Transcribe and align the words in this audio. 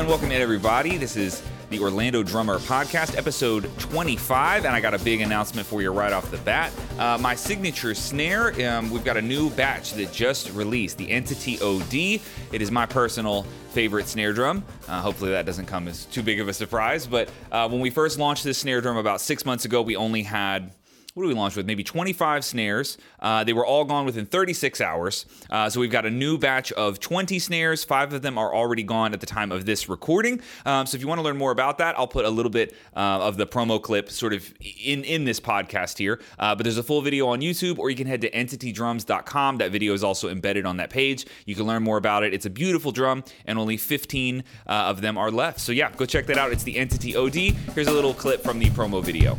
and 0.00 0.08
welcome 0.08 0.32
in 0.32 0.40
everybody. 0.40 0.96
This 0.96 1.14
is 1.14 1.42
the 1.68 1.78
Orlando 1.78 2.22
Drummer 2.22 2.58
Podcast, 2.58 3.18
episode 3.18 3.70
25, 3.78 4.64
and 4.64 4.74
I 4.74 4.80
got 4.80 4.94
a 4.94 4.98
big 5.00 5.20
announcement 5.20 5.66
for 5.66 5.82
you 5.82 5.90
right 5.90 6.10
off 6.10 6.30
the 6.30 6.38
bat. 6.38 6.72
Uh, 6.98 7.18
my 7.20 7.34
signature 7.34 7.94
snare, 7.94 8.54
um, 8.66 8.90
we've 8.90 9.04
got 9.04 9.18
a 9.18 9.22
new 9.22 9.50
batch 9.50 9.92
that 9.92 10.10
just 10.10 10.54
released, 10.54 10.96
the 10.96 11.10
Entity 11.10 11.60
OD. 11.60 12.22
It 12.50 12.62
is 12.62 12.70
my 12.70 12.86
personal 12.86 13.42
favorite 13.72 14.08
snare 14.08 14.32
drum. 14.32 14.64
Uh, 14.88 15.02
hopefully, 15.02 15.32
that 15.32 15.44
doesn't 15.44 15.66
come 15.66 15.86
as 15.86 16.06
too 16.06 16.22
big 16.22 16.40
of 16.40 16.48
a 16.48 16.54
surprise. 16.54 17.06
But 17.06 17.30
uh, 17.52 17.68
when 17.68 17.82
we 17.82 17.90
first 17.90 18.18
launched 18.18 18.42
this 18.42 18.56
snare 18.56 18.80
drum 18.80 18.96
about 18.96 19.20
six 19.20 19.44
months 19.44 19.66
ago, 19.66 19.82
we 19.82 19.96
only 19.96 20.22
had 20.22 20.72
what 21.14 21.24
do 21.24 21.28
we 21.28 21.34
launch 21.34 21.56
with? 21.56 21.66
Maybe 21.66 21.82
25 21.82 22.44
snares. 22.44 22.96
Uh, 23.18 23.42
they 23.42 23.52
were 23.52 23.66
all 23.66 23.84
gone 23.84 24.06
within 24.06 24.26
36 24.26 24.80
hours. 24.80 25.26
Uh, 25.50 25.68
so 25.68 25.80
we've 25.80 25.90
got 25.90 26.06
a 26.06 26.10
new 26.10 26.38
batch 26.38 26.70
of 26.72 27.00
20 27.00 27.38
snares. 27.40 27.82
Five 27.84 28.12
of 28.12 28.22
them 28.22 28.38
are 28.38 28.54
already 28.54 28.84
gone 28.84 29.12
at 29.12 29.20
the 29.20 29.26
time 29.26 29.50
of 29.50 29.66
this 29.66 29.88
recording. 29.88 30.40
Um, 30.64 30.86
so 30.86 30.94
if 30.94 31.02
you 31.02 31.08
want 31.08 31.18
to 31.18 31.22
learn 31.22 31.36
more 31.36 31.50
about 31.50 31.78
that, 31.78 31.98
I'll 31.98 32.06
put 32.06 32.24
a 32.24 32.30
little 32.30 32.50
bit 32.50 32.76
uh, 32.94 33.20
of 33.20 33.36
the 33.36 33.46
promo 33.46 33.82
clip 33.82 34.08
sort 34.08 34.32
of 34.32 34.54
in, 34.60 35.02
in 35.02 35.24
this 35.24 35.40
podcast 35.40 35.98
here. 35.98 36.20
Uh, 36.38 36.54
but 36.54 36.62
there's 36.62 36.78
a 36.78 36.82
full 36.82 37.02
video 37.02 37.26
on 37.26 37.40
YouTube, 37.40 37.78
or 37.78 37.90
you 37.90 37.96
can 37.96 38.06
head 38.06 38.20
to 38.20 38.30
entitydrums.com. 38.30 39.58
That 39.58 39.72
video 39.72 39.94
is 39.94 40.04
also 40.04 40.28
embedded 40.28 40.64
on 40.64 40.76
that 40.76 40.90
page. 40.90 41.26
You 41.44 41.56
can 41.56 41.66
learn 41.66 41.82
more 41.82 41.96
about 41.96 42.22
it. 42.22 42.32
It's 42.32 42.46
a 42.46 42.50
beautiful 42.50 42.92
drum, 42.92 43.24
and 43.46 43.58
only 43.58 43.76
15 43.76 44.44
uh, 44.66 44.70
of 44.70 45.00
them 45.00 45.18
are 45.18 45.30
left. 45.30 45.60
So 45.60 45.72
yeah, 45.72 45.90
go 45.90 46.06
check 46.06 46.26
that 46.26 46.38
out. 46.38 46.52
It's 46.52 46.62
the 46.62 46.76
Entity 46.76 47.16
OD. 47.16 47.34
Here's 47.74 47.88
a 47.88 47.92
little 47.92 48.14
clip 48.14 48.42
from 48.42 48.60
the 48.60 48.70
promo 48.70 49.02
video. 49.02 49.36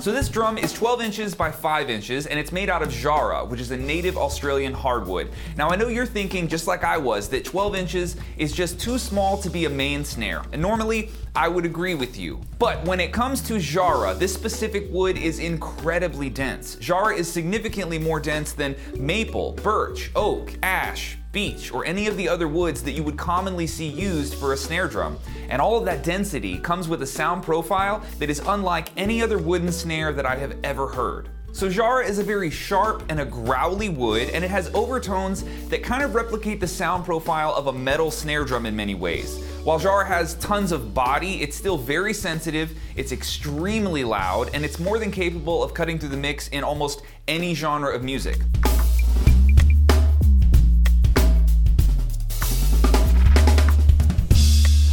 So 0.00 0.12
this 0.12 0.30
drum 0.30 0.56
is 0.56 0.72
12 0.72 1.02
inches 1.02 1.34
by 1.34 1.50
5 1.50 1.90
inches 1.90 2.26
and 2.26 2.38
it's 2.38 2.52
made 2.52 2.70
out 2.70 2.80
of 2.80 2.90
Jarrah, 2.90 3.44
which 3.44 3.60
is 3.60 3.70
a 3.70 3.76
native 3.76 4.16
Australian 4.16 4.72
hardwood. 4.72 5.28
Now 5.58 5.68
I 5.68 5.76
know 5.76 5.88
you're 5.88 6.06
thinking, 6.06 6.48
just 6.48 6.66
like 6.66 6.84
I 6.84 6.96
was, 6.96 7.28
that 7.28 7.44
12 7.44 7.74
inches 7.74 8.16
is 8.38 8.50
just 8.50 8.80
too 8.80 8.96
small 8.96 9.36
to 9.36 9.50
be 9.50 9.66
a 9.66 9.68
main 9.68 10.02
snare. 10.02 10.42
And 10.52 10.62
normally, 10.62 11.10
I 11.36 11.48
would 11.48 11.66
agree 11.66 11.94
with 11.94 12.18
you. 12.18 12.40
But 12.58 12.82
when 12.86 12.98
it 12.98 13.12
comes 13.12 13.42
to 13.42 13.58
Jarrah, 13.58 14.14
this 14.14 14.32
specific 14.32 14.86
wood 14.90 15.18
is 15.18 15.38
incredibly 15.38 16.30
dense. 16.30 16.76
Jarrah 16.76 17.14
is 17.14 17.30
significantly 17.30 17.98
more 17.98 18.20
dense 18.20 18.54
than 18.54 18.76
maple, 18.96 19.52
birch, 19.52 20.10
oak, 20.16 20.54
ash, 20.62 21.18
beech, 21.32 21.72
or 21.72 21.84
any 21.84 22.06
of 22.06 22.16
the 22.16 22.28
other 22.28 22.48
woods 22.48 22.82
that 22.82 22.92
you 22.92 23.02
would 23.02 23.16
commonly 23.16 23.66
see 23.66 23.86
used 23.86 24.34
for 24.34 24.52
a 24.52 24.56
snare 24.56 24.88
drum. 24.88 25.18
And 25.48 25.60
all 25.60 25.76
of 25.76 25.84
that 25.84 26.02
density 26.02 26.58
comes 26.58 26.88
with 26.88 27.02
a 27.02 27.06
sound 27.06 27.42
profile 27.42 28.04
that 28.18 28.30
is 28.30 28.40
unlike 28.46 28.90
any 28.96 29.22
other 29.22 29.38
wooden 29.38 29.72
snare 29.72 30.12
that 30.12 30.26
I 30.26 30.36
have 30.36 30.56
ever 30.64 30.86
heard. 30.88 31.28
So 31.52 31.68
Jarrah 31.68 32.06
is 32.06 32.20
a 32.20 32.22
very 32.22 32.48
sharp 32.48 33.02
and 33.08 33.20
a 33.20 33.24
growly 33.24 33.88
wood, 33.88 34.30
and 34.30 34.44
it 34.44 34.50
has 34.50 34.72
overtones 34.72 35.44
that 35.68 35.82
kind 35.82 36.02
of 36.02 36.14
replicate 36.14 36.60
the 36.60 36.68
sound 36.68 37.04
profile 37.04 37.52
of 37.54 37.66
a 37.66 37.72
metal 37.72 38.12
snare 38.12 38.44
drum 38.44 38.66
in 38.66 38.76
many 38.76 38.94
ways. 38.94 39.42
While 39.64 39.80
Jarrah 39.80 40.06
has 40.06 40.34
tons 40.36 40.70
of 40.70 40.94
body, 40.94 41.42
it's 41.42 41.56
still 41.56 41.76
very 41.76 42.14
sensitive, 42.14 42.70
it's 42.94 43.10
extremely 43.10 44.04
loud, 44.04 44.50
and 44.54 44.64
it's 44.64 44.78
more 44.78 45.00
than 45.00 45.10
capable 45.10 45.62
of 45.62 45.74
cutting 45.74 45.98
through 45.98 46.10
the 46.10 46.16
mix 46.16 46.46
in 46.48 46.62
almost 46.62 47.02
any 47.26 47.52
genre 47.52 47.94
of 47.94 48.04
music. 48.04 48.38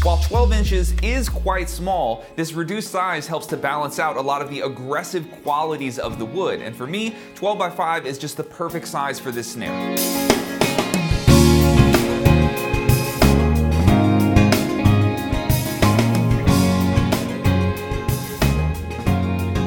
While 0.07 0.19
12 0.19 0.53
inches 0.53 0.93
is 1.03 1.27
quite 1.27 1.67
small, 1.67 2.23
this 2.37 2.53
reduced 2.53 2.91
size 2.91 3.27
helps 3.27 3.45
to 3.47 3.57
balance 3.57 3.99
out 3.99 4.15
a 4.15 4.21
lot 4.21 4.41
of 4.41 4.49
the 4.49 4.61
aggressive 4.61 5.29
qualities 5.43 5.99
of 5.99 6.17
the 6.17 6.23
wood. 6.25 6.61
And 6.61 6.73
for 6.73 6.87
me, 6.87 7.13
12 7.35 7.57
by 7.59 7.69
5 7.69 8.05
is 8.05 8.17
just 8.17 8.37
the 8.37 8.43
perfect 8.45 8.87
size 8.87 9.19
for 9.19 9.31
this 9.31 9.51
snare. 9.51 9.73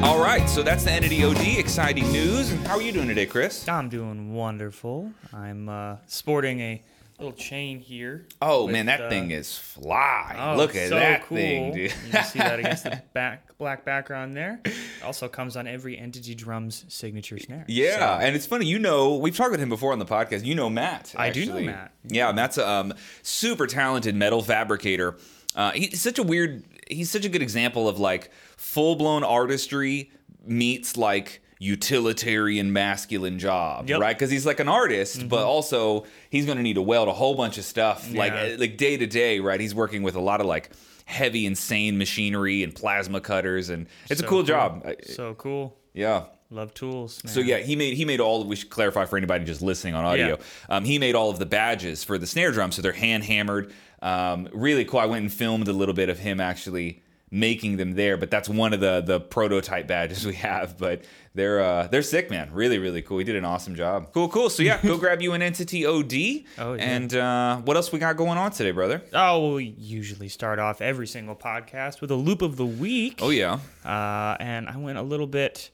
All 0.03 0.19
right, 0.19 0.49
so 0.49 0.63
that's 0.63 0.83
the 0.83 0.91
Entity 0.91 1.23
OD. 1.23 1.59
Exciting 1.59 2.11
news. 2.11 2.51
And 2.51 2.65
how 2.65 2.77
are 2.77 2.81
you 2.81 2.91
doing 2.91 3.07
today, 3.07 3.27
Chris? 3.27 3.69
I'm 3.69 3.89
doing 3.89 4.33
wonderful. 4.33 5.11
I'm 5.31 5.69
uh, 5.69 5.97
sporting 6.07 6.61
a 6.61 6.81
little 7.21 7.37
chain 7.37 7.79
here. 7.79 8.25
Oh 8.41 8.65
with, 8.65 8.73
man, 8.73 8.87
that 8.87 9.01
uh, 9.01 9.09
thing 9.09 9.31
is 9.31 9.57
fly. 9.57 10.35
oh, 10.37 10.57
Look 10.57 10.75
at 10.75 10.89
so 10.89 10.95
that 10.95 11.23
cool. 11.23 11.37
thing, 11.37 11.73
dude. 11.73 11.91
You 11.91 12.11
can 12.11 12.23
see 12.25 12.39
that 12.39 12.59
against 12.59 12.83
the 12.83 13.01
back 13.13 13.57
black 13.57 13.85
background 13.85 14.35
there. 14.35 14.59
It 14.65 14.73
also 15.03 15.27
comes 15.27 15.55
on 15.55 15.67
every 15.67 15.97
Entity 15.97 16.35
Drums 16.35 16.85
signature 16.87 17.37
snare. 17.37 17.65
Yeah, 17.67 17.97
So, 18.19 18.25
and 18.25 18.35
it's 18.35 18.45
funny. 18.45 18.65
You 18.65 18.79
know, 18.79 19.15
we've 19.15 19.35
talked 19.35 19.51
with 19.51 19.59
him 19.59 19.69
before 19.69 19.91
on 19.91 19.99
the 19.99 20.05
podcast. 20.05 20.43
You 20.45 20.55
know 20.55 20.69
Matt. 20.69 21.13
I 21.17 21.29
do 21.29 21.45
know 21.45 21.51
actually. 21.53 21.65
Matt. 21.67 21.91
Yeah, 22.07 22.31
Matt's 22.31 22.57
a 22.57 22.67
um, 22.67 22.93
super 23.21 23.67
talented 23.67 24.15
metal 24.15 24.41
fabricator. 24.41 25.17
Uh, 25.55 25.71
he's 25.71 26.01
such 26.01 26.19
a 26.19 26.23
weird. 26.23 26.63
He's 26.89 27.09
such 27.09 27.25
a 27.25 27.29
good 27.29 27.41
example 27.41 27.87
of 27.87 27.99
like 27.99 28.31
full 28.57 28.95
blown 28.95 29.23
artistry 29.23 30.11
meets 30.45 30.97
like 30.97 31.41
utilitarian 31.61 32.73
masculine 32.73 33.37
job, 33.39 33.87
Yep. 33.87 33.95
Mm-hmm. 33.95 34.01
right? 34.01 34.15
Because 34.17 34.31
he's 34.31 34.45
like 34.45 34.59
an 34.59 34.67
artist, 34.67 35.27
but 35.29 35.43
also 35.45 36.05
he's 36.29 36.45
going 36.45 36.57
to 36.57 36.63
need 36.63 36.73
to 36.75 36.81
weld 36.81 37.07
a 37.07 37.11
whole 37.13 37.35
bunch 37.35 37.57
of 37.57 37.63
stuff, 37.65 38.11
like 38.13 38.33
Yeah. 38.33 38.55
like 38.57 38.77
day 38.77 38.97
to 38.97 39.05
day, 39.07 39.39
right? 39.39 39.59
He's 39.59 39.75
working 39.75 40.03
with 40.03 40.15
a 40.15 40.19
lot 40.21 40.41
of 40.41 40.47
like 40.47 40.71
heavy, 41.05 41.45
insane 41.45 41.97
machinery 41.97 42.63
and 42.63 42.73
plasma 42.73 43.21
cutters, 43.21 43.69
and 43.69 43.87
it's 44.09 44.21
a 44.21 44.23
so 44.23 44.29
cool, 44.29 44.43
job. 44.43 44.85
So 45.05 45.33
cool. 45.35 45.77
yeah. 45.93 46.23
Love 46.53 46.73
tools. 46.73 47.23
Man. 47.23 47.33
So 47.33 47.39
yeah, 47.39 47.59
he 47.59 47.77
made 47.77 47.93
he 47.95 48.03
made 48.03 48.19
all. 48.19 48.43
We 48.43 48.57
should 48.57 48.69
clarify 48.69 49.05
for 49.05 49.15
anybody 49.15 49.45
just 49.45 49.61
listening 49.61 49.95
on 49.95 50.03
audio. 50.03 50.27
Yeah. 50.37 50.75
Um, 50.75 50.83
he 50.83 50.99
made 50.99 51.15
all 51.15 51.29
of 51.29 51.39
the 51.39 51.45
badges 51.45 52.03
for 52.03 52.17
the 52.17 52.27
snare 52.27 52.51
drum, 52.51 52.73
so 52.73 52.81
they're 52.81 52.91
hand 52.91 53.23
hammered. 53.23 53.71
Um, 54.01 54.49
really 54.51 54.83
cool. 54.83 54.99
I 54.99 55.05
went 55.05 55.21
and 55.21 55.31
filmed 55.31 55.69
a 55.69 55.73
little 55.73 55.93
bit 55.95 56.09
of 56.09 56.19
him 56.19 56.41
actually 56.41 57.03
making 57.31 57.77
them 57.77 57.93
there, 57.93 58.17
but 58.17 58.29
that's 58.29 58.49
one 58.49 58.73
of 58.73 58.81
the 58.81 59.01
the 59.01 59.19
prototype 59.19 59.87
badges 59.87 60.25
we 60.25 60.35
have. 60.35 60.77
But 60.77 61.03
they're 61.33 61.61
uh, 61.61 61.87
they're 61.87 62.03
sick, 62.03 62.29
man. 62.29 62.51
Really, 62.53 62.77
really 62.77 63.01
cool. 63.01 63.17
He 63.17 63.23
did 63.23 63.37
an 63.37 63.45
awesome 63.45 63.75
job. 63.75 64.11
Cool, 64.13 64.27
cool. 64.27 64.49
So 64.49 64.63
yeah, 64.63 64.79
go 64.81 64.97
grab 64.99 65.21
you 65.21 65.31
an 65.33 65.41
Entity 65.41 65.85
OD. 65.85 66.13
Oh, 66.59 66.73
yeah. 66.73 66.83
And 66.83 67.13
uh, 67.15 67.57
what 67.59 67.77
else 67.77 67.91
we 67.91 67.99
got 67.99 68.17
going 68.17 68.37
on 68.37 68.51
today, 68.51 68.71
brother? 68.71 69.01
Oh, 69.13 69.55
we 69.55 69.73
usually 69.77 70.27
start 70.27 70.59
off 70.59 70.81
every 70.81 71.07
single 71.07 71.35
podcast 71.35 72.01
with 72.01 72.11
a 72.11 72.15
loop 72.15 72.41
of 72.41 72.57
the 72.57 72.65
week. 72.65 73.19
Oh 73.21 73.29
yeah. 73.29 73.59
uh, 73.85 74.35
and 74.39 74.67
I 74.67 74.77
went 74.77 74.97
a 74.97 75.03
little 75.03 75.27
bit 75.27 75.71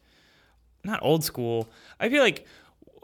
not 0.84 1.00
old 1.02 1.24
school. 1.24 1.68
I 2.00 2.10
feel 2.10 2.22
like 2.22 2.46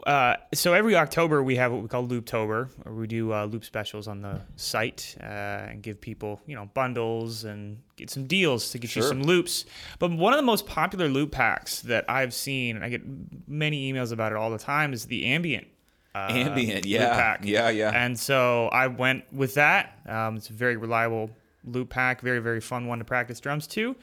uh, 0.06 0.36
so 0.52 0.74
every 0.74 0.96
October 0.96 1.42
we 1.42 1.56
have 1.56 1.72
what 1.72 1.82
we 1.82 1.88
call 1.88 2.06
Looptober, 2.06 2.68
where 2.82 2.94
we 2.94 3.06
do 3.06 3.32
uh, 3.32 3.46
loop 3.46 3.64
specials 3.64 4.06
on 4.06 4.20
the 4.20 4.40
site 4.56 5.16
uh, 5.20 5.24
and 5.24 5.82
give 5.82 6.00
people 6.00 6.40
you 6.46 6.54
know 6.54 6.66
bundles 6.74 7.44
and 7.44 7.78
get 7.96 8.10
some 8.10 8.26
deals 8.26 8.70
to 8.70 8.78
get 8.78 8.94
you 8.94 9.02
some 9.02 9.22
loops. 9.22 9.64
But 9.98 10.12
one 10.12 10.32
of 10.32 10.36
the 10.36 10.44
most 10.44 10.66
popular 10.66 11.08
loop 11.08 11.32
packs 11.32 11.80
that 11.82 12.04
I've 12.08 12.34
seen, 12.34 12.76
and 12.76 12.84
I 12.84 12.88
get 12.90 13.02
many 13.48 13.92
emails 13.92 14.12
about 14.12 14.32
it 14.32 14.36
all 14.36 14.50
the 14.50 14.58
time, 14.58 14.92
is 14.92 15.06
the 15.06 15.26
ambient. 15.26 15.66
Uh, 16.14 16.28
Ambient, 16.30 16.84
loop 16.84 16.86
yeah, 16.86 17.14
pack. 17.14 17.40
yeah, 17.42 17.70
yeah. 17.70 17.90
And 17.92 18.16
so 18.16 18.68
I 18.68 18.86
went 18.86 19.24
with 19.32 19.54
that. 19.54 19.98
Um, 20.06 20.36
it's 20.36 20.48
a 20.48 20.52
very 20.52 20.76
reliable 20.76 21.30
loop 21.64 21.88
pack, 21.90 22.20
very 22.20 22.38
very 22.38 22.60
fun 22.60 22.86
one 22.86 22.98
to 22.98 23.04
practice 23.04 23.40
drums 23.40 23.66
to. 23.68 23.96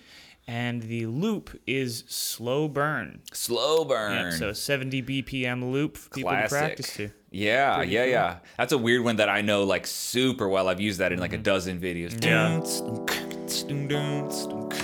And 0.47 0.81
the 0.81 1.05
loop 1.05 1.57
is 1.65 2.03
slow 2.07 2.67
burn. 2.67 3.21
Slow 3.31 3.85
burn. 3.85 4.11
Yeah, 4.11 4.29
so 4.31 4.53
70 4.53 5.03
BPM 5.03 5.71
loop 5.71 5.97
for 5.97 6.09
people 6.09 6.31
Classic. 6.31 6.49
to 6.49 6.55
practice 6.55 6.95
to. 6.97 7.11
Yeah, 7.31 7.77
Pretty 7.77 7.93
yeah, 7.93 8.03
cool. 8.03 8.11
yeah. 8.11 8.37
That's 8.57 8.73
a 8.73 8.77
weird 8.77 9.03
one 9.03 9.15
that 9.17 9.29
I 9.29 9.41
know 9.41 9.63
like 9.63 9.87
super 9.87 10.49
well. 10.49 10.67
I've 10.67 10.81
used 10.81 10.99
that 10.99 11.13
in 11.13 11.19
like 11.19 11.31
a 11.31 11.35
mm-hmm. 11.35 11.43
dozen 11.43 11.79
videos. 11.79 12.19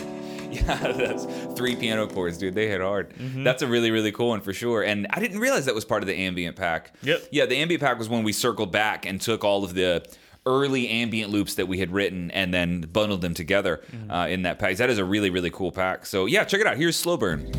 Yeah, 0.50 0.78
that's 0.94 1.26
three 1.58 1.76
piano 1.76 2.08
chords, 2.08 2.38
dude. 2.38 2.56
They 2.56 2.68
hit 2.68 2.82
hard. 2.82 3.14
Mm-hmm. 3.16 3.44
That's 3.44 3.62
a 3.62 3.68
really, 3.68 3.92
really 3.92 4.12
cool 4.12 4.30
one 4.30 4.42
for 4.42 4.54
sure. 4.54 4.82
And 4.82 5.06
I 5.10 5.20
didn't 5.20 5.40
realize 5.40 5.66
that 5.66 5.76
was 5.76 5.86
part 5.86 6.04
of 6.04 6.08
the 6.08 6.16
ambient 6.16 6.56
pack. 6.56 6.94
Yep. 7.04 7.28
Yeah, 7.32 7.46
the 7.46 7.58
ambient 7.58 7.84
pack 7.84 8.00
was 8.00 8.08
when 8.08 8.24
we 8.24 8.32
circled 8.32 8.72
back 8.72 9.06
and 9.06 9.20
took 9.20 9.44
all 9.44 9.64
of 9.64 9.74
the 9.74 10.08
early 10.48 10.88
ambient 10.88 11.30
loops 11.30 11.56
that 11.56 11.68
we 11.68 11.78
had 11.78 11.92
written 11.92 12.32
and 12.32 12.54
then 12.54 12.82
bundled 12.82 13.22
them 13.22 13.34
together 13.34 13.82
uh, 14.10 14.28
in 14.30 14.44
that 14.44 14.58
pack. 14.58 14.78
That 14.78 14.90
is 14.90 14.98
a 14.98 15.06
really, 15.06 15.30
really 15.30 15.52
cool 15.52 15.72
pack. 15.72 16.06
So 16.06 16.26
yeah, 16.26 16.46
check 16.46 16.62
it 16.62 16.68
out. 16.68 16.78
Here's 16.78 16.96
Slow 16.96 17.18
Burn. 17.18 17.52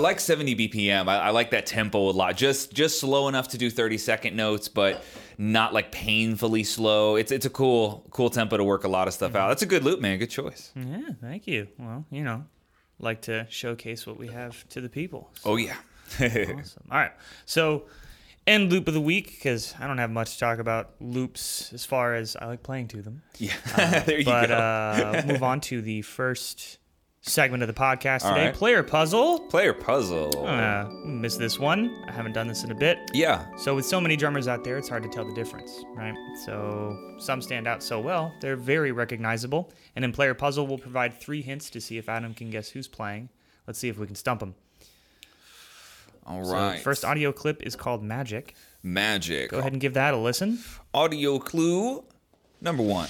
Like 0.00 0.18
70 0.20 0.56
BPM. 0.56 1.08
I, 1.08 1.18
I 1.18 1.30
like 1.30 1.50
that 1.52 1.66
tempo 1.66 2.10
a 2.10 2.12
lot. 2.12 2.36
Just 2.36 2.72
just 2.72 2.98
slow 3.00 3.28
enough 3.28 3.48
to 3.48 3.58
do 3.58 3.70
30 3.70 3.96
second 3.98 4.34
notes, 4.36 4.68
but 4.68 5.04
not 5.38 5.72
like 5.72 5.92
painfully 5.92 6.64
slow. 6.64 7.14
It's 7.16 7.30
it's 7.30 7.46
a 7.46 7.50
cool 7.50 8.04
cool 8.10 8.28
tempo 8.30 8.56
to 8.56 8.64
work 8.64 8.84
a 8.84 8.88
lot 8.88 9.06
of 9.08 9.14
stuff 9.14 9.34
out. 9.34 9.48
That's 9.48 9.62
a 9.62 9.66
good 9.66 9.84
loop, 9.84 10.00
man. 10.00 10.18
Good 10.18 10.30
choice. 10.30 10.72
Yeah, 10.74 11.10
thank 11.20 11.46
you. 11.46 11.68
Well, 11.78 12.04
you 12.10 12.24
know, 12.24 12.44
like 12.98 13.22
to 13.22 13.46
showcase 13.48 14.06
what 14.06 14.18
we 14.18 14.26
have 14.28 14.68
to 14.70 14.80
the 14.80 14.88
people. 14.88 15.30
So 15.34 15.50
Oh 15.52 15.56
yeah. 15.56 15.76
awesome. 16.20 16.82
All 16.90 16.98
right. 16.98 17.12
So, 17.46 17.84
end 18.44 18.72
loop 18.72 18.88
of 18.88 18.94
the 18.94 19.00
week 19.00 19.28
because 19.30 19.74
I 19.78 19.86
don't 19.86 19.98
have 19.98 20.10
much 20.10 20.32
to 20.34 20.38
talk 20.40 20.58
about 20.58 20.90
loops 21.00 21.72
as 21.72 21.84
far 21.86 22.14
as 22.16 22.34
I 22.34 22.46
like 22.46 22.64
playing 22.64 22.88
to 22.88 23.00
them. 23.00 23.22
yeah. 23.38 23.52
there 24.06 24.18
you 24.18 24.24
But 24.24 24.48
go. 24.48 24.54
uh, 24.56 25.22
move 25.24 25.42
on 25.52 25.60
to 25.62 25.80
the 25.80 26.02
first 26.02 26.79
segment 27.22 27.62
of 27.62 27.66
the 27.66 27.74
podcast 27.74 28.24
All 28.24 28.30
today 28.32 28.46
right. 28.46 28.54
player 28.54 28.82
puzzle. 28.82 29.40
Player 29.40 29.74
puzzle. 29.74 30.46
Uh, 30.46 30.88
missed 31.04 31.38
this 31.38 31.58
one. 31.58 32.04
I 32.08 32.12
haven't 32.12 32.32
done 32.32 32.46
this 32.46 32.64
in 32.64 32.70
a 32.70 32.74
bit. 32.74 32.98
yeah. 33.12 33.44
So 33.58 33.74
with 33.74 33.84
so 33.84 34.00
many 34.00 34.16
drummers 34.16 34.48
out 34.48 34.64
there, 34.64 34.78
it's 34.78 34.88
hard 34.88 35.02
to 35.02 35.08
tell 35.08 35.24
the 35.26 35.34
difference, 35.34 35.70
right? 35.94 36.14
So 36.46 36.96
some 37.18 37.42
stand 37.42 37.66
out 37.68 37.82
so 37.82 38.00
well, 38.00 38.32
they're 38.40 38.56
very 38.56 38.90
recognizable. 38.92 39.70
And 39.96 40.04
in 40.04 40.12
Player 40.12 40.32
Puzzle, 40.34 40.66
we'll 40.66 40.78
provide 40.78 41.12
three 41.20 41.42
hints 41.42 41.68
to 41.70 41.80
see 41.80 41.98
if 41.98 42.08
Adam 42.08 42.32
can 42.34 42.48
guess 42.50 42.70
who's 42.70 42.88
playing. 42.88 43.28
Let's 43.66 43.78
see 43.78 43.88
if 43.88 43.98
we 43.98 44.06
can 44.06 44.16
stump 44.16 44.42
him. 44.42 44.54
all 46.26 46.40
right 46.50 46.78
So 46.78 46.82
first 46.82 47.04
audio 47.04 47.32
clip 47.32 47.62
is 47.62 47.76
called 47.76 48.02
Magic. 48.02 48.54
magic. 48.82 49.50
Go 49.50 49.58
ahead 49.58 49.72
and 49.72 49.80
give 49.80 49.94
that 49.94 50.14
a 50.14 50.16
listen. 50.16 50.58
Audio 50.94 51.38
clue 51.38 52.02
number 52.62 52.82
one. 52.82 53.08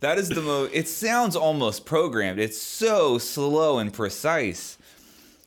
That 0.00 0.18
is 0.18 0.28
the 0.28 0.42
most. 0.42 0.72
It 0.74 0.88
sounds 0.88 1.36
almost 1.36 1.86
programmed. 1.86 2.38
It's 2.38 2.60
so 2.60 3.18
slow 3.18 3.78
and 3.78 3.92
precise. 3.92 4.78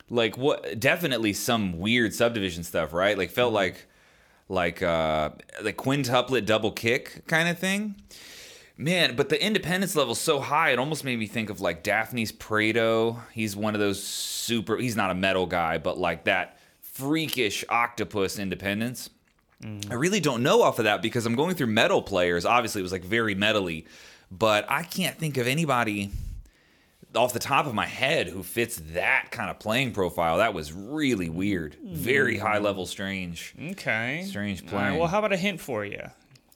Like 0.10 0.38
what? 0.38 0.80
Definitely 0.80 1.34
some 1.34 1.80
weird 1.80 2.14
subdivision 2.14 2.64
stuff, 2.64 2.94
right? 2.94 3.18
Like 3.18 3.30
felt 3.30 3.54
like, 3.54 3.86
like 4.48 4.82
uh, 4.82 5.30
like 5.62 5.78
quintuplet 5.78 6.46
double 6.46 6.72
kick 6.72 7.24
kind 7.28 7.48
of 7.48 7.60
thing. 7.60 7.96
Man, 8.76 9.16
but 9.18 9.28
the 9.28 9.46
independence 9.46 9.96
level's 9.96 10.22
so 10.22 10.40
high, 10.40 10.70
it 10.72 10.80
almost 10.80 11.04
made 11.04 11.20
me 11.20 11.28
think 11.28 11.50
of 11.50 11.60
like 11.60 11.84
Dafnis 11.84 12.32
Prieto. 12.32 13.20
He's 13.34 13.56
one 13.56 13.76
of 13.76 13.82
those 13.82 14.02
super. 14.02 14.78
He's 14.78 14.96
not 14.96 15.12
a 15.12 15.16
metal 15.16 15.46
guy, 15.46 15.78
but 15.78 15.98
like 15.98 16.24
that 16.24 16.58
freakish 16.82 17.66
octopus 17.70 18.40
independence. 18.40 19.10
I 19.92 19.96
really 19.96 20.22
don't 20.22 20.42
know 20.42 20.62
off 20.62 20.80
of 20.80 20.86
that 20.86 21.02
because 21.02 21.26
I'm 21.26 21.36
going 21.36 21.56
through 21.56 21.68
metal 21.68 22.02
players. 22.02 22.46
Obviously, 22.46 22.80
it 22.80 22.84
was 22.84 22.94
like 22.94 23.04
very 23.04 23.36
metally, 23.36 23.84
but 24.32 24.66
I 24.70 24.84
can't 24.84 25.18
think 25.18 25.38
of 25.38 25.48
anybody 25.48 26.12
off 27.16 27.34
the 27.34 27.40
top 27.40 27.66
of 27.66 27.74
my 27.74 27.86
head 27.86 28.28
who 28.28 28.44
fits 28.44 28.82
that 28.94 29.32
kind 29.32 29.50
of 29.50 29.60
playing 29.60 29.94
profile. 29.94 30.38
That 30.38 30.54
was 30.54 30.72
really 30.72 31.30
weird, 31.30 31.76
very 31.84 32.38
high 32.38 32.60
hmm. 32.60 32.66
level, 32.66 32.86
strange. 32.86 33.56
Okay. 33.72 34.24
Strange 34.28 34.62
All 34.62 34.66
right, 34.66 34.86
playing. 34.86 35.00
well, 35.00 35.08
how 35.08 35.20
about 35.20 35.34
a 35.34 35.38
hint 35.38 35.60
for 35.60 35.84
you? 35.84 36.04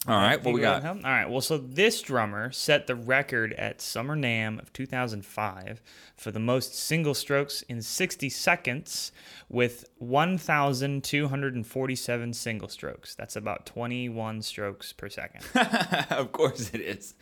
All 0.06 0.18
right, 0.18 0.44
what 0.44 0.54
we 0.54 0.60
got? 0.60 0.86
All 0.86 0.98
right. 1.02 1.30
Well, 1.30 1.40
so 1.40 1.58
this 1.58 2.02
drummer 2.02 2.52
set 2.52 2.88
the 2.88 2.96
record 2.96 3.54
at 3.54 3.80
Summer 3.80 4.18
NAMM 4.18 4.62
of 4.62 4.74
2005 4.74 5.82
for 6.18 6.30
the 6.30 6.42
most 6.42 6.76
single 6.76 7.14
strokes 7.14 7.62
in 7.64 7.82
60 7.82 8.30
seconds 8.30 9.14
with 9.48 9.86
1,247 10.00 12.34
single 12.34 12.68
strokes. 12.68 13.16
That's 13.16 13.38
about 13.38 13.66
21 13.66 14.42
strokes 14.42 14.92
per 14.92 15.08
second. 15.08 15.46
of 16.10 16.34
course 16.34 16.72
it 16.74 16.82
is. 16.82 17.14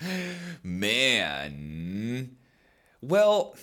Man. 0.64 2.36
Well, 3.00 3.56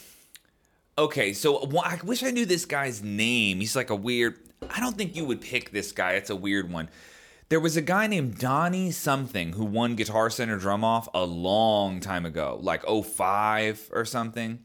okay, 0.96 1.32
so 1.32 1.68
I 1.82 1.98
wish 2.04 2.22
I 2.22 2.30
knew 2.30 2.46
this 2.46 2.66
guy's 2.66 3.02
name. 3.02 3.58
He's 3.58 3.74
like 3.74 3.90
a 3.90 3.96
weird. 3.96 4.38
I 4.70 4.78
don't 4.78 4.96
think 4.96 5.16
you 5.16 5.24
would 5.24 5.40
pick 5.40 5.72
this 5.72 5.90
guy. 5.90 6.12
It's 6.12 6.30
a 6.30 6.36
weird 6.36 6.70
one. 6.70 6.88
There 7.48 7.60
was 7.60 7.78
a 7.78 7.82
guy 7.82 8.06
named 8.06 8.38
Donnie 8.38 8.90
something 8.90 9.54
who 9.54 9.64
won 9.64 9.94
Guitar 9.94 10.28
Center 10.28 10.58
Drum 10.58 10.84
Off 10.84 11.08
a 11.14 11.24
long 11.24 12.00
time 12.00 12.26
ago, 12.26 12.58
like 12.60 12.84
05 12.86 13.90
or 13.92 14.04
something. 14.04 14.58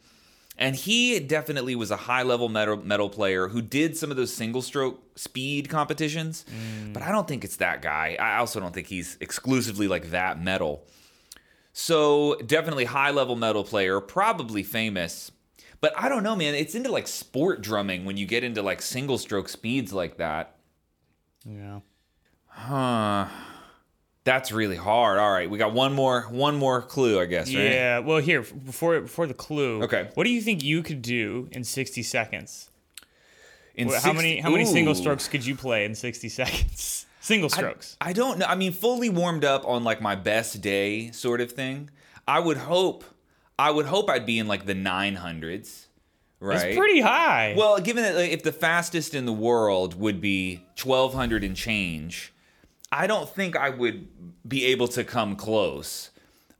And 0.57 0.75
he 0.75 1.19
definitely 1.19 1.75
was 1.75 1.91
a 1.91 1.95
high 1.95 2.23
level 2.23 2.49
metal, 2.49 2.77
metal 2.77 3.09
player 3.09 3.47
who 3.47 3.61
did 3.61 3.97
some 3.97 4.11
of 4.11 4.17
those 4.17 4.33
single 4.33 4.61
stroke 4.61 5.01
speed 5.17 5.69
competitions. 5.69 6.45
But 6.91 7.03
I 7.03 7.11
don't 7.11 7.27
think 7.27 7.43
it's 7.43 7.55
that 7.55 7.81
guy. 7.81 8.17
I 8.19 8.37
also 8.37 8.59
don't 8.59 8.73
think 8.73 8.87
he's 8.87 9.17
exclusively 9.21 9.87
like 9.87 10.11
that 10.11 10.41
metal. 10.41 10.85
So 11.71 12.35
definitely 12.45 12.85
high 12.85 13.11
level 13.11 13.35
metal 13.35 13.63
player, 13.63 13.99
probably 14.01 14.61
famous. 14.61 15.31
But 15.81 15.93
I 15.97 16.07
don't 16.09 16.21
know, 16.23 16.35
man. 16.35 16.53
It's 16.53 16.75
into 16.75 16.91
like 16.91 17.07
sport 17.07 17.61
drumming 17.61 18.05
when 18.05 18.17
you 18.17 18.25
get 18.25 18.43
into 18.43 18.61
like 18.61 18.81
single 18.81 19.17
stroke 19.17 19.49
speeds 19.49 19.93
like 19.93 20.17
that. 20.17 20.57
yeah. 21.45 21.79
Huh. 22.53 23.27
That's 24.25 24.53
really 24.53 24.77
hard. 24.77 25.19
All 25.19 25.31
right, 25.31 25.49
we 25.49 25.57
got 25.57 25.73
one 25.73 25.93
more 25.93 26.21
one 26.23 26.55
more 26.55 26.81
clue, 26.81 27.19
I 27.19 27.25
guess, 27.25 27.53
right? 27.53 27.63
Yeah. 27.63 27.99
Well, 27.99 28.19
here 28.19 28.41
before 28.41 29.01
before 29.01 29.27
the 29.27 29.33
clue. 29.33 29.83
Okay. 29.83 30.09
What 30.13 30.23
do 30.23 30.29
you 30.29 30.41
think 30.41 30.63
you 30.63 30.81
could 30.81 31.01
do 31.01 31.49
in 31.51 31.65
60 31.65 32.03
seconds? 32.03 32.69
In 33.75 33.87
how 33.87 33.95
60 33.95 34.13
many 34.13 34.39
how 34.39 34.49
many 34.49 34.65
single 34.65 34.95
strokes 34.95 35.27
could 35.27 35.45
you 35.45 35.55
play 35.55 35.83
in 35.83 35.93
60 35.93 36.29
seconds? 36.29 37.05
Single 37.19 37.49
strokes. 37.49 37.97
I 37.99 38.13
don't 38.13 38.39
know. 38.39 38.45
I 38.45 38.55
mean, 38.55 38.71
fully 38.71 39.09
warmed 39.09 39.43
up 39.43 39.65
on 39.65 39.83
like 39.83 40.01
my 40.01 40.15
best 40.15 40.61
day 40.61 41.11
sort 41.11 41.41
of 41.41 41.51
thing. 41.51 41.89
I 42.27 42.39
would 42.39 42.57
hope 42.57 43.03
I 43.59 43.71
would 43.71 43.85
hope 43.85 44.09
I'd 44.09 44.25
be 44.25 44.39
in 44.39 44.47
like 44.47 44.65
the 44.65 44.73
900s, 44.75 45.87
right? 46.39 46.57
That's 46.57 46.77
pretty 46.77 47.01
high. 47.01 47.55
Well, 47.57 47.79
given 47.79 48.03
that 48.03 48.15
like, 48.15 48.31
if 48.31 48.43
the 48.43 48.51
fastest 48.51 49.13
in 49.13 49.25
the 49.25 49.33
world 49.33 49.99
would 49.99 50.21
be 50.21 50.65
1200 50.81 51.43
and 51.43 51.55
change, 51.55 52.32
I 52.93 53.07
don't 53.07 53.27
think 53.27 53.55
I 53.55 53.69
would 53.69 54.07
be 54.47 54.65
able 54.65 54.87
to 54.89 55.03
come 55.03 55.35
close. 55.35 56.11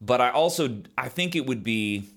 But 0.02 0.20
I 0.20 0.32
also 0.32 0.82
I 0.98 1.08
think 1.10 1.36
it 1.36 1.46
would 1.46 1.64
be 1.64 2.10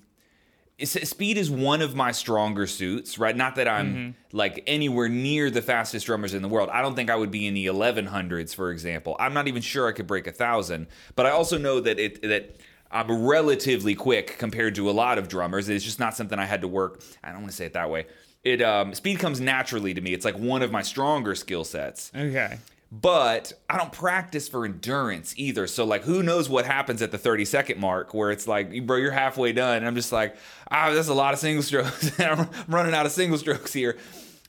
speed 0.83 1.37
is 1.37 1.49
one 1.49 1.81
of 1.81 1.95
my 1.95 2.11
stronger 2.11 2.67
suits, 2.67 3.17
right? 3.17 3.35
Not 3.35 3.55
that 3.55 3.67
I'm 3.67 4.15
like 4.31 4.63
anywhere 4.67 5.09
near 5.09 5.49
the 5.49 5.61
fastest 5.61 6.05
drummers 6.05 6.33
in 6.33 6.41
the 6.41 6.47
world. 6.47 6.69
I 6.71 6.81
don't 6.81 6.95
think 6.95 7.09
I 7.09 7.15
would 7.15 7.31
be 7.31 7.47
in 7.47 7.53
the 7.53 7.65
1100s, 7.67 8.53
for 8.53 8.71
example. 8.71 9.15
I'm 9.19 9.33
not 9.33 9.47
even 9.47 9.61
sure 9.61 9.87
I 9.87 9.91
could 9.91 10.07
break 10.07 10.27
a 10.27 10.31
thousand. 10.31 10.87
But 11.15 11.25
I 11.25 11.31
also 11.31 11.57
know 11.57 11.79
that 11.79 11.99
it 11.99 12.21
that 12.23 12.57
I'm 12.91 13.25
relatively 13.25 13.95
quick 13.95 14.37
compared 14.37 14.75
to 14.75 14.89
a 14.89 14.91
lot 14.91 15.17
of 15.17 15.27
drummers. 15.27 15.69
It's 15.69 15.85
just 15.85 15.99
not 15.99 16.15
something 16.15 16.39
I 16.39 16.45
had 16.45 16.61
to 16.61 16.67
work. 16.67 17.01
I 17.23 17.29
don't 17.31 17.41
want 17.41 17.51
to 17.51 17.57
say 17.57 17.65
it 17.65 17.73
that 17.73 17.89
way. 17.89 18.07
It 18.43 18.61
um, 18.61 18.93
speed 18.93 19.19
comes 19.19 19.39
naturally 19.41 19.93
to 19.93 20.01
me. 20.01 20.13
It's 20.13 20.25
like 20.25 20.37
one 20.37 20.61
of 20.61 20.71
my 20.71 20.81
stronger 20.81 21.35
skill 21.35 21.63
sets 21.63 22.11
okay. 22.15 22.57
But 22.89 23.51
I 23.69 23.77
don't 23.77 23.91
practice 23.91 24.47
for 24.47 24.63
endurance 24.63 25.33
either. 25.37 25.67
So 25.67 25.83
like, 25.83 26.03
who 26.03 26.23
knows 26.23 26.47
what 26.47 26.65
happens 26.65 27.01
at 27.01 27.11
the 27.11 27.17
30 27.17 27.43
second 27.43 27.79
mark 27.79 28.13
where 28.13 28.31
it's 28.31 28.47
like, 28.47 28.85
bro, 28.85 28.97
you're 28.97 29.11
halfway 29.11 29.51
done. 29.51 29.77
And 29.77 29.87
I'm 29.87 29.95
just 29.95 30.13
like, 30.13 30.37
ah, 30.71 30.91
that's 30.93 31.09
a 31.09 31.13
lot 31.13 31.33
of 31.33 31.39
single 31.39 31.63
strokes. 31.63 32.17
I'm 32.19 32.49
running 32.67 32.93
out 32.93 33.05
of 33.05 33.11
single 33.11 33.37
strokes 33.37 33.73
here. 33.73 33.97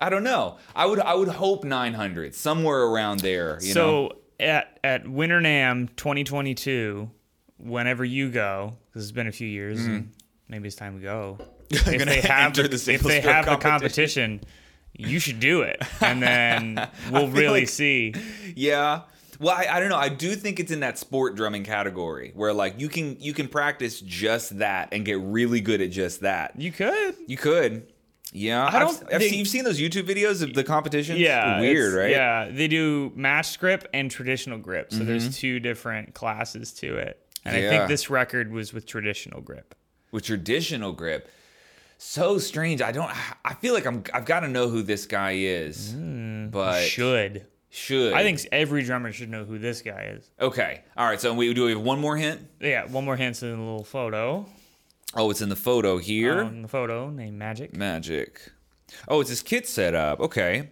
I 0.00 0.11
don't 0.11 0.23
know. 0.23 0.59
I 0.75 0.87
would 0.87 1.00
I 1.00 1.14
would 1.14 1.28
hope 1.28 1.64
900 1.64 2.35
somewhere 2.35 2.83
around 2.83 3.21
there. 3.21 3.59
You 3.61 3.73
so 3.73 4.07
know? 4.07 4.12
at 4.38 4.78
at 4.85 5.09
Winter 5.09 5.40
NAMM 5.40 5.97
2022, 5.97 7.11
whenever 7.59 8.04
you 8.04 8.30
go, 8.30 8.76
because 8.87 9.02
it's 9.02 9.12
been 9.12 9.26
a 9.26 9.33
few 9.33 9.49
years, 9.49 9.85
and 9.85 10.12
maybe 10.49 10.68
it's 10.68 10.76
time 10.76 10.97
to 10.97 11.02
go. 11.02 11.38
If 11.71 11.83
Mm-hmm. 11.85 12.09
They 12.09 12.21
have 12.23 12.54
the, 12.54 12.62
the 12.62 12.92
if 12.95 13.02
they 13.02 13.21
have 13.21 13.45
the 13.45 13.57
competition. 13.57 14.40
You 14.95 15.18
should 15.18 15.40
do 15.40 15.62
it, 15.62 15.83
and 16.00 16.23
then 16.23 16.88
we'll 17.11 17.28
really 17.28 17.61
like- 17.61 17.68
see. 17.68 18.14
Yeah. 18.54 19.02
Well, 19.40 19.54
I, 19.57 19.66
I 19.76 19.78
don't 19.80 19.88
know. 19.88 19.97
I 19.97 20.09
do 20.09 20.35
think 20.35 20.59
it's 20.59 20.73
in 20.73 20.80
that 20.80 20.99
sport 20.99 21.37
drumming 21.37 21.62
category 21.62 22.33
where 22.35 22.52
like 22.52 22.80
you 22.80 22.88
can 22.88 23.16
you 23.21 23.33
can 23.33 23.47
practice 23.47 24.00
just 24.00 24.59
that 24.59 24.88
and 24.90 25.04
get 25.04 25.21
really 25.21 25.61
good 25.61 25.80
at 25.80 25.90
just 25.92 26.23
that. 26.23 26.61
You 26.61 26.73
could. 26.73 27.14
You 27.28 27.37
could. 27.37 27.87
Yeah, 28.33 28.66
I 28.66 28.78
don't 28.80 28.88
I've, 28.97 29.02
I've 29.04 29.09
think- 29.21 29.30
seen, 29.30 29.38
you've 29.38 29.49
seen 29.49 29.64
those 29.64 29.78
YouTube 29.80 30.02
videos 30.09 30.42
of 30.42 30.54
the 30.54 30.64
competitions. 30.64 31.18
Yeah, 31.21 31.61
weird, 31.61 31.95
right? 31.95 32.11
Yeah, 32.11 32.49
they 32.50 32.66
do 32.68 33.12
match 33.14 33.59
grip 33.61 33.87
and 33.95 34.11
traditional 34.11 34.59
grip. 34.59 34.90
So 34.92 34.99
Mm-hmm. 34.99 35.07
there's 35.07 35.38
two 35.38 35.61
different 35.61 36.14
classes 36.14 36.73
to 36.75 36.97
it. 36.99 37.25
And 37.45 37.57
I 37.57 37.61
think 37.68 37.88
this 37.88 38.11
record 38.11 38.52
was 38.52 38.73
with 38.75 38.85
traditional 38.87 39.40
grip. 39.40 39.75
with 40.11 40.25
traditional 40.25 40.92
grip. 40.92 41.30
So 41.99 42.38
strange. 42.38 42.81
I 42.81 42.93
don't. 42.93 43.11
I 43.45 43.55
feel 43.55 43.75
like 43.75 43.85
I'm. 43.85 44.05
I've 44.14 44.25
got 44.25 44.40
to 44.40 44.49
know 44.49 44.69
who 44.69 44.83
this 44.83 45.05
guy 45.07 45.33
is, 45.33 45.95
mm, 45.95 46.50
but 46.50 46.83
should. 46.83 47.47
should 47.71 48.12
I 48.12 48.23
think 48.23 48.40
every 48.52 48.85
drummer 48.85 49.12
should 49.12 49.28
know 49.28 49.45
who 49.45 49.59
this 49.59 49.83
guy 49.83 50.12
is. 50.17 50.31
Okay. 50.40 50.83
All 50.97 51.07
right. 51.07 51.21
So 51.21 51.35
we 51.35 51.52
do 51.52 51.64
we 51.64 51.73
have 51.73 51.81
one 51.81 52.00
more 52.00 52.17
hint. 52.17 52.40
Yeah, 52.61 52.87
one 52.87 53.05
more 53.05 53.17
hint 53.17 53.43
in 53.43 53.50
the 53.50 53.57
little 53.57 53.85
photo. 53.85 54.47
Oh, 55.14 55.31
it's 55.31 55.40
in 55.40 55.49
the 55.49 55.57
photo 55.57 55.99
here. 55.99 56.43
Oh, 56.43 56.47
On 56.47 56.62
the 56.62 56.69
photo 56.69 57.11
named 57.11 57.37
Magic. 57.38 57.75
Magic. 57.75 58.52
Oh, 59.09 59.21
it's 59.21 59.31
his 59.31 59.43
kit 59.43 59.67
setup. 59.67 60.21
Okay. 60.21 60.71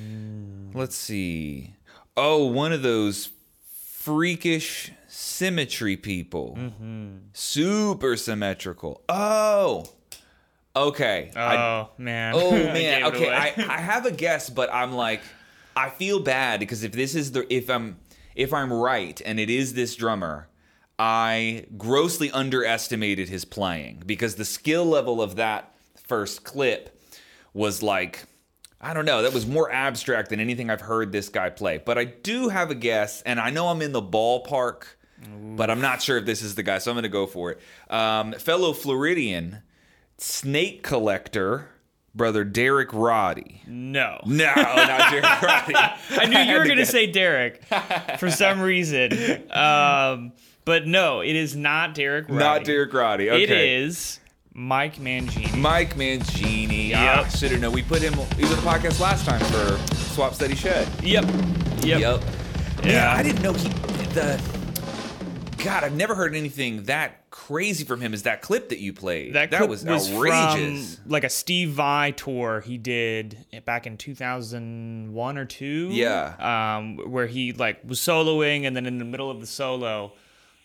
Mm. 0.00 0.74
Let's 0.74 0.96
see. 0.96 1.74
Oh, 2.16 2.46
one 2.46 2.72
of 2.72 2.82
those 2.82 3.28
freakish 3.60 4.90
symmetry 5.08 5.96
people. 5.96 6.56
Mm-hmm. 6.58 7.16
Super 7.34 8.16
symmetrical. 8.16 9.02
Oh. 9.08 9.86
Okay. 10.76 11.30
Oh 11.34 11.40
I- 11.40 11.88
man. 11.98 12.34
oh 12.36 12.50
man. 12.52 13.02
it 13.02 13.06
Okay. 13.06 13.32
I, 13.32 13.54
I 13.68 13.78
have 13.78 14.06
a 14.06 14.12
guess, 14.12 14.50
but 14.50 14.72
I'm 14.72 14.92
like, 14.92 15.22
I 15.74 15.90
feel 15.90 16.20
bad 16.20 16.60
because 16.60 16.84
if 16.84 16.92
this 16.92 17.14
is 17.14 17.32
the 17.32 17.52
if 17.52 17.68
I'm 17.70 17.96
if 18.34 18.52
I'm 18.52 18.72
right 18.72 19.20
and 19.24 19.40
it 19.40 19.50
is 19.50 19.74
this 19.74 19.96
drummer, 19.96 20.48
I 20.98 21.66
grossly 21.76 22.30
underestimated 22.30 23.28
his 23.28 23.44
playing 23.44 24.02
because 24.06 24.36
the 24.36 24.44
skill 24.44 24.84
level 24.84 25.20
of 25.22 25.36
that 25.36 25.74
first 26.06 26.44
clip 26.44 27.02
was 27.54 27.82
like 27.82 28.26
I 28.78 28.92
don't 28.92 29.06
know, 29.06 29.22
that 29.22 29.32
was 29.32 29.46
more 29.46 29.72
abstract 29.72 30.28
than 30.28 30.38
anything 30.38 30.68
I've 30.68 30.82
heard 30.82 31.10
this 31.10 31.30
guy 31.30 31.48
play. 31.48 31.78
But 31.78 31.96
I 31.96 32.04
do 32.04 32.50
have 32.50 32.70
a 32.70 32.74
guess, 32.74 33.22
and 33.22 33.40
I 33.40 33.48
know 33.48 33.68
I'm 33.68 33.80
in 33.80 33.92
the 33.92 34.02
ballpark, 34.02 34.82
but 35.56 35.70
I'm 35.70 35.80
not 35.80 36.02
sure 36.02 36.18
if 36.18 36.26
this 36.26 36.42
is 36.42 36.54
the 36.56 36.62
guy, 36.62 36.76
so 36.76 36.90
I'm 36.90 36.94
going 36.94 37.04
to 37.04 37.08
go 37.08 37.26
for 37.26 37.52
it. 37.52 37.60
Um, 37.90 38.34
fellow 38.34 38.74
Floridian, 38.74 39.62
snake 40.18 40.82
collector, 40.82 41.68
brother 42.14 42.44
Derek 42.44 42.92
Roddy. 42.92 43.62
no. 43.66 44.20
No, 44.24 44.52
not 44.54 45.10
Derek 45.10 45.42
Roddy. 45.42 45.74
I 45.76 46.26
knew 46.26 46.38
you 46.52 46.58
were 46.58 46.64
going 46.64 46.78
to 46.78 46.86
say 46.86 47.06
Derek 47.10 47.62
for 48.18 48.30
some 48.30 48.60
reason. 48.60 49.44
Um, 49.50 50.32
but 50.64 50.86
no, 50.86 51.20
it 51.20 51.36
is 51.36 51.54
not 51.54 51.94
Derek 51.94 52.28
Roddy. 52.28 52.38
Not 52.38 52.64
Derek 52.64 52.92
Roddy. 52.92 53.30
Okay. 53.30 53.42
It 53.44 53.50
is 53.84 54.18
Mike 54.52 54.96
Mangini. 54.96 55.56
Mike 55.56 55.94
Mangini. 55.94 56.88
Yep. 56.88 56.98
Ah, 56.98 57.28
should 57.28 57.52
have 57.52 57.60
known. 57.60 57.72
We 57.72 57.82
put 57.82 58.02
him. 58.02 58.14
He 58.36 58.42
was 58.42 58.50
on 58.52 58.56
the 58.64 58.68
podcast 58.68 58.98
last 59.00 59.24
time 59.24 59.40
for 59.40 59.94
Swap 59.94 60.34
Steady 60.34 60.56
Shed. 60.56 60.88
Yep. 61.04 61.24
Yep. 61.82 62.20
Man, 62.20 62.20
Yeah. 62.82 63.14
I 63.14 63.22
didn't 63.22 63.42
know 63.42 63.52
he 63.52 63.68
the. 64.14 64.42
God, 65.62 65.84
I've 65.84 65.94
never 65.94 66.14
heard 66.16 66.34
anything 66.34 66.82
that 66.84 67.25
crazy 67.36 67.84
from 67.84 68.00
him 68.00 68.14
is 68.14 68.22
that 68.22 68.40
clip 68.40 68.70
that 68.70 68.78
you 68.78 68.94
played. 68.94 69.34
That, 69.34 69.50
That, 69.50 69.58
clip 69.58 69.68
was, 69.70 69.84
was 69.84 70.10
outrageous. 70.10 70.96
from 70.96 71.10
like 71.10 71.22
a 71.22 71.28
Steve 71.28 71.70
Vai 71.70 72.12
tour 72.16 72.62
he 72.62 72.78
did 72.78 73.36
back 73.66 73.86
in 73.86 73.98
2001 73.98 75.38
or 75.38 75.44
2. 75.44 75.88
Yeah. 75.92 76.76
Um, 76.78 76.96
where 77.10 77.26
he 77.26 77.52
like 77.52 77.80
was 77.84 78.00
soloing 78.00 78.66
and 78.66 78.74
then 78.74 78.86
in 78.86 78.98
the 78.98 79.04
middle 79.04 79.30
of 79.30 79.40
the 79.40 79.46
solo, 79.46 80.12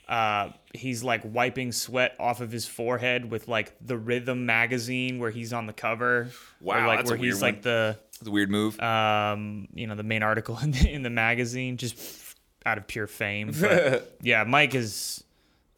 uh, 0.07 0.49
he's 0.73 1.03
like 1.03 1.21
wiping 1.25 1.71
sweat 1.73 2.15
off 2.19 2.39
of 2.41 2.51
his 2.51 2.65
forehead 2.65 3.29
with 3.29 3.47
like 3.47 3.73
the 3.85 3.97
Rhythm 3.97 4.45
magazine 4.45 5.19
where 5.19 5.29
he's 5.31 5.51
on 5.53 5.67
the 5.67 5.73
cover. 5.73 6.29
Wow, 6.61 6.83
Or, 6.83 6.87
like 6.87 7.05
where 7.05 7.17
he's 7.17 7.41
like 7.41 7.61
the 7.63 7.97
a 8.25 8.29
weird 8.31 8.49
move. 8.49 8.79
um, 8.79 9.67
you 9.73 9.87
know, 9.87 9.95
the 9.95 10.03
main 10.03 10.23
article 10.23 10.57
in 10.59 10.71
the, 10.71 10.89
in 10.89 11.03
the 11.03 11.09
magazine, 11.09 11.75
just 11.77 11.99
out 12.65 12.77
of 12.77 12.87
pure 12.87 13.07
fame. 13.07 13.51
But 13.59 14.17
yeah, 14.21 14.43
Mike 14.45 14.73
is 14.75 15.23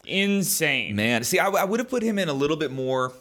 insane. 0.06 0.96
Man, 0.96 1.24
see, 1.24 1.40
I, 1.40 1.48
I 1.48 1.64
would 1.64 1.80
have 1.80 1.90
put 1.90 2.04
him 2.04 2.20
in 2.20 2.30
a 2.30 2.34
little 2.34 2.58
bit 2.58 2.72
more 2.72 3.14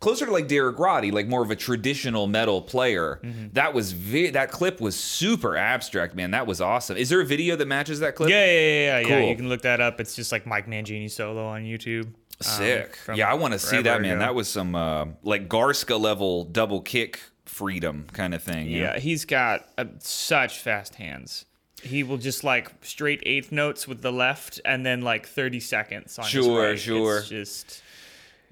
closer 0.00 0.26
to 0.26 0.32
like 0.32 0.48
Derek 0.48 0.78
Roddy, 0.78 1.10
like 1.10 1.26
more 1.26 1.42
of 1.42 1.50
a 1.50 1.56
traditional 1.56 2.26
metal 2.26 2.60
player. 2.62 3.20
Mm-hmm. 3.22 3.46
That 3.52 3.74
was 3.74 3.92
vi- 3.92 4.30
that 4.30 4.50
clip 4.50 4.80
was 4.80 4.96
super 4.96 5.56
abstract, 5.56 6.14
man. 6.14 6.32
That 6.32 6.46
was 6.46 6.60
awesome. 6.60 6.96
Is 6.96 7.08
there 7.08 7.20
a 7.20 7.26
video 7.26 7.56
that 7.56 7.66
matches 7.66 8.00
that 8.00 8.14
clip? 8.14 8.30
Yeah, 8.30 8.44
yeah, 8.44 8.52
yeah, 8.52 8.98
yeah. 9.00 9.08
yeah. 9.20 9.30
You 9.30 9.36
can 9.36 9.48
look 9.48 9.62
that 9.62 9.80
up. 9.80 10.00
It's 10.00 10.14
just 10.14 10.32
like 10.32 10.46
Mike 10.46 10.66
Mangini 10.66 11.10
solo 11.10 11.46
on 11.46 11.64
YouTube. 11.64 12.06
um, 12.06 12.12
Sick. 12.40 12.96
from 12.96 13.16
yeah, 13.16 13.30
I 13.30 13.34
want 13.34 13.52
to 13.54 13.58
see 13.58 13.80
that, 13.82 14.02
man. 14.02 14.12
ago. 14.12 14.20
That 14.20 14.34
was 14.34 14.48
some 14.48 14.74
uh, 14.74 15.06
like 15.22 15.48
Garstka 15.48 15.98
level 15.98 16.44
double 16.44 16.80
kick 16.80 17.20
freedom 17.46 18.06
kind 18.12 18.34
of 18.34 18.42
thing. 18.42 18.68
you 18.68 18.80
know? 18.80 18.92
Yeah, 18.92 18.98
he's 18.98 19.24
got 19.24 19.66
uh, 19.78 19.86
such 20.00 20.58
fast 20.58 20.96
hands. 20.96 21.46
He 21.82 22.02
will 22.02 22.16
just 22.18 22.42
like 22.44 22.70
straight 22.82 23.22
eighth 23.26 23.52
notes 23.52 23.86
with 23.86 24.00
the 24.02 24.12
left, 24.12 24.60
and 24.64 24.84
then 24.84 25.02
like 25.02 25.26
thirty 25.26 25.60
seconds 25.60 26.18
on 26.18 26.24
his 26.24 26.32
Sure, 26.32 26.68
right. 26.70 26.78
sure. 26.78 27.18
It's 27.18 27.28
just 27.28 27.82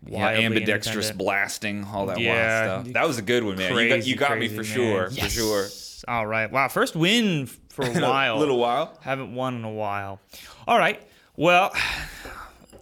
Yeah, 0.07 0.29
ambidextrous 0.29 1.11
blasting, 1.13 1.85
all 1.85 2.07
that 2.07 2.21
Yeah. 2.21 2.67
wild 2.67 2.85
stuff. 2.85 2.93
That 2.95 3.07
was 3.09 3.19
a 3.19 3.23
good 3.23 3.43
one, 3.45 3.57
man. 3.57 3.73
you 3.75 3.89
got, 3.89 4.07
you 4.07 4.17
got 4.17 4.39
me 4.39 4.49
for 4.49 4.57
man. 4.57 4.65
sure, 4.65 5.11
for 5.11 5.29
sure. 5.31 5.67
All 6.07 6.27
right. 6.27 6.51
Wow. 6.53 6.69
First 6.69 6.95
win 6.95 7.47
for 7.71 7.87
a 7.87 7.91
while. 8.01 8.37
a 8.37 8.39
little 8.39 8.59
while. 8.59 8.99
Haven't 9.01 9.35
won 9.35 9.55
in 9.57 9.65
a 9.65 9.71
while. 9.73 10.21
All 10.69 10.79
right. 10.79 11.01
Well, 11.37 11.73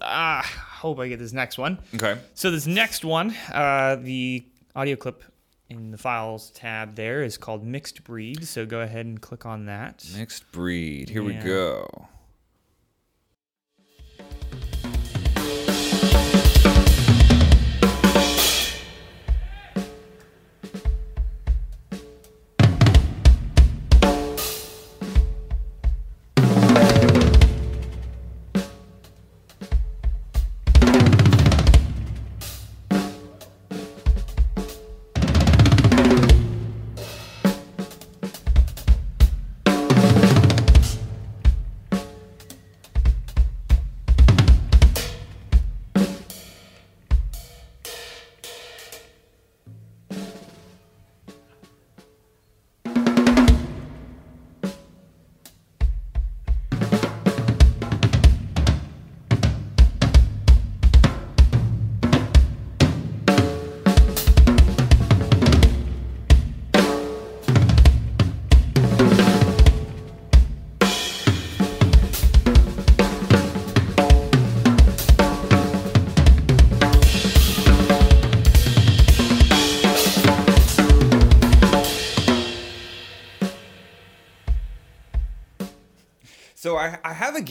I 0.00 0.42
hope 0.44 0.98
I 0.98 1.06
get 1.08 1.20
this 1.20 1.32
next 1.32 1.58
one. 1.58 1.78
Okay. 1.94 2.18
So 2.34 2.50
this 2.50 2.66
next 2.66 3.04
one, 3.04 3.34
uh, 3.52 3.96
the 4.00 4.44
audio 4.74 4.96
clip 4.96 5.22
in 5.72 5.90
the 5.90 5.98
files 5.98 6.50
tab 6.50 6.94
there 6.94 7.22
is 7.22 7.36
called 7.36 7.64
mixed 7.64 8.04
breed. 8.04 8.46
So 8.46 8.66
go 8.66 8.80
ahead 8.80 9.06
and 9.06 9.20
click 9.20 9.46
on 9.46 9.66
that. 9.66 10.04
Mixed 10.16 10.50
breed. 10.52 11.08
Here 11.08 11.22
we 11.22 11.34
go. 11.34 12.08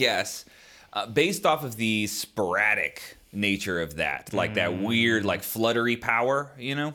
I 0.00 0.08
have 0.08 0.16
a 0.16 0.16
guess 0.16 0.44
uh, 0.92 1.06
based 1.06 1.46
off 1.46 1.64
of 1.64 1.76
the 1.76 2.06
sporadic 2.06 3.16
nature 3.32 3.80
of 3.80 3.96
that, 3.96 4.32
like 4.32 4.54
that 4.54 4.82
weird, 4.82 5.24
like 5.24 5.42
fluttery 5.42 5.96
power, 5.96 6.52
you 6.58 6.74
know? 6.74 6.94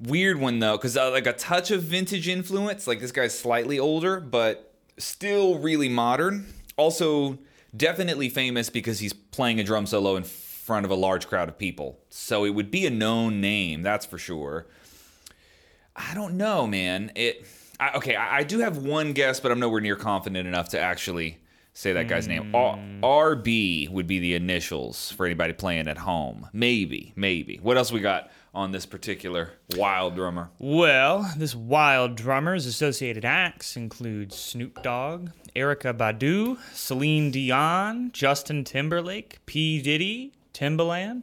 Weird 0.00 0.40
one 0.40 0.58
though, 0.58 0.76
because 0.76 0.96
uh, 0.96 1.10
like 1.10 1.26
a 1.26 1.32
touch 1.32 1.70
of 1.70 1.82
vintage 1.82 2.28
influence. 2.28 2.86
Like 2.86 3.00
this 3.00 3.12
guy's 3.12 3.38
slightly 3.38 3.78
older, 3.78 4.20
but 4.20 4.74
still 4.98 5.58
really 5.58 5.88
modern. 5.88 6.46
Also, 6.76 7.38
definitely 7.76 8.28
famous 8.28 8.70
because 8.70 9.00
he's 9.00 9.12
playing 9.12 9.60
a 9.60 9.64
drum 9.64 9.86
solo 9.86 10.16
in 10.16 10.24
front 10.24 10.86
of 10.86 10.90
a 10.90 10.94
large 10.94 11.28
crowd 11.28 11.48
of 11.48 11.58
people. 11.58 11.98
So 12.08 12.44
it 12.44 12.50
would 12.50 12.70
be 12.70 12.86
a 12.86 12.90
known 12.90 13.40
name, 13.40 13.82
that's 13.82 14.06
for 14.06 14.18
sure. 14.18 14.66
I 15.96 16.14
don't 16.14 16.36
know, 16.36 16.66
man. 16.66 17.12
It 17.14 17.46
I, 17.80 17.92
okay, 17.96 18.14
I, 18.14 18.38
I 18.38 18.42
do 18.42 18.58
have 18.60 18.78
one 18.78 19.12
guess, 19.12 19.40
but 19.40 19.52
I'm 19.52 19.60
nowhere 19.60 19.80
near 19.80 19.96
confident 19.96 20.48
enough 20.48 20.70
to 20.70 20.80
actually 20.80 21.38
say 21.80 21.94
that 21.94 22.08
guy's 22.08 22.28
name. 22.28 22.54
R- 22.54 22.78
RB 23.02 23.88
would 23.88 24.06
be 24.06 24.18
the 24.18 24.34
initials 24.34 25.12
for 25.12 25.24
anybody 25.24 25.54
playing 25.54 25.88
at 25.88 25.96
home. 25.96 26.46
Maybe, 26.52 27.14
maybe. 27.16 27.58
What 27.62 27.78
else 27.78 27.90
we 27.90 28.00
got 28.00 28.30
on 28.54 28.72
this 28.72 28.84
particular 28.84 29.52
wild 29.76 30.14
drummer? 30.14 30.50
Well, 30.58 31.32
this 31.38 31.54
wild 31.54 32.16
drummer's 32.16 32.66
associated 32.66 33.24
acts 33.24 33.76
include 33.76 34.34
Snoop 34.34 34.82
Dogg, 34.82 35.30
Erykah 35.56 35.96
Badu, 35.96 36.58
Celine 36.74 37.30
Dion, 37.30 38.10
Justin 38.12 38.62
Timberlake, 38.62 39.38
P. 39.46 39.80
Diddy, 39.80 40.34
Timbaland. 40.52 41.22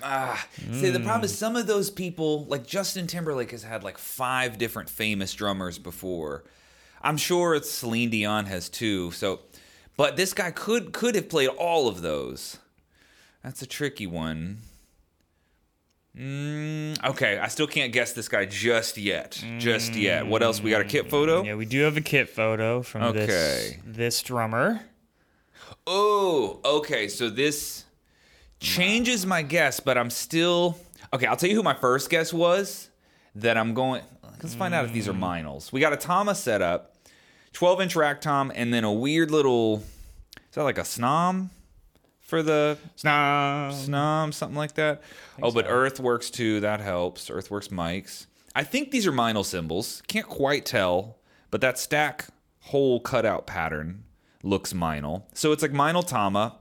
Ah, 0.00 0.46
see, 0.72 0.90
the 0.90 1.00
problem 1.00 1.24
is 1.24 1.36
some 1.36 1.56
of 1.56 1.66
those 1.66 1.90
people, 1.90 2.44
like 2.46 2.66
Justin 2.66 3.08
Timberlake, 3.08 3.50
has 3.50 3.64
had 3.64 3.82
like 3.82 3.98
five 3.98 4.58
different 4.58 4.88
famous 4.88 5.34
drummers 5.34 5.78
before. 5.78 6.44
I'm 7.02 7.16
sure 7.16 7.54
it's 7.54 7.70
Celine 7.70 8.10
Dion 8.10 8.46
has 8.46 8.68
too. 8.68 9.10
So, 9.10 9.40
but 9.96 10.16
this 10.16 10.32
guy 10.34 10.50
could 10.50 10.92
could 10.92 11.14
have 11.14 11.28
played 11.28 11.48
all 11.50 11.88
of 11.88 12.02
those. 12.02 12.58
That's 13.42 13.62
a 13.62 13.66
tricky 13.66 14.06
one. 14.06 14.58
Mm, 16.16 17.02
okay, 17.04 17.38
I 17.38 17.48
still 17.48 17.66
can't 17.66 17.90
guess 17.92 18.12
this 18.12 18.28
guy 18.28 18.44
just 18.44 18.98
yet. 18.98 19.42
Just 19.58 19.94
yet. 19.94 20.26
What 20.26 20.42
else? 20.42 20.60
We 20.62 20.70
got 20.70 20.82
a 20.82 20.84
kit 20.84 21.08
photo. 21.08 21.42
Yeah, 21.42 21.54
we 21.54 21.64
do 21.64 21.80
have 21.82 21.96
a 21.96 22.02
kit 22.02 22.28
photo 22.28 22.82
from 22.82 23.14
this 23.14 23.30
Okay. 23.30 23.80
this 23.86 24.20
drummer. 24.22 24.82
Oh, 25.86 26.60
okay. 26.64 27.08
So 27.08 27.30
this 27.30 27.84
changes 28.60 29.24
my 29.24 29.40
guess, 29.42 29.80
but 29.80 29.96
I'm 29.96 30.10
still 30.10 30.76
okay. 31.14 31.26
I'll 31.26 31.36
tell 31.36 31.48
you 31.48 31.56
who 31.56 31.62
my 31.62 31.74
first 31.74 32.10
guess 32.10 32.32
was. 32.32 32.88
That 33.34 33.56
I'm 33.56 33.72
going. 33.72 34.02
Let's 34.42 34.54
find 34.54 34.74
out 34.74 34.84
if 34.84 34.92
these 34.92 35.08
are 35.08 35.14
Meinls. 35.14 35.72
We 35.72 35.80
got 35.80 35.94
a 35.94 35.96
Tama 35.96 36.34
setup, 36.34 36.91
12 37.52 37.80
inch 37.82 37.96
rack 37.96 38.20
tom, 38.20 38.52
and 38.54 38.72
then 38.72 38.84
a 38.84 38.92
weird 38.92 39.30
little. 39.30 39.82
Is 40.36 40.54
that 40.54 40.64
like 40.64 40.78
a 40.78 40.82
snom 40.82 41.48
for 42.20 42.42
the 42.42 42.78
Snom. 42.96 43.72
snom, 43.72 44.34
something 44.34 44.56
like 44.56 44.74
that? 44.74 45.02
Oh, 45.42 45.50
but 45.50 45.66
so. 45.66 45.70
Earthworks 45.70 46.30
too. 46.30 46.60
That 46.60 46.80
helps. 46.80 47.30
Earthworks 47.30 47.68
mics. 47.68 48.26
I 48.54 48.64
think 48.64 48.90
these 48.90 49.06
are 49.06 49.12
Meinl 49.12 49.44
cymbals. 49.44 50.02
Can't 50.08 50.26
quite 50.26 50.66
tell, 50.66 51.18
but 51.50 51.60
that 51.62 51.78
stack 51.78 52.26
hole 52.60 53.00
cutout 53.00 53.46
pattern 53.46 54.04
looks 54.42 54.72
Meinl. 54.72 55.24
So 55.34 55.52
it's 55.52 55.62
like 55.62 55.72
Meinl 55.72 56.06
Tama. 56.06 56.56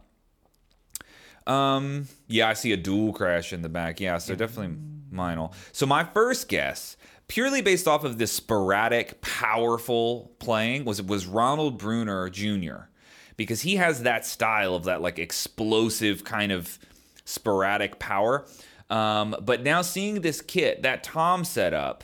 Um, 1.47 2.07
yeah, 2.27 2.47
I 2.49 2.53
see 2.53 2.71
a 2.71 2.77
dual 2.77 3.13
crash 3.13 3.51
in 3.51 3.61
the 3.61 3.69
back. 3.69 3.99
Yeah, 3.99 4.17
so 4.19 4.35
definitely 4.35 4.77
Meinl. 5.11 5.53
So 5.71 5.85
my 5.85 6.03
first 6.03 6.47
guess, 6.47 6.95
purely 7.31 7.61
based 7.61 7.87
off 7.87 8.03
of 8.03 8.17
this 8.17 8.29
sporadic, 8.29 9.21
powerful 9.21 10.33
playing, 10.39 10.83
was 10.83 11.01
was 11.01 11.25
Ronald 11.25 11.77
Bruner 11.77 12.29
Jr. 12.29 12.89
Because 13.37 13.61
he 13.61 13.77
has 13.77 14.03
that 14.03 14.25
style 14.25 14.75
of 14.75 14.83
that 14.83 15.01
like 15.01 15.17
explosive 15.17 16.25
kind 16.25 16.51
of 16.51 16.77
sporadic 17.23 17.99
power. 17.99 18.45
Um, 18.89 19.33
but 19.41 19.63
now 19.63 19.81
seeing 19.81 20.19
this 20.19 20.41
kit, 20.41 20.81
that 20.81 21.05
Tom 21.05 21.45
set 21.45 21.73
up 21.73 22.03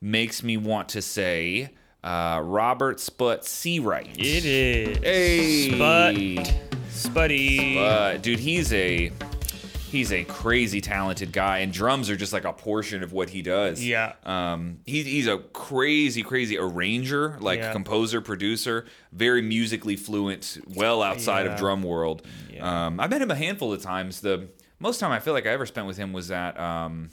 makes 0.00 0.44
me 0.44 0.56
want 0.56 0.88
to 0.90 1.02
say 1.02 1.70
uh, 2.04 2.40
Robert 2.44 3.00
Sput 3.00 3.44
Searight. 3.44 4.16
It 4.20 4.44
is. 4.44 4.98
Hey. 4.98 5.72
Spud. 5.72 6.70
Spuddy. 6.90 7.76
Uh, 7.76 8.18
dude, 8.18 8.38
he's 8.38 8.72
a 8.72 9.10
he's 9.90 10.12
a 10.12 10.22
crazy 10.24 10.80
talented 10.80 11.32
guy, 11.32 11.58
and 11.58 11.72
drums 11.72 12.08
are 12.08 12.16
just 12.16 12.32
like 12.32 12.44
a 12.44 12.52
portion 12.52 13.02
of 13.02 13.12
what 13.12 13.30
he 13.30 13.42
does. 13.42 13.84
Yeah. 13.84 14.12
Um, 14.24 14.78
he's 14.86 15.04
he's 15.06 15.26
a 15.26 15.38
crazy, 15.38 16.22
crazy 16.22 16.56
arranger, 16.58 17.36
like 17.40 17.58
Yeah. 17.58 17.72
composer, 17.72 18.20
producer, 18.20 18.86
very 19.12 19.42
musically 19.42 19.96
fluent, 19.96 20.58
well 20.74 21.02
outside 21.02 21.46
Yeah. 21.46 21.52
of 21.54 21.58
drum 21.58 21.82
world. 21.82 22.24
Yeah. 22.52 22.86
Um, 22.86 23.00
I 23.00 23.08
met 23.08 23.20
him 23.20 23.30
a 23.30 23.34
handful 23.36 23.72
of 23.72 23.82
times. 23.82 24.20
The 24.20 24.48
most 24.78 25.00
time 25.00 25.10
I 25.10 25.18
feel 25.18 25.32
like 25.34 25.46
I 25.46 25.50
ever 25.50 25.66
spent 25.66 25.86
with 25.86 25.96
him 25.96 26.12
was 26.12 26.30
at 26.30 26.58
um, 26.58 27.10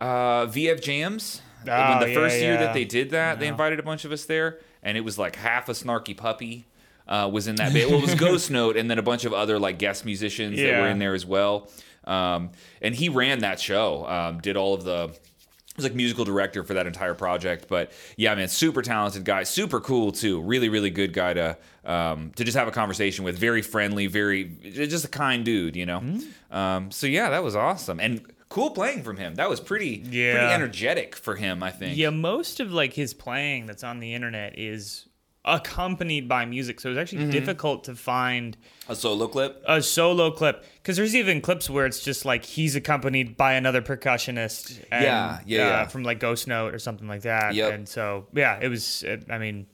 uh, 0.00 0.46
VF 0.46 0.82
Jams. 0.82 1.40
Oh, 1.66 1.90
when 1.90 2.00
the 2.00 2.08
yeah, 2.10 2.14
first 2.14 2.38
year 2.40 2.56
that 2.58 2.74
they 2.74 2.84
did 2.84 3.10
that, 3.10 3.40
they 3.40 3.46
invited 3.48 3.78
a 3.78 3.82
bunch 3.82 4.04
of 4.04 4.12
us 4.12 4.26
there, 4.26 4.58
and 4.82 4.98
it 4.98 5.00
was 5.00 5.18
like 5.18 5.36
half 5.36 5.68
a 5.70 5.72
snarky 5.72 6.14
puppy. 6.14 6.66
Uh, 7.06 7.28
was 7.30 7.48
in 7.48 7.56
that 7.56 7.74
band. 7.74 7.90
Well, 7.90 7.98
it 7.98 8.06
was 8.06 8.14
Ghost 8.18 8.50
Note, 8.50 8.78
and 8.78 8.90
then 8.90 8.98
a 8.98 9.02
bunch 9.02 9.26
of 9.26 9.34
other 9.34 9.58
like 9.58 9.78
guest 9.78 10.06
musicians 10.06 10.58
that 10.58 10.80
were 10.80 10.88
in 10.88 10.98
there 10.98 11.14
as 11.14 11.26
well. 11.26 11.68
Um, 12.04 12.50
and 12.80 12.94
he 12.94 13.08
ran 13.08 13.40
that 13.40 13.60
show, 13.60 14.06
um, 14.06 14.40
did 14.40 14.56
all 14.56 14.74
of 14.74 14.84
the. 14.84 15.08
He 15.08 15.78
was 15.78 15.84
like 15.86 15.94
musical 15.94 16.24
director 16.24 16.62
for 16.62 16.74
that 16.74 16.86
entire 16.86 17.14
project, 17.14 17.66
but 17.68 17.90
yeah, 18.16 18.32
man, 18.36 18.46
super 18.46 18.80
talented 18.80 19.24
guy, 19.24 19.42
super 19.42 19.80
cool 19.80 20.12
too. 20.12 20.40
Really, 20.40 20.68
really 20.68 20.90
good 20.90 21.12
guy 21.12 21.34
to 21.34 21.58
um, 21.84 22.30
to 22.36 22.44
just 22.44 22.56
have 22.56 22.68
a 22.68 22.70
conversation 22.70 23.24
with. 23.24 23.36
Very 23.36 23.60
friendly, 23.60 24.06
very 24.06 24.44
just 24.44 25.04
a 25.04 25.08
kind 25.08 25.44
dude, 25.44 25.74
you 25.74 25.84
know. 25.84 25.98
Mm-hmm. 25.98 26.56
Um, 26.56 26.90
so 26.92 27.08
yeah, 27.08 27.30
that 27.30 27.42
was 27.42 27.56
awesome 27.56 27.98
and 27.98 28.24
cool 28.54 28.70
playing 28.70 29.02
from 29.02 29.16
him. 29.16 29.34
That 29.34 29.50
was 29.50 29.58
pretty 29.60 30.00
yeah. 30.08 30.32
pretty 30.32 30.54
energetic 30.54 31.16
for 31.16 31.34
him, 31.34 31.60
I 31.60 31.72
think. 31.72 31.96
Yeah, 31.96 32.10
most 32.10 32.60
of 32.60 32.72
like 32.72 32.92
his 32.92 33.12
playing 33.12 33.66
that's 33.66 33.82
on 33.82 33.98
the 33.98 34.14
internet 34.14 34.56
is 34.56 35.06
accompanied 35.44 36.28
by 36.28 36.44
music, 36.44 36.80
so 36.80 36.90
it's 36.90 36.98
actually 36.98 37.22
Mm-hmm. 37.22 37.30
difficult 37.30 37.84
to 37.84 37.94
find 37.94 38.56
A 38.88 38.94
solo 38.96 39.28
clip. 39.28 39.62
a 39.66 39.82
solo 39.82 40.30
clip 40.30 40.64
because 40.76 40.96
there's 40.96 41.14
even 41.14 41.40
clips 41.40 41.68
where 41.70 41.86
it's 41.86 42.02
just 42.02 42.24
like 42.24 42.44
he's 42.44 42.74
accompanied 42.76 43.36
by 43.36 43.52
another 43.54 43.82
percussionist. 43.82 44.82
And, 44.90 45.04
Yeah, 45.04 45.38
yeah, 45.46 45.58
uh, 45.62 45.68
yeah. 45.68 45.86
from 45.86 46.02
like 46.02 46.18
Ghost 46.20 46.48
Note 46.48 46.74
or 46.74 46.78
something 46.78 47.06
like 47.08 47.22
that. 47.22 47.54
Yep. 47.54 47.72
And 47.72 47.88
so 47.88 48.26
yeah, 48.34 48.58
it 48.60 48.68
was. 48.68 49.02
It, 49.02 49.26
I 49.30 49.38
mean, 49.38 49.66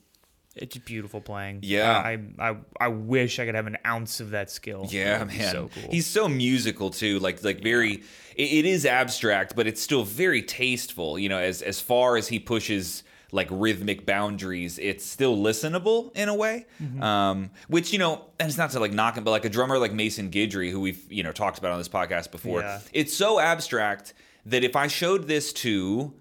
it's 0.57 0.77
beautiful 0.79 1.21
playing. 1.21 1.61
Yeah. 1.63 1.93
I, 1.97 2.19
I 2.39 2.57
I 2.81 2.89
wish 2.89 3.39
I 3.39 3.47
could 3.47 3.55
have 3.55 3.69
an 3.69 3.79
ounce 3.87 4.19
of 4.21 4.31
that 4.31 4.51
skill. 4.51 4.87
Yeah, 4.91 5.17
It 5.17 5.19
would 5.21 5.29
man. 5.39 5.53
So 5.53 5.71
cool. 5.73 5.91
He's 5.91 6.07
so 6.07 6.29
musical 6.29 6.91
too. 6.91 7.21
Like 7.21 7.43
like 7.45 7.63
very 7.63 8.03
it, 8.37 8.43
it 8.53 8.65
is 8.67 8.85
abstract, 8.85 9.55
but 9.55 9.67
it's 9.69 9.81
still 9.81 10.03
very 10.03 10.43
tasteful, 10.43 11.19
you 11.19 11.29
know, 11.29 11.39
as 11.39 11.63
as 11.63 11.81
far 11.81 12.17
as 12.17 12.27
he 12.29 12.39
pushes 12.41 13.05
like 13.33 13.49
rhythmic 13.51 14.05
boundaries, 14.07 14.79
it's 14.79 15.05
still 15.05 15.37
listenable 15.37 16.15
in 16.17 16.29
a 16.29 16.35
way. 16.35 16.67
Mm-hmm. 16.83 17.03
Um, 17.03 17.51
which, 17.69 17.93
you 17.93 17.99
know, 17.99 18.25
and 18.39 18.49
it's 18.49 18.59
not 18.59 18.71
to 18.73 18.81
like 18.81 18.93
knock 18.93 19.17
him, 19.17 19.25
but 19.25 19.31
like 19.31 19.45
a 19.45 19.49
drummer 19.51 19.79
like 19.79 19.93
Mason 19.93 20.31
Guidry, 20.31 20.71
who 20.71 20.81
we've, 20.81 21.01
you 21.13 21.23
know, 21.23 21.33
talked 21.33 21.59
about 21.59 21.73
on 21.73 21.79
this 21.79 21.89
podcast 21.89 22.31
before, 22.31 22.61
Yeah. 22.61 22.81
it's 22.93 23.15
so 23.15 23.39
abstract 23.39 24.15
that 24.47 24.65
if 24.65 24.75
I 24.77 24.87
showed 24.87 25.29
this 25.29 25.53
to 25.55 26.15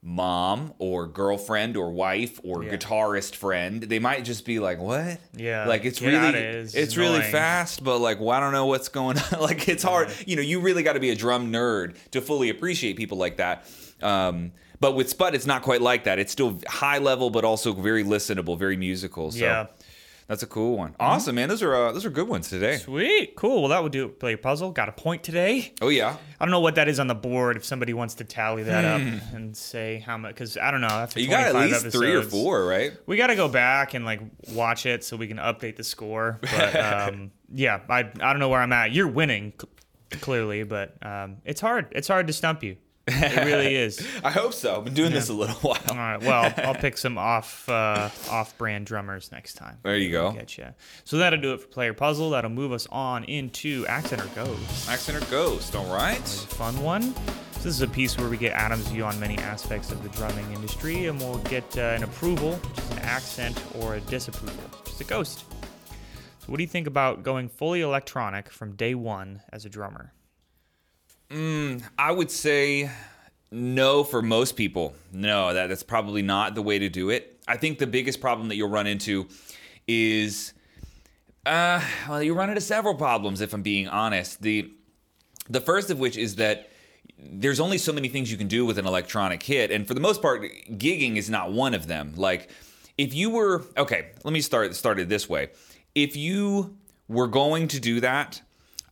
mom 0.00 0.72
or 0.78 1.06
girlfriend 1.08 1.76
or 1.76 1.90
wife 1.90 2.38
or 2.44 2.62
Yeah. 2.62 2.76
guitarist 2.76 3.34
friend, 3.34 3.82
they 3.82 3.98
might 3.98 4.24
just 4.24 4.44
be 4.44 4.60
like, 4.60 4.78
"What?" 4.78 5.18
Yeah, 5.36 5.66
like 5.66 5.84
it's 5.84 5.98
get 5.98 6.06
really 6.12 6.38
it. 6.38 6.54
It's 6.54 6.74
it's 6.74 6.96
really 6.96 7.20
fast, 7.20 7.82
but 7.82 7.98
like 7.98 8.20
well, 8.20 8.30
I 8.30 8.38
don't 8.40 8.52
know 8.52 8.66
what's 8.66 8.88
going 8.88 9.18
on. 9.32 9.40
like 9.40 9.68
it's 9.68 9.82
hard. 9.82 10.08
You 10.24 10.36
know, 10.36 10.42
you 10.42 10.60
really 10.60 10.82
got 10.84 10.92
to 10.92 11.00
be 11.00 11.10
a 11.10 11.16
drum 11.16 11.52
nerd 11.52 11.96
to 12.12 12.20
fully 12.20 12.48
appreciate 12.48 12.96
people 12.96 13.18
like 13.18 13.38
that. 13.38 13.66
Um, 14.00 14.52
but 14.80 14.92
with 14.92 15.08
Spud, 15.08 15.34
it's 15.34 15.46
not 15.46 15.62
quite 15.62 15.82
like 15.82 16.04
that. 16.04 16.18
It's 16.18 16.32
still 16.32 16.58
high 16.68 16.98
level, 16.98 17.30
but 17.30 17.44
also 17.44 17.72
very 17.72 18.04
listenable, 18.04 18.58
very 18.58 18.76
musical. 18.76 19.30
So 19.32 19.38
Yeah. 19.44 19.66
that's 20.28 20.42
a 20.42 20.46
cool 20.46 20.76
one. 20.76 20.94
Awesome, 21.00 21.34
man. 21.36 21.48
Those 21.48 21.62
are 21.62 21.74
uh, 21.74 21.92
those 21.92 22.04
are 22.04 22.10
good 22.10 22.28
ones 22.28 22.48
today. 22.50 22.76
Sweet, 22.76 23.34
cool. 23.34 23.62
Well, 23.62 23.70
that 23.70 23.82
would 23.82 23.92
do 23.92 24.04
it. 24.06 24.20
Play 24.20 24.34
a 24.34 24.38
puzzle. 24.38 24.70
Got 24.72 24.88
a 24.88 24.92
point 24.92 25.22
today. 25.22 25.72
Oh 25.80 25.88
yeah. 25.88 26.16
I 26.38 26.44
don't 26.44 26.50
know 26.52 26.60
what 26.60 26.74
that 26.76 26.86
is 26.86 27.00
on 27.00 27.06
the 27.06 27.14
board. 27.14 27.56
If 27.56 27.64
somebody 27.64 27.94
wants 27.94 28.14
to 28.16 28.24
tally 28.24 28.62
that 28.64 28.84
up 28.84 29.00
and 29.34 29.56
say 29.56 29.98
how 30.04 30.16
much, 30.18 30.34
because 30.34 30.56
I 30.58 30.70
don't 30.70 30.80
know. 30.82 30.86
After 30.88 31.18
Hmm. 31.18 31.24
You 31.24 31.30
got 31.30 31.46
at 31.48 31.52
25 31.52 31.82
least 31.84 31.96
three 31.96 32.14
or 32.14 32.22
four, 32.22 32.66
right? 32.66 32.92
We 33.06 33.16
got 33.16 33.28
to 33.28 33.36
go 33.36 33.48
back 33.48 33.94
and 33.94 34.04
like 34.04 34.20
watch 34.52 34.84
it 34.86 35.02
so 35.02 35.16
we 35.16 35.26
can 35.28 35.38
update 35.38 35.76
the 35.76 35.84
score. 35.84 36.38
But 36.56 36.76
um, 36.76 37.30
yeah, 37.52 37.80
I 37.88 38.00
I 38.00 38.02
don't 38.32 38.38
know 38.38 38.50
where 38.50 38.60
I'm 38.60 38.72
at. 38.72 38.92
You're 38.92 39.08
winning 39.08 39.54
c- 39.60 40.18
clearly, 40.20 40.62
but 40.64 40.94
um, 41.04 41.38
it's 41.46 41.60
hard. 41.62 41.86
It's 41.92 42.06
hard 42.08 42.26
to 42.26 42.32
stump 42.34 42.62
you. 42.62 42.76
It 43.08 43.44
really 43.44 43.74
is. 43.74 44.06
I 44.24 44.30
hope 44.30 44.52
so. 44.54 44.76
I've 44.76 44.84
been 44.84 44.94
doing 44.94 45.12
this 45.12 45.28
a 45.28 45.32
little 45.32 45.54
while. 45.60 45.78
right. 45.88 46.20
Well, 46.20 46.52
I'll 46.58 46.74
pick 46.86 46.96
some 46.98 47.18
off 47.18 47.68
uh, 47.68 48.10
off 48.30 48.56
brand 48.58 48.86
drummers 48.86 49.32
next 49.32 49.54
time. 49.54 49.78
There 49.82 49.96
you 49.96 50.10
go. 50.10 50.32
Get 50.32 50.56
ya. 50.58 50.68
So 51.04 51.18
that'll 51.18 51.40
do 51.40 51.52
it 51.54 51.60
for 51.60 51.68
player 51.68 51.94
puzzle. 51.94 52.30
That'll 52.30 52.50
move 52.50 52.72
us 52.72 52.86
on 52.90 53.24
into 53.24 53.86
accent 53.86 54.22
or 54.22 54.26
ghost. 54.34 54.88
Accent 54.88 55.22
or 55.22 55.30
Ghost, 55.30 55.74
all 55.76 55.92
right. 55.92 56.16
fun 56.18 56.80
one. 56.82 57.14
So 57.52 57.64
this 57.64 57.74
is 57.74 57.80
a 57.82 57.88
piece 57.88 58.16
where 58.16 58.28
we 58.28 58.36
get 58.36 58.52
Adam's 58.52 58.86
view 58.88 59.04
on 59.04 59.18
many 59.18 59.36
aspects 59.38 59.90
of 59.90 60.02
the 60.02 60.08
drumming 60.10 60.50
industry, 60.52 61.06
and 61.06 61.18
we'll 61.18 61.38
get 61.38 61.64
uh, 61.76 61.80
an 61.80 62.04
approval, 62.04 62.52
which 62.54 62.78
is 62.78 62.90
an 62.92 62.98
accent, 63.00 63.60
or 63.80 63.96
a 63.96 64.00
disapproval, 64.02 64.54
which 64.84 64.92
is 64.94 65.00
a 65.00 65.04
ghost. 65.04 65.44
So 66.38 66.46
what 66.46 66.58
do 66.58 66.62
you 66.62 66.68
think 66.68 66.86
about 66.86 67.24
going 67.24 67.48
fully 67.48 67.80
electronic 67.80 68.48
from 68.50 68.76
day 68.76 68.94
one 68.94 69.42
as 69.52 69.64
a 69.64 69.68
drummer? 69.68 70.12
I 71.30 72.10
would 72.10 72.30
say 72.30 72.90
no 73.50 74.04
for 74.04 74.22
most 74.22 74.56
people. 74.56 74.94
No, 75.12 75.52
that, 75.52 75.68
that's 75.68 75.82
probably 75.82 76.22
not 76.22 76.54
the 76.54 76.62
way 76.62 76.78
to 76.78 76.88
do 76.88 77.10
it. 77.10 77.38
I 77.46 77.56
think 77.56 77.78
the 77.78 77.86
biggest 77.86 78.20
problem 78.20 78.48
that 78.48 78.56
you'll 78.56 78.68
run 78.68 78.86
into 78.86 79.28
is, 79.86 80.52
uh, 81.46 81.80
well, 82.08 82.22
you 82.22 82.34
run 82.34 82.50
into 82.50 82.60
several 82.60 82.94
problems 82.94 83.40
if 83.40 83.52
I'm 83.52 83.62
being 83.62 83.88
honest. 83.88 84.42
The 84.42 84.72
the 85.50 85.60
first 85.62 85.90
of 85.90 85.98
which 85.98 86.18
is 86.18 86.36
that 86.36 86.70
there's 87.18 87.58
only 87.58 87.78
so 87.78 87.92
many 87.92 88.08
things 88.08 88.30
you 88.30 88.36
can 88.36 88.48
do 88.48 88.66
with 88.66 88.78
an 88.78 88.86
electronic 88.86 89.40
kit, 89.40 89.70
and 89.70 89.88
for 89.88 89.94
the 89.94 90.00
most 90.00 90.20
part, 90.20 90.42
gigging 90.72 91.16
is 91.16 91.30
not 91.30 91.52
one 91.52 91.72
of 91.72 91.86
them. 91.86 92.12
Like, 92.16 92.50
if 92.98 93.14
you 93.14 93.30
were 93.30 93.64
okay, 93.76 94.10
let 94.24 94.32
me 94.32 94.40
start 94.40 94.74
start 94.76 94.98
it 94.98 95.08
this 95.08 95.28
way. 95.28 95.48
If 95.94 96.16
you 96.16 96.76
were 97.08 97.26
going 97.28 97.68
to 97.68 97.80
do 97.80 98.00
that, 98.00 98.42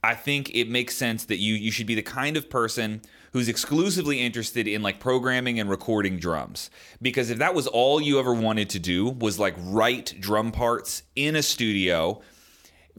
I 0.02 0.14
think 0.14 0.54
it 0.54 0.68
makes 0.68 0.94
sense 0.94 1.24
that 1.24 1.38
you 1.38 1.54
you 1.54 1.70
should 1.70 1.86
be 1.86 1.94
the 1.94 2.02
kind 2.02 2.36
of 2.36 2.48
person 2.48 3.02
who's 3.32 3.48
exclusively 3.48 4.20
interested 4.20 4.66
in 4.66 4.82
like 4.82 4.98
programming 5.00 5.60
and 5.60 5.68
recording 5.68 6.18
drums. 6.18 6.70
Because 7.02 7.28
if 7.28 7.38
that 7.38 7.54
was 7.54 7.66
all 7.66 8.00
you 8.00 8.18
ever 8.18 8.32
wanted 8.32 8.70
to 8.70 8.78
do 8.78 9.10
was 9.10 9.38
like 9.38 9.54
write 9.58 10.14
drum 10.20 10.52
parts 10.52 11.02
in 11.14 11.36
a 11.36 11.42
studio 11.42 12.22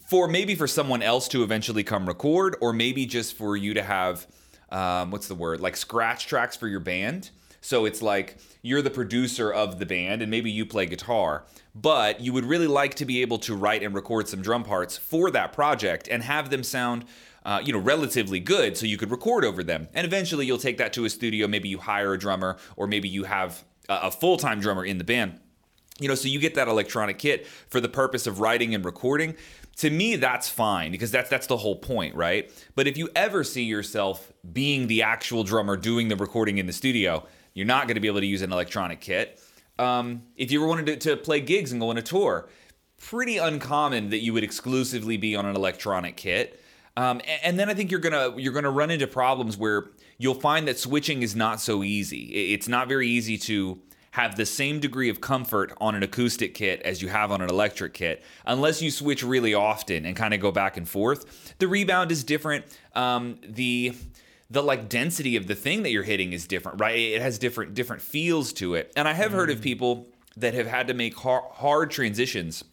for 0.09 0.27
maybe 0.27 0.55
for 0.55 0.67
someone 0.67 1.01
else 1.01 1.27
to 1.29 1.43
eventually 1.43 1.83
come 1.83 2.07
record, 2.07 2.55
or 2.61 2.71
maybe 2.71 3.05
just 3.05 3.35
for 3.35 3.57
you 3.57 3.73
to 3.73 3.81
have 3.81 4.27
um, 4.69 5.11
what's 5.11 5.27
the 5.27 5.35
word 5.35 5.59
like 5.59 5.75
scratch 5.75 6.27
tracks 6.27 6.55
for 6.55 6.67
your 6.67 6.79
band. 6.79 7.31
So 7.67 7.83
it's 7.83 8.01
like 8.01 8.37
you're 8.61 8.81
the 8.81 8.89
producer 8.89 9.51
of 9.51 9.77
the 9.77 9.85
band 9.85 10.21
and 10.21 10.31
maybe 10.31 10.49
you 10.49 10.65
play 10.65 10.85
guitar, 10.85 11.43
but 11.75 12.21
you 12.21 12.31
would 12.31 12.45
really 12.45 12.65
like 12.65 12.95
to 12.95 13.03
be 13.03 13.21
able 13.21 13.39
to 13.39 13.57
write 13.57 13.83
and 13.83 13.93
record 13.93 14.29
some 14.29 14.41
drum 14.41 14.63
parts 14.63 14.95
for 14.95 15.29
that 15.31 15.51
project 15.51 16.07
and 16.07 16.23
have 16.23 16.49
them 16.49 16.63
sound 16.63 17.03
uh, 17.43 17.59
you 17.61 17.73
know, 17.73 17.79
relatively 17.79 18.39
good 18.39 18.77
so 18.77 18.85
you 18.85 18.97
could 18.97 19.11
record 19.11 19.43
over 19.43 19.63
them. 19.63 19.89
And 19.93 20.07
eventually 20.07 20.45
you'll 20.45 20.57
take 20.57 20.77
that 20.77 20.93
to 20.93 21.03
a 21.03 21.09
studio. 21.09 21.45
Maybe 21.45 21.67
you 21.67 21.77
hire 21.77 22.13
a 22.13 22.17
drummer 22.17 22.55
or 22.77 22.87
maybe 22.87 23.09
you 23.09 23.25
have 23.25 23.65
a, 23.89 24.11
full 24.11 24.37
time 24.37 24.61
drummer 24.61 24.85
in 24.85 24.97
the 24.97 25.03
band. 25.03 25.37
You 25.99 26.07
know, 26.07 26.15
so 26.15 26.29
you 26.29 26.39
get 26.39 26.55
that 26.55 26.69
electronic 26.69 27.19
kit 27.19 27.47
for 27.47 27.81
the 27.81 27.89
purpose 27.89 28.27
of 28.27 28.39
writing 28.39 28.75
and 28.75 28.85
recording. 28.85 29.35
To 29.77 29.89
me, 29.89 30.15
that's 30.15 30.47
fine 30.47 30.91
because 30.91 31.11
that's 31.11 31.29
that's 31.29 31.47
the 31.47 31.57
whole 31.57 31.75
point, 31.75 32.15
right? 32.15 32.49
But 32.75 32.87
if 32.87 32.97
you 32.97 33.09
ever 33.13 33.43
see 33.43 33.63
yourself 33.63 34.31
being 34.53 34.87
the 34.87 35.01
actual 35.01 35.43
drummer 35.43 35.75
doing 35.75 36.07
the 36.07 36.15
recording 36.15 36.59
in 36.59 36.65
the 36.65 36.73
studio, 36.73 37.27
you're 37.57 37.65
not 37.65 37.87
going 37.87 37.95
to 37.95 38.01
be 38.01 38.07
able 38.07 38.19
to 38.19 38.25
use 38.27 38.43
an 38.43 38.51
electronic 38.51 39.01
kit. 39.01 39.41
Um, 39.79 40.21
if 40.35 40.51
you 40.51 40.59
ever 40.59 40.67
wanted 40.67 40.85
to, 40.85 40.95
to 41.09 41.17
play 41.17 41.41
gigs 41.41 41.71
and 41.71 41.81
go 41.81 41.89
on 41.89 41.97
a 41.97 42.03
tour, 42.03 42.47
pretty 43.01 43.39
uncommon 43.39 44.11
that 44.11 44.19
you 44.19 44.31
would 44.33 44.43
exclusively 44.43 45.17
be 45.17 45.35
on 45.35 45.47
an 45.47 45.55
electronic 45.55 46.17
kit. 46.17 46.61
Um, 46.95 47.19
and 47.43 47.57
then 47.57 47.67
I 47.67 47.73
think 47.73 47.89
you're 47.89 47.99
gonna 47.99 48.35
you're 48.37 48.53
gonna 48.53 48.69
run 48.71 48.91
into 48.91 49.07
problems 49.07 49.57
where 49.57 49.89
you'll 50.19 50.35
find 50.35 50.67
that 50.67 50.77
switching 50.77 51.23
is 51.23 51.35
not 51.35 51.59
so 51.59 51.83
easy. 51.83 52.53
It's 52.53 52.67
not 52.67 52.87
very 52.87 53.07
easy 53.07 53.39
to 53.39 53.81
have 54.11 54.35
the 54.35 54.45
same 54.45 54.79
degree 54.79 55.09
of 55.09 55.19
comfort 55.19 55.73
on 55.81 55.95
an 55.95 56.03
acoustic 56.03 56.53
kit 56.53 56.81
as 56.83 57.01
you 57.01 57.07
have 57.07 57.31
on 57.31 57.41
an 57.41 57.49
electric 57.49 57.93
kit, 57.93 58.23
unless 58.45 58.83
you 58.83 58.91
switch 58.91 59.23
really 59.23 59.53
often 59.55 60.05
and 60.05 60.15
kind 60.15 60.33
of 60.33 60.39
go 60.39 60.51
back 60.51 60.77
and 60.77 60.87
forth. 60.87 61.55
The 61.57 61.67
rebound 61.67 62.11
is 62.11 62.23
different. 62.23 62.65
Um, 62.95 63.39
the 63.43 63.95
the 64.49 64.63
like 64.63 64.89
density 64.89 65.35
of 65.35 65.47
the 65.47 65.55
thing 65.55 65.83
that 65.83 65.91
you're 65.91 66.03
hitting 66.03 66.33
is 66.33 66.47
different, 66.47 66.79
right? 66.79 66.97
It 66.97 67.21
has 67.21 67.37
different 67.37 67.73
different 67.73 68.01
feels 68.01 68.53
to 68.53 68.75
it. 68.75 68.91
And 68.95 69.07
I 69.07 69.13
have 69.13 69.31
heard 69.31 69.49
of 69.49 69.59
mm. 69.59 69.63
people 69.63 70.07
that 70.37 70.53
have 70.53 70.67
had 70.67 70.87
to 70.87 70.93
make 70.93 71.15
hard, 71.15 71.43
hard 71.53 71.91
transitions 71.91 72.63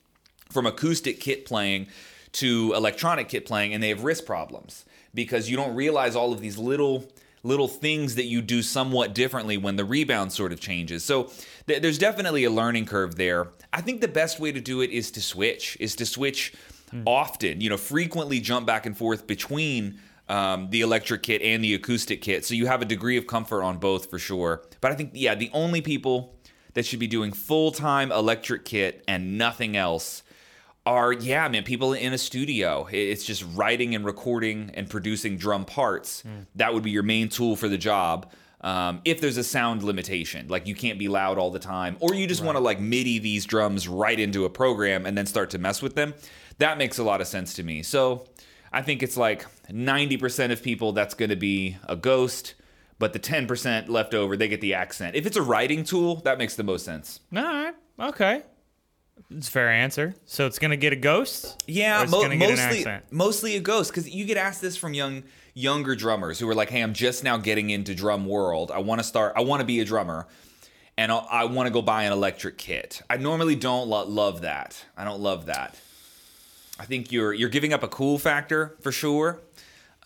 from 0.51 0.67
acoustic 0.67 1.21
kit 1.21 1.45
playing 1.45 1.89
to 2.33 2.73
electronic 2.75 3.29
kit 3.29 3.47
playing 3.47 3.73
and 3.73 3.83
they 3.83 3.89
have 3.89 4.05
wrist 4.05 4.27
problems 4.27 4.85
because 5.15 5.49
you 5.49 5.57
don't 5.57 5.75
realize 5.75 6.15
all 6.17 6.33
of 6.33 6.41
these 6.41 6.59
little 6.59 7.09
little 7.45 7.69
things 7.69 8.15
that 8.15 8.25
you 8.25 8.41
do 8.41 8.63
somewhat 8.63 9.15
differently 9.15 9.57
when 9.59 9.77
the 9.77 9.85
rebound 9.85 10.33
sort 10.33 10.51
of 10.51 10.61
changes. 10.61 11.05
So 11.05 11.31
th- 11.67 11.83
there's 11.83 11.99
definitely 11.99 12.45
a 12.45 12.51
learning 12.51 12.87
curve 12.87 13.17
there. 13.17 13.49
I 13.73 13.83
think 13.83 14.01
the 14.01 14.09
best 14.09 14.41
way 14.41 14.51
to 14.51 14.61
do 14.61 14.81
it 14.81 14.91
is 14.91 15.11
to 15.13 15.21
switch, 15.21 15.77
is 15.79 15.95
to 15.97 16.07
switch 16.07 16.55
mm. 16.91 17.03
often, 17.07 17.61
you 17.61 17.69
know, 17.69 17.77
frequently 17.77 18.41
jump 18.41 18.67
back 18.67 18.87
and 18.87 18.97
forth 18.97 19.27
between 19.27 20.01
um, 20.29 20.71
the 20.71 20.81
electric 20.81 21.23
kit 21.23 21.43
and 21.43 21.63
the 21.63 21.75
acoustic 21.75 22.23
kit. 22.23 22.45
So 22.45 22.55
you 22.55 22.67
have 22.67 22.83
a 22.83 22.87
degree 22.87 23.17
of 23.17 23.27
comfort 23.27 23.63
on 23.63 23.79
both 23.79 24.11
for 24.11 24.19
sure. 24.19 24.63
But 24.81 24.93
I 24.93 24.95
think, 24.95 25.11
yeah, 25.15 25.35
the 25.35 25.51
only 25.53 25.81
people 25.81 26.35
that 26.75 26.85
should 26.85 26.99
be 26.99 27.07
doing 27.07 27.33
full 27.33 27.71
time 27.71 28.13
electric 28.13 28.65
kit 28.65 29.03
and 29.09 29.39
nothing 29.39 29.77
else 29.77 30.23
are 30.87 31.13
yeah 31.13 31.49
man 31.49 31.65
people 31.65 31.95
in 31.95 32.13
a 32.13 32.19
studio 32.19 32.87
it's 32.93 33.25
just 33.25 33.45
writing 33.55 33.95
and 33.95 34.05
recording 34.05 34.71
and 34.75 34.91
producing 34.91 35.39
drum 35.39 35.65
parts 35.65 36.23
mm. 36.23 36.45
that 36.55 36.75
would 36.75 36.83
be 36.83 36.91
your 36.91 37.03
main 37.03 37.29
tool 37.29 37.57
for 37.57 37.69
the 37.69 37.79
job 37.79 38.31
um, 38.61 39.03
if 39.05 39.21
there's 39.21 39.37
a 39.37 39.45
sound 39.45 39.83
limitation 39.83 40.47
like 40.49 40.67
you 40.67 40.75
can't 40.75 40.99
be 40.99 41.09
loud 41.09 41.39
all 41.39 41.51
the 41.51 41.59
time 41.59 41.97
or 42.01 42.15
you 42.15 42.27
just 42.27 42.41
right. 42.41 42.47
want 42.47 42.57
to 42.57 42.63
like 42.63 42.81
midi 42.81 43.19
these 43.19 43.47
drums 43.47 43.89
right 43.89 44.21
into 44.21 44.45
a 44.45 44.51
program 44.51 45.07
and 45.07 45.17
then 45.17 45.25
start 45.25 45.51
to 45.51 45.59
mess 45.59 45.81
with 45.81 45.95
them 45.95 46.13
that 46.59 46.77
makes 46.77 46.99
a 46.99 47.03
lot 47.03 47.23
of 47.23 47.27
sense 47.27 47.55
to 47.55 47.63
me 47.63 47.83
so 47.83 48.27
i 48.75 48.83
think 48.83 49.03
it's 49.03 49.17
like 49.17 49.47
90% 49.71 50.53
of 50.53 50.63
people 50.63 50.93
that's 50.93 51.15
going 51.15 51.31
to 51.31 51.37
be 51.37 51.77
a 51.89 51.97
ghost 51.97 52.55
but 52.99 53.13
the 53.13 53.19
10% 53.19 53.89
left 53.89 54.15
over 54.15 54.37
they 54.37 54.49
get 54.49 54.61
the 54.61 54.75
accent 54.75 55.17
if 55.17 55.27
it's 55.27 55.37
a 55.37 55.43
writing 55.43 55.85
tool 55.85 56.17
that 56.17 56.39
makes 56.39 56.57
the 56.57 56.65
most 56.65 56.85
sense 56.85 57.21
all 57.35 57.43
right 57.43 57.75
okay 57.99 58.43
it's 59.31 59.49
a 59.49 59.51
fair 59.51 59.71
answer. 59.71 60.15
So 60.27 60.47
it's 60.47 60.59
gonna 60.59 60.77
get 60.77 60.93
a 60.93 60.97
ghost. 60.97 61.63
Yeah, 61.67 62.05
mo- 62.09 62.29
mostly 62.29 62.87
mostly 63.11 63.57
a 63.57 63.61
ghost 63.61 63.91
because 63.91 64.09
you 64.09 64.25
get 64.25 64.37
asked 64.37 64.61
this 64.61 64.77
from 64.77 64.95
young 64.95 65.25
younger 65.55 65.95
drummers 65.95 66.39
who 66.39 66.49
are 66.49 66.55
like, 66.55 66.71
"Hey, 66.71 66.81
I'm 66.81 66.95
just 66.95 67.25
now 67.25 67.37
getting 67.37 67.71
into 67.71 67.95
drum 67.95 68.27
world. 68.27 68.71
I 68.71 68.79
want 68.79 69.01
to 69.01 69.05
start. 69.05 69.35
I 69.37 69.43
want 69.43 69.61
to 69.61 69.67
be 69.67 69.81
a 69.81 69.85
drummer, 69.85 70.27
and 70.97 71.11
I'll, 71.13 71.27
i 71.31 71.45
want 71.45 71.67
to 71.67 71.73
go 71.73 71.83
buy 71.83 72.05
an 72.05 72.13
electric 72.13 72.59
kit." 72.59 73.03
I 73.09 73.17
normally 73.17 73.55
don't 73.57 73.89
lo- 73.89 74.07
love 74.07 74.43
that. 74.43 74.85
I 74.97 75.05
don't 75.05 75.21
love 75.21 75.47
that. 75.47 75.79
I 76.79 76.85
think 76.85 77.13
you're 77.13 77.33
you're 77.33 77.49
giving 77.49 77.73
up 77.73 77.83
a 77.83 77.89
cool 77.89 78.19
factor 78.19 78.77
for 78.81 78.93
sure. 78.93 79.41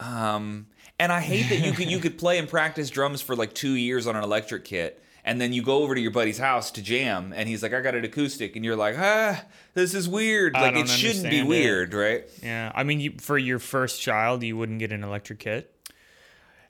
Um, 0.01 0.67
and 0.99 1.13
I 1.13 1.21
hate 1.21 1.49
that 1.49 1.65
you 1.65 1.73
could 1.73 1.91
you 1.91 1.99
could 1.99 2.19
play 2.19 2.39
and 2.39 2.49
practice 2.49 2.91
drums 2.91 3.23
for 3.23 3.35
like 3.37 3.55
two 3.55 3.73
years 3.73 4.07
on 4.07 4.17
an 4.17 4.23
electric 4.23 4.65
kit 4.65 5.03
and 5.29 5.39
then 5.39 5.53
you 5.53 5.63
go 5.63 5.83
over 5.83 5.95
to 5.95 6.01
your 6.01 6.11
buddy's 6.11 6.39
house 6.39 6.71
to 6.71 6.83
jam 6.83 7.35
and 7.37 7.49
he's 7.49 7.63
like 7.63 7.75
i 7.75 7.81
got 7.83 7.95
an 7.95 8.03
acoustic 8.05 8.57
and 8.57 8.65
you're 8.65 8.77
like 8.77 8.97
ah 8.99 9.45
this 9.75 9.95
is 9.95 10.09
weird. 10.09 10.57
I 10.57 10.71
like 10.71 10.77
it 10.77 10.89
shouldn't 10.89 11.29
be 11.29 11.43
weird 11.43 11.93
right? 11.93 12.25
Yeah 12.43 12.73
i 12.75 12.83
mean 12.83 13.01
you, 13.01 13.13
for 13.19 13.37
your 13.37 13.59
first 13.59 14.01
child 14.01 14.43
you 14.43 14.57
wouldn't 14.57 14.79
get 14.79 14.91
an 14.91 15.05
electric 15.05 15.41
kit? 15.41 15.75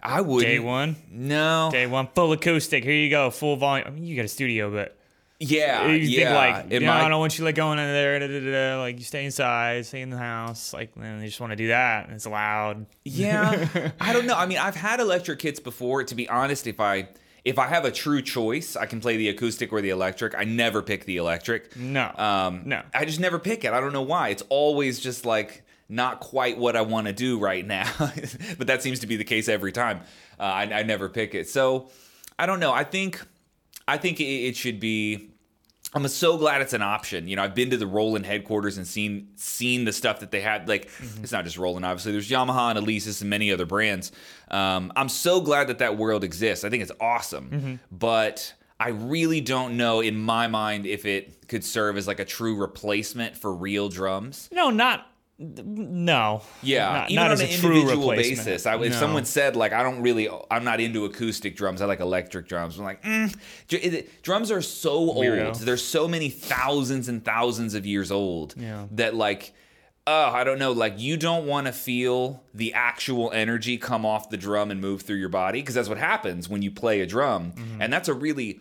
I 0.02 0.20
would 0.20 0.42
day 0.42 0.58
one? 0.58 0.96
No. 1.11 1.70
Day 1.72 1.87
one 1.87 2.08
full 2.14 2.32
acoustic 2.32 2.84
here 2.84 2.92
you 2.92 3.11
go 3.11 3.30
full 3.30 3.56
volume. 3.56 3.87
I 3.87 3.90
mean 3.90 4.04
you 4.04 4.16
got 4.16 4.24
a 4.24 4.28
studio 4.28 4.70
but 4.70 4.97
yeah, 5.40 5.87
you 5.87 5.98
yeah. 5.98 6.57
think 6.59 6.70
like, 6.70 6.83
no, 6.83 6.92
I 6.92 7.09
don't 7.09 7.20
want 7.20 7.38
you 7.38 7.44
like 7.44 7.55
going 7.55 7.79
in 7.79 7.87
there. 7.87 8.18
Da, 8.18 8.27
da, 8.27 8.40
da, 8.40 8.81
like 8.81 8.98
you 8.98 9.05
stay 9.05 9.24
inside, 9.24 9.87
stay 9.87 10.01
in 10.01 10.11
the 10.11 10.18
house. 10.18 10.72
Like, 10.72 10.94
then 10.94 11.20
they 11.20 11.27
just 11.27 11.40
want 11.40 11.53
to 11.53 11.57
do 11.57 11.68
that, 11.68 12.07
and 12.07 12.14
it's 12.14 12.27
loud. 12.27 12.87
Yeah, 13.05 13.92
I 14.01 14.12
don't 14.12 14.27
know. 14.27 14.37
I 14.37 14.46
mean, 14.46 14.59
I've 14.59 14.77
had 14.77 15.01
electric 15.01 15.38
kits 15.38 15.61
before. 15.61 16.03
To 16.03 16.14
be 16.14 16.29
honest, 16.29 16.66
if 16.66 16.81
I 16.81 17.09
if 17.44 17.59
I 17.59 17.66
have 17.66 17.85
a 17.85 17.90
true 17.92 18.20
choice, 18.20 18.77
I 18.77 18.87
can 18.87 19.01
play 19.01 19.16
the 19.16 19.29
acoustic 19.29 19.72
or 19.72 19.81
the 19.81 19.90
electric. 19.90 20.37
I 20.37 20.44
never 20.44 20.83
pick 20.83 21.05
the 21.05 21.18
electric. 21.18 21.77
No. 21.77 22.12
Um, 22.16 22.62
no. 22.66 22.83
I 22.92 23.05
just 23.05 23.20
never 23.20 23.38
pick 23.38 23.64
it. 23.64 23.72
I 23.72 23.81
don't 23.81 23.92
know 23.92 24.03
why. 24.03 24.29
It's 24.31 24.42
always 24.48 24.98
just 24.98 25.24
like 25.24 25.62
not 25.88 26.20
quite 26.20 26.59
what 26.59 26.77
I 26.77 26.83
want 26.83 27.07
to 27.07 27.12
do 27.12 27.38
right 27.38 27.66
now. 27.66 27.90
but 28.59 28.66
that 28.66 28.83
seems 28.83 29.01
to 29.01 29.07
be 29.07 29.16
the 29.16 29.24
case 29.24 29.48
every 29.48 29.72
time. 29.72 30.01
Uh, 30.38 30.42
I, 30.42 30.62
I, 30.64 30.83
never 30.83 31.09
pick 31.09 31.35
it. 31.35 31.48
So 31.48 31.88
I 32.38 32.46
don't 32.46 32.61
know. 32.61 32.72
I 32.72 32.85
think 32.85 33.24
I 33.88 33.96
think 33.96 34.20
it, 34.20 34.24
it 34.24 34.57
should 34.57 34.79
be 34.79 35.31
I'm 35.94 36.07
so 36.09 36.37
glad 36.37 36.61
it's 36.61 36.74
an 36.74 36.83
option. 36.83 37.29
You 37.29 37.37
know, 37.37 37.42
I've 37.42 37.55
been 37.55 37.70
to 37.70 37.79
the 37.79 37.87
Roland 37.87 38.27
headquarters 38.27 38.77
and 38.77 38.87
seen 38.87 39.29
seen 39.37 39.85
the 39.85 39.92
stuff 39.92 40.20
that 40.20 40.31
they 40.31 40.40
had. 40.40 40.68
Like, 40.68 40.90
mm-hmm. 40.90 41.22
it's 41.22 41.33
not 41.33 41.44
just 41.44 41.57
Roland, 41.57 41.87
obviously. 41.87 42.12
There's 42.12 42.29
Yamaha 42.29 42.77
and 42.77 42.87
Alesis 42.87 43.22
and 43.22 43.31
many 43.31 43.51
other 43.51 43.64
brands. 43.64 44.12
Um, 44.51 44.92
I'm 44.96 45.09
so 45.09 45.40
glad 45.40 45.68
that 45.68 45.79
that 45.79 45.96
world 45.96 46.24
exists. 46.24 46.64
I 46.64 46.68
think 46.70 46.83
it's 46.83 46.92
awesome. 47.01 47.51
Mm-hmm. 47.51 47.74
But 47.90 48.53
I 48.79 48.90
really 48.90 49.40
don't 49.40 49.79
know, 49.79 50.01
in 50.01 50.16
my 50.16 50.46
mind, 50.46 50.85
if 50.85 51.07
it 51.07 51.48
could 51.48 51.64
serve 51.64 51.96
as 51.96 52.07
like 52.07 52.20
a 52.20 52.24
true 52.24 52.57
replacement 52.57 53.37
for 53.37 53.55
real 53.55 53.88
drums. 53.88 54.51
No, 54.53 54.68
not 54.68 55.07
no. 55.38 56.42
Yeah, 56.62 56.92
not, 56.92 57.11
even 57.11 57.22
not 57.22 57.31
on 57.33 57.40
an 57.40 57.46
individual 57.48 58.11
basis. 58.11 58.66
I, 58.66 58.74
if 58.77 58.92
no. 58.92 58.98
someone 58.98 59.24
said 59.24 59.57
like, 59.57 59.72
I 59.72 59.83
don't 59.83 60.03
really, 60.03 60.29
I'm 60.51 60.64
not 60.64 60.81
into 60.81 61.05
acoustic 61.05 61.57
drums. 61.57 61.81
I 61.81 61.87
like 61.87 62.01
electric 62.01 62.48
drums. 62.48 62.79
I'm 62.79 62.85
like, 62.85 63.03
mm. 63.03 64.22
drums 64.22 64.51
are 64.51 64.62
so 64.62 65.14
Weirdo. 65.14 65.46
old. 65.46 65.57
There's 65.57 65.85
so 65.85 66.09
many 66.09 66.29
thousands 66.29 67.09
and 67.09 67.24
thousands 67.24 67.74
of 67.74 67.87
years 67.87 68.11
old 68.11 68.55
yeah. 68.57 68.87
that 68.92 69.14
like. 69.14 69.55
Oh, 70.11 70.31
I 70.31 70.42
don't 70.42 70.59
know. 70.59 70.72
Like, 70.72 70.98
you 70.98 71.18
don't 71.18 71.46
want 71.46 71.66
to 71.66 71.72
feel 71.74 72.42
the 72.55 72.72
actual 72.72 73.31
energy 73.31 73.77
come 73.77 74.07
off 74.07 74.31
the 74.31 74.38
drum 74.38 74.70
and 74.70 74.81
move 74.81 75.03
through 75.03 75.18
your 75.18 75.29
body 75.29 75.61
because 75.61 75.74
that's 75.74 75.90
what 75.90 75.98
happens 75.98 76.48
when 76.48 76.62
you 76.62 76.70
play 76.70 77.03
a 77.03 77.07
drum. 77.07 77.53
Mm-hmm. 77.53 77.83
And 77.83 77.92
that's 77.92 78.09
a 78.09 78.14
really 78.14 78.61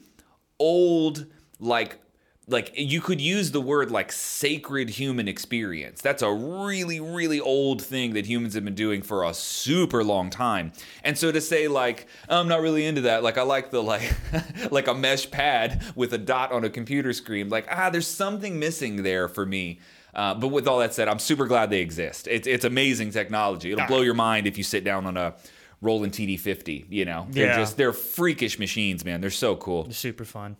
old, 0.60 1.26
like, 1.58 2.02
like 2.49 2.71
you 2.75 3.01
could 3.01 3.19
use 3.19 3.51
the 3.51 3.60
word 3.60 3.91
like 3.91 4.12
sacred 4.12 4.89
human 4.91 5.27
experience. 5.27 6.01
That's 6.01 6.21
a 6.21 6.31
really 6.31 6.99
really 6.99 7.39
old 7.41 7.81
thing 7.81 8.13
that 8.13 8.25
humans 8.25 8.53
have 8.53 8.63
been 8.63 8.75
doing 8.75 9.01
for 9.01 9.23
a 9.25 9.33
super 9.33 10.03
long 10.03 10.29
time. 10.29 10.71
And 11.03 11.17
so 11.17 11.31
to 11.31 11.41
say 11.41 11.67
like 11.67 12.07
I'm 12.29 12.47
not 12.47 12.62
really 12.62 12.86
into 12.86 13.01
that, 13.01 13.21
like 13.23 13.38
I 13.38 13.41
like 13.43 13.71
the 13.71 13.83
like 13.83 14.13
like 14.71 14.88
a 14.88 14.93
mesh 14.93 15.29
pad 15.29 15.83
with 15.95 16.13
a 16.13 16.17
dot 16.17 16.51
on 16.51 16.63
a 16.63 16.69
computer 16.69 17.12
screen, 17.13 17.49
like 17.49 17.67
ah 17.69 17.89
there's 17.89 18.07
something 18.07 18.57
missing 18.60 19.03
there 19.03 19.27
for 19.27 19.45
me. 19.45 19.79
Uh, 20.15 20.33
but 20.33 20.47
with 20.47 20.67
all 20.67 20.79
that 20.79 20.93
said, 20.95 21.07
I'm 21.07 21.19
super 21.19 21.45
glad 21.45 21.69
they 21.69 21.81
exist. 21.81 22.27
It's 22.27 22.47
it's 22.47 22.63
amazing 22.65 23.12
technology. 23.12 23.71
It'll 23.71 23.86
blow 23.88 24.01
your 24.01 24.13
mind 24.15 24.47
if 24.47 24.57
you 24.57 24.63
sit 24.63 24.83
down 24.83 25.05
on 25.05 25.15
a 25.17 25.36
Roland 25.81 26.13
TD50. 26.13 26.86
You 26.89 27.05
know, 27.05 27.27
they're 27.29 27.47
Yeah. 27.47 27.57
just 27.57 27.77
they're 27.77 27.93
freakish 27.93 28.57
machines, 28.57 29.03
man. 29.05 29.21
They're 29.21 29.29
so 29.29 29.55
cool. 29.57 29.91
Super 29.91 30.25
fun. 30.25 30.55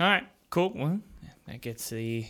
All 0.00 0.06
right, 0.08 0.26
cool. 0.48 0.72
Well, 0.74 1.00
that 1.46 1.60
gets 1.60 1.90
the 1.90 2.26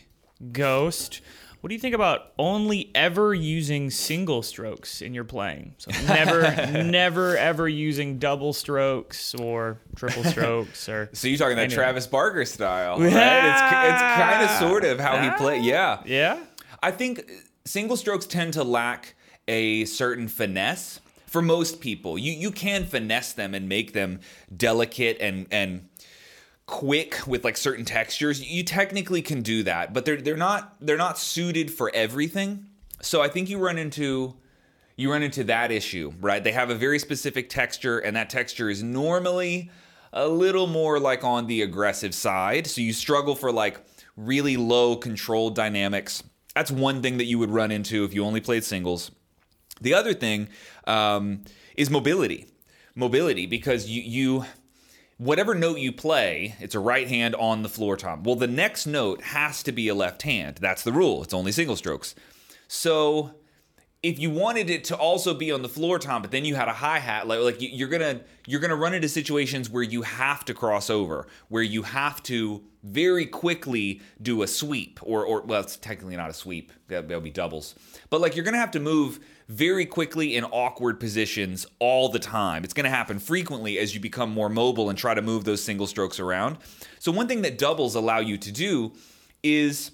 ghost. 0.52 1.20
What 1.60 1.68
do 1.68 1.74
you 1.74 1.80
think 1.80 1.94
about 1.94 2.32
only 2.38 2.90
ever 2.94 3.32
using 3.32 3.88
single 3.88 4.42
strokes 4.42 5.00
in 5.00 5.14
your 5.14 5.24
playing? 5.24 5.74
So 5.78 5.90
never, 6.06 6.42
never, 6.82 7.36
ever 7.38 7.66
using 7.68 8.18
double 8.18 8.52
strokes 8.52 9.34
or 9.34 9.78
triple 9.96 10.24
strokes 10.24 10.88
or. 10.90 11.08
So 11.14 11.26
you're 11.28 11.38
talking 11.38 11.56
that 11.56 11.62
Anyway. 11.62 11.74
Travis 11.76 12.06
Barker 12.06 12.44
style, 12.44 12.98
right? 12.98 13.06
It's 13.06 13.14
Yeah. 13.14 13.94
it's 13.94 14.22
kind 14.22 14.44
of 14.44 14.50
sort 14.70 14.84
of 14.84 15.00
how 15.00 15.18
he 15.22 15.30
play. 15.38 15.60
Yeah, 15.60 16.02
Yeah. 16.04 16.38
I 16.82 16.90
think 16.90 17.30
single 17.64 17.96
strokes 17.96 18.26
tend 18.26 18.52
to 18.54 18.62
lack 18.64 19.14
a 19.48 19.86
certain 19.86 20.28
finesse 20.28 21.00
for 21.26 21.40
most 21.40 21.80
people. 21.80 22.18
You 22.18 22.32
you 22.32 22.50
can 22.50 22.84
finesse 22.84 23.32
them 23.32 23.54
and 23.54 23.68
make 23.70 23.94
them 23.94 24.20
delicate 24.54 25.16
and 25.18 25.46
and 25.50 25.88
quick 26.66 27.26
with 27.26 27.44
like 27.44 27.56
certain 27.56 27.84
textures. 27.84 28.42
You 28.42 28.64
technically 28.64 29.22
can 29.22 29.42
do 29.42 29.62
that, 29.64 29.92
but 29.92 30.04
they're 30.04 30.20
they're 30.20 30.36
not 30.36 30.76
they're 30.80 30.96
not 30.96 31.18
suited 31.18 31.70
for 31.70 31.90
everything. 31.94 32.66
So 33.02 33.20
I 33.20 33.28
think 33.28 33.50
you 33.50 33.58
run 33.58 33.78
into 33.78 34.36
you 34.96 35.10
run 35.10 35.22
into 35.22 35.44
that 35.44 35.72
issue, 35.72 36.12
right? 36.20 36.42
They 36.42 36.52
have 36.52 36.70
a 36.70 36.74
very 36.74 36.98
specific 36.98 37.48
texture, 37.48 37.98
and 37.98 38.16
that 38.16 38.30
texture 38.30 38.70
is 38.70 38.82
normally 38.82 39.70
a 40.12 40.28
little 40.28 40.68
more 40.68 41.00
like 41.00 41.24
on 41.24 41.46
the 41.46 41.62
aggressive 41.62 42.14
side. 42.14 42.66
So 42.66 42.80
you 42.80 42.92
struggle 42.92 43.34
for 43.34 43.50
like 43.50 43.80
really 44.16 44.56
low 44.56 44.96
control 44.96 45.50
dynamics. 45.50 46.22
That's 46.54 46.70
one 46.70 47.02
thing 47.02 47.18
that 47.18 47.24
you 47.24 47.38
would 47.40 47.50
run 47.50 47.72
into 47.72 48.04
if 48.04 48.14
you 48.14 48.24
only 48.24 48.40
played 48.40 48.62
singles. 48.62 49.10
The 49.80 49.92
other 49.92 50.14
thing 50.14 50.48
um, 50.86 51.42
is 51.76 51.90
mobility. 51.90 52.46
Mobility, 52.94 53.46
because 53.46 53.88
you 53.88 54.02
you 54.02 54.44
whatever 55.18 55.54
note 55.54 55.78
you 55.78 55.92
play, 55.92 56.54
it's 56.60 56.74
a 56.74 56.80
right 56.80 57.08
hand 57.08 57.34
on 57.36 57.62
the 57.62 57.68
floor 57.68 57.96
tom. 57.96 58.22
Well, 58.22 58.36
the 58.36 58.46
next 58.46 58.86
note 58.86 59.22
has 59.22 59.62
to 59.64 59.72
be 59.72 59.88
a 59.88 59.94
left 59.94 60.22
hand. 60.22 60.58
That's 60.60 60.82
the 60.82 60.92
rule. 60.92 61.22
It's 61.22 61.34
only 61.34 61.52
single 61.52 61.76
strokes. 61.76 62.14
So 62.68 63.34
if 64.02 64.18
you 64.18 64.28
wanted 64.30 64.68
it 64.68 64.84
to 64.84 64.96
also 64.96 65.32
be 65.34 65.50
on 65.52 65.62
the 65.62 65.68
floor 65.68 65.98
tom, 65.98 66.22
but 66.22 66.30
then 66.30 66.44
you 66.44 66.54
had 66.54 66.68
a 66.68 66.72
hi 66.72 66.98
hat, 66.98 67.26
like 67.26 67.40
like 67.40 67.60
you- 67.60 67.70
you're 67.72 67.88
gonna 67.88 68.20
you're 68.46 68.60
gonna 68.60 68.76
run 68.76 68.92
into 68.94 69.08
situations 69.08 69.70
where 69.70 69.82
you 69.82 70.02
have 70.02 70.44
to 70.46 70.54
cross 70.54 70.90
over, 70.90 71.26
where 71.48 71.62
you 71.62 71.82
have 71.82 72.22
to 72.24 72.62
very 72.82 73.24
quickly 73.24 74.02
do 74.20 74.42
a 74.42 74.46
sweep, 74.46 75.00
or 75.02 75.24
or 75.24 75.40
well, 75.42 75.60
it's 75.62 75.76
technically 75.76 76.16
not 76.16 76.28
a 76.28 76.34
sweep. 76.34 76.70
That- 76.88 77.08
That'll 77.08 77.22
be 77.22 77.30
doubles, 77.30 77.74
but 78.10 78.20
like 78.20 78.36
you're 78.36 78.44
gonna 78.44 78.58
have 78.58 78.72
to 78.72 78.80
move 78.80 79.20
very 79.48 79.84
quickly 79.84 80.36
in 80.36 80.44
awkward 80.44 80.98
positions 80.98 81.66
all 81.78 82.08
the 82.08 82.18
time. 82.18 82.64
It's 82.64 82.74
gonna 82.74 82.90
happen 82.90 83.18
frequently 83.18 83.78
as 83.78 83.94
you 83.94 84.00
become 84.00 84.30
more 84.30 84.48
mobile 84.48 84.88
and 84.88 84.98
try 84.98 85.14
to 85.14 85.22
move 85.22 85.44
those 85.44 85.62
single 85.62 85.86
strokes 85.86 86.18
around. 86.18 86.58
So 86.98 87.12
one 87.12 87.28
thing 87.28 87.42
that 87.42 87.58
doubles 87.58 87.94
allow 87.94 88.18
you 88.18 88.38
to 88.38 88.52
do 88.52 88.92
is 89.42 89.90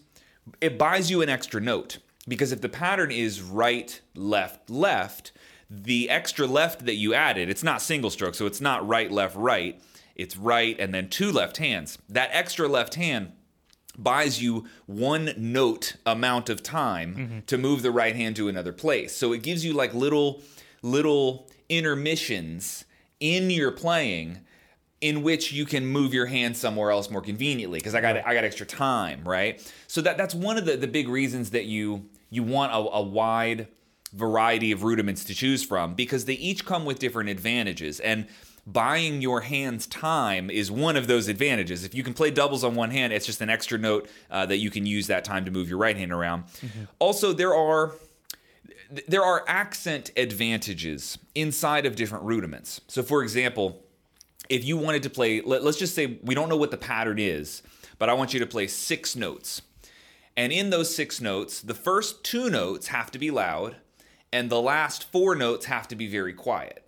it 0.60 0.78
buys 0.78 1.10
you 1.10 1.22
an 1.22 1.28
extra 1.28 1.60
note 1.60 1.98
because 2.28 2.52
if 2.52 2.60
the 2.60 2.68
pattern 2.68 3.10
is 3.10 3.42
right, 3.42 4.00
left, 4.14 4.70
left, 4.70 5.32
the 5.68 6.10
extra 6.10 6.46
left 6.46 6.86
that 6.86 6.96
you 6.96 7.14
added, 7.14 7.48
it's 7.48 7.62
not 7.62 7.82
single 7.82 8.10
stroke, 8.10 8.34
so 8.34 8.46
it's 8.46 8.60
not 8.60 8.86
right, 8.86 9.10
left, 9.10 9.36
right. 9.36 9.80
It's 10.14 10.36
right 10.36 10.78
and 10.78 10.92
then 10.92 11.08
two 11.08 11.32
left 11.32 11.56
hands. 11.56 11.98
That 12.08 12.30
extra 12.32 12.68
left 12.68 12.94
hand 12.94 13.32
buys 14.02 14.42
you 14.42 14.66
one 14.86 15.32
note 15.36 15.96
amount 16.06 16.48
of 16.48 16.62
time 16.62 17.14
mm-hmm. 17.14 17.38
to 17.46 17.58
move 17.58 17.82
the 17.82 17.90
right 17.90 18.16
hand 18.16 18.36
to 18.36 18.48
another 18.48 18.72
place. 18.72 19.14
So 19.14 19.32
it 19.32 19.42
gives 19.42 19.64
you 19.64 19.72
like 19.72 19.94
little 19.94 20.42
little 20.82 21.48
intermissions 21.68 22.84
in 23.20 23.50
your 23.50 23.70
playing 23.70 24.40
in 25.00 25.22
which 25.22 25.52
you 25.52 25.64
can 25.64 25.86
move 25.86 26.12
your 26.12 26.26
hand 26.26 26.56
somewhere 26.56 26.90
else 26.90 27.10
more 27.10 27.22
conveniently 27.22 27.78
because 27.78 27.94
I 27.94 28.00
got 28.00 28.16
I 28.26 28.34
got 28.34 28.44
extra 28.44 28.66
time, 28.66 29.22
right? 29.26 29.60
So 29.86 30.00
that 30.02 30.16
that's 30.16 30.34
one 30.34 30.58
of 30.58 30.64
the, 30.64 30.76
the 30.76 30.88
big 30.88 31.08
reasons 31.08 31.50
that 31.50 31.64
you 31.64 32.08
you 32.28 32.42
want 32.42 32.72
a, 32.72 32.76
a 32.76 33.02
wide 33.02 33.68
variety 34.12 34.72
of 34.72 34.82
rudiments 34.82 35.24
to 35.24 35.34
choose 35.34 35.62
from 35.62 35.94
because 35.94 36.24
they 36.24 36.34
each 36.34 36.64
come 36.64 36.84
with 36.84 36.98
different 36.98 37.30
advantages 37.30 38.00
and 38.00 38.26
buying 38.72 39.22
your 39.22 39.40
hands 39.40 39.86
time 39.86 40.50
is 40.50 40.70
one 40.70 40.96
of 40.96 41.06
those 41.06 41.28
advantages. 41.28 41.84
If 41.84 41.94
you 41.94 42.02
can 42.02 42.14
play 42.14 42.30
doubles 42.30 42.64
on 42.64 42.74
one 42.74 42.90
hand 42.90 43.12
it's 43.12 43.26
just 43.26 43.40
an 43.40 43.50
extra 43.50 43.78
note 43.78 44.08
uh, 44.30 44.46
that 44.46 44.58
you 44.58 44.70
can 44.70 44.86
use 44.86 45.06
that 45.08 45.24
time 45.24 45.44
to 45.44 45.50
move 45.50 45.68
your 45.68 45.78
right 45.78 45.96
hand 45.96 46.12
around. 46.12 46.44
Also 46.98 47.32
there 47.32 47.54
are 47.54 47.94
there 49.06 49.22
are 49.22 49.44
accent 49.46 50.10
advantages 50.16 51.16
inside 51.34 51.86
of 51.86 51.94
different 51.96 52.24
rudiments. 52.24 52.80
So 52.88 53.02
for 53.02 53.22
example 53.22 53.84
if 54.48 54.64
you 54.64 54.76
wanted 54.76 55.02
to 55.04 55.10
play 55.10 55.40
let, 55.40 55.62
us 55.62 55.76
just 55.76 55.94
say 55.94 56.18
we 56.22 56.34
don't 56.34 56.48
know 56.48 56.56
what 56.56 56.70
the 56.70 56.76
pattern 56.76 57.18
is 57.18 57.62
but 57.98 58.08
i 58.08 58.14
want 58.14 58.32
you 58.34 58.40
to 58.40 58.46
play 58.46 58.66
six 58.66 59.16
notes. 59.16 59.62
And 60.36 60.52
in 60.52 60.70
those 60.70 60.94
six 60.94 61.20
notes 61.20 61.60
the 61.60 61.74
first 61.74 62.24
two 62.24 62.50
notes 62.50 62.88
have 62.88 63.10
to 63.12 63.18
be 63.18 63.30
loud 63.30 63.76
and 64.32 64.48
the 64.48 64.60
last 64.60 65.10
four 65.10 65.34
notes 65.34 65.66
have 65.66 65.88
to 65.88 65.96
be 65.96 66.06
very 66.06 66.32
quiet 66.32 66.79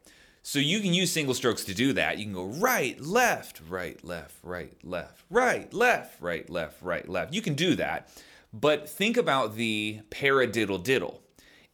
so 0.42 0.58
you 0.58 0.80
can 0.80 0.92
use 0.92 1.12
single 1.12 1.34
strokes 1.34 1.64
to 1.64 1.74
do 1.74 1.92
that. 1.92 2.18
You 2.18 2.24
can 2.24 2.34
go 2.34 2.44
right 2.44 3.00
left 3.00 3.60
right 3.68 4.02
left 4.04 4.36
right 4.42 4.76
left 4.82 5.22
right 5.30 5.72
left 5.72 6.20
right 6.20 6.48
left 6.50 6.82
right 6.82 7.08
left. 7.08 7.32
You 7.32 7.42
can 7.42 7.54
do 7.54 7.76
that. 7.76 8.08
But 8.52 8.88
think 8.88 9.16
about 9.16 9.54
the 9.56 10.00
paradiddle 10.10 10.82
diddle. 10.82 11.22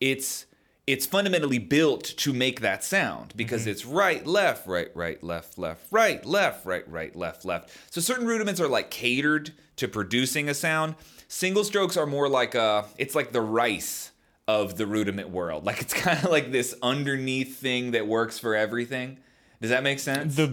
It's 0.00 0.46
it's 0.86 1.04
fundamentally 1.04 1.58
built 1.58 2.04
to 2.04 2.32
make 2.32 2.60
that 2.60 2.82
sound 2.82 3.34
because 3.36 3.62
mm-hmm. 3.62 3.70
it's 3.70 3.84
right, 3.84 4.26
left, 4.26 4.66
right, 4.66 4.88
right, 4.94 5.22
left, 5.22 5.58
left, 5.58 5.84
right, 5.90 6.24
left, 6.24 6.64
right, 6.64 6.88
right, 6.90 7.14
left, 7.14 7.44
left. 7.44 7.70
So 7.90 8.00
certain 8.00 8.26
rudiments 8.26 8.58
are 8.58 8.68
like 8.68 8.90
catered 8.90 9.52
to 9.76 9.86
producing 9.86 10.48
a 10.48 10.54
sound. 10.54 10.94
Single 11.28 11.64
strokes 11.64 11.98
are 11.98 12.06
more 12.06 12.26
like 12.26 12.54
a, 12.54 12.86
it's 12.96 13.14
like 13.14 13.32
the 13.32 13.42
rice 13.42 14.12
of 14.48 14.76
the 14.78 14.86
rudiment 14.86 15.28
world. 15.28 15.66
Like 15.66 15.82
it's 15.82 15.94
kind 15.94 16.18
of 16.24 16.30
like 16.30 16.50
this 16.50 16.74
underneath 16.82 17.58
thing 17.58 17.92
that 17.92 18.08
works 18.08 18.38
for 18.38 18.56
everything. 18.56 19.18
Does 19.60 19.70
that 19.70 19.82
make 19.82 19.98
sense? 19.98 20.36
The 20.36 20.52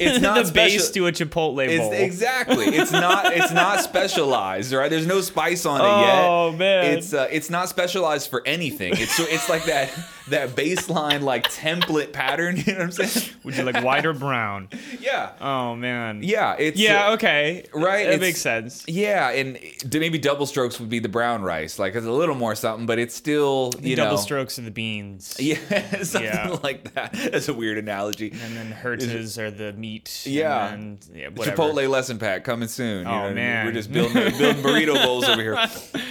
it's 0.00 0.20
not 0.22 0.44
the 0.46 0.52
base 0.52 0.90
to 0.90 1.06
a 1.06 1.12
Chipotle 1.12 1.64
it's 1.68 1.78
bowl. 1.78 1.92
exactly. 1.92 2.66
It's 2.66 2.90
not. 2.90 3.32
It's 3.32 3.52
not 3.52 3.78
specialized, 3.84 4.72
right? 4.72 4.90
There's 4.90 5.06
no 5.06 5.20
spice 5.20 5.64
on 5.64 5.80
it 5.80 5.84
yet. 6.06 6.24
Oh, 6.28 6.50
man. 6.52 6.98
It's 6.98 7.14
uh, 7.14 7.28
it's 7.30 7.48
not 7.48 7.68
specialized 7.68 8.28
for 8.28 8.42
anything. 8.44 8.94
It's 8.96 9.14
so 9.16 9.22
it's 9.28 9.48
like 9.48 9.66
that 9.66 9.96
that 10.30 10.50
baseline 10.50 11.20
like 11.22 11.48
template 11.52 12.12
pattern. 12.12 12.56
You 12.68 12.72
know 12.72 12.78
what 12.80 12.98
I'm 13.00 13.06
saying? 13.06 13.34
Would 13.44 13.56
you 13.56 13.62
like 13.62 13.84
white 13.84 14.04
or 14.04 14.12
brown? 14.14 14.68
Yeah. 15.00 15.30
Oh 15.40 15.76
man. 15.76 16.22
Yeah. 16.24 16.56
It's 16.58 16.76
Yeah. 16.78 17.10
uh, 17.10 17.12
Okay. 17.14 17.66
right, 17.72 17.98
That 18.04 18.14
it's- 18.14 18.20
makes 18.20 18.40
sense. 18.40 18.84
yeah, 18.88 19.30
and 19.30 19.58
maybe 19.94 20.18
double 20.18 20.46
strokes 20.46 20.80
would 20.80 20.88
be 20.88 20.98
the 20.98 21.08
brown 21.08 21.42
rice. 21.42 21.78
Like 21.78 21.94
it's 21.94 22.04
a 22.04 22.10
little 22.10 22.34
more 22.34 22.56
something, 22.56 22.84
but 22.84 22.98
it's 22.98 23.14
still 23.14 23.70
you 23.80 23.94
know 23.94 24.04
Double 24.04 24.16
know. 24.16 24.22
strokes 24.22 24.58
of 24.58 24.64
the 24.64 24.70
beans. 24.72 25.36
Yeah, 25.38 25.56
something 26.02 26.22
Yeah. 26.24 26.56
like 26.64 26.94
that. 26.94 27.12
That's 27.12 27.48
a 27.48 27.54
weird 27.54 27.78
analogy. 27.78 28.07
And 28.16 28.56
then 28.56 28.72
Hertas 28.72 29.38
are 29.38 29.50
the 29.50 29.72
meat. 29.74 30.22
Yeah. 30.26 30.72
And 30.72 31.00
then, 31.00 31.18
yeah. 31.18 31.28
Chipotle 31.30 31.88
lesson 31.88 32.18
pack 32.18 32.44
coming 32.44 32.68
soon. 32.68 33.06
you 33.06 33.12
Oh, 33.12 33.16
know 33.18 33.24
I 33.24 33.26
mean? 33.28 33.34
man. 33.36 33.66
we're 33.66 33.72
just 33.72 33.92
building 33.92 34.14
building 34.38 34.62
burrito 34.62 34.94
bowls 35.04 35.24
over 35.24 35.42
here. 35.42 35.56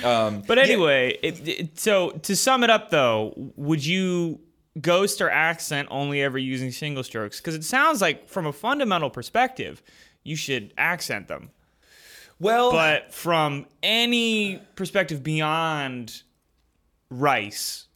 Um, 0.03 0.41
But 0.47 0.57
anyway, 0.59 1.17
it, 1.21 1.47
it, 1.47 1.79
so 1.79 2.11
to 2.11 2.35
sum 2.35 2.63
it 2.63 2.69
up 2.69 2.89
though, 2.89 3.33
would 3.55 3.85
you 3.85 4.39
ghost 4.79 5.21
or 5.21 5.29
accent 5.29 5.87
only 5.91 6.21
ever 6.21 6.37
using 6.37 6.71
single 6.71 7.03
strokes? 7.03 7.39
Because 7.39 7.55
it 7.55 7.63
sounds 7.63 8.01
like 8.01 8.29
from 8.29 8.45
a 8.45 8.53
fundamental 8.53 9.09
perspective, 9.09 9.81
you 10.23 10.35
should 10.35 10.73
accent 10.77 11.27
them. 11.27 11.49
well, 12.39 12.71
But 12.71 13.13
from 13.13 13.65
any 13.81 14.59
perspective 14.75 15.23
beyond 15.23 16.21
rice, 17.09 17.86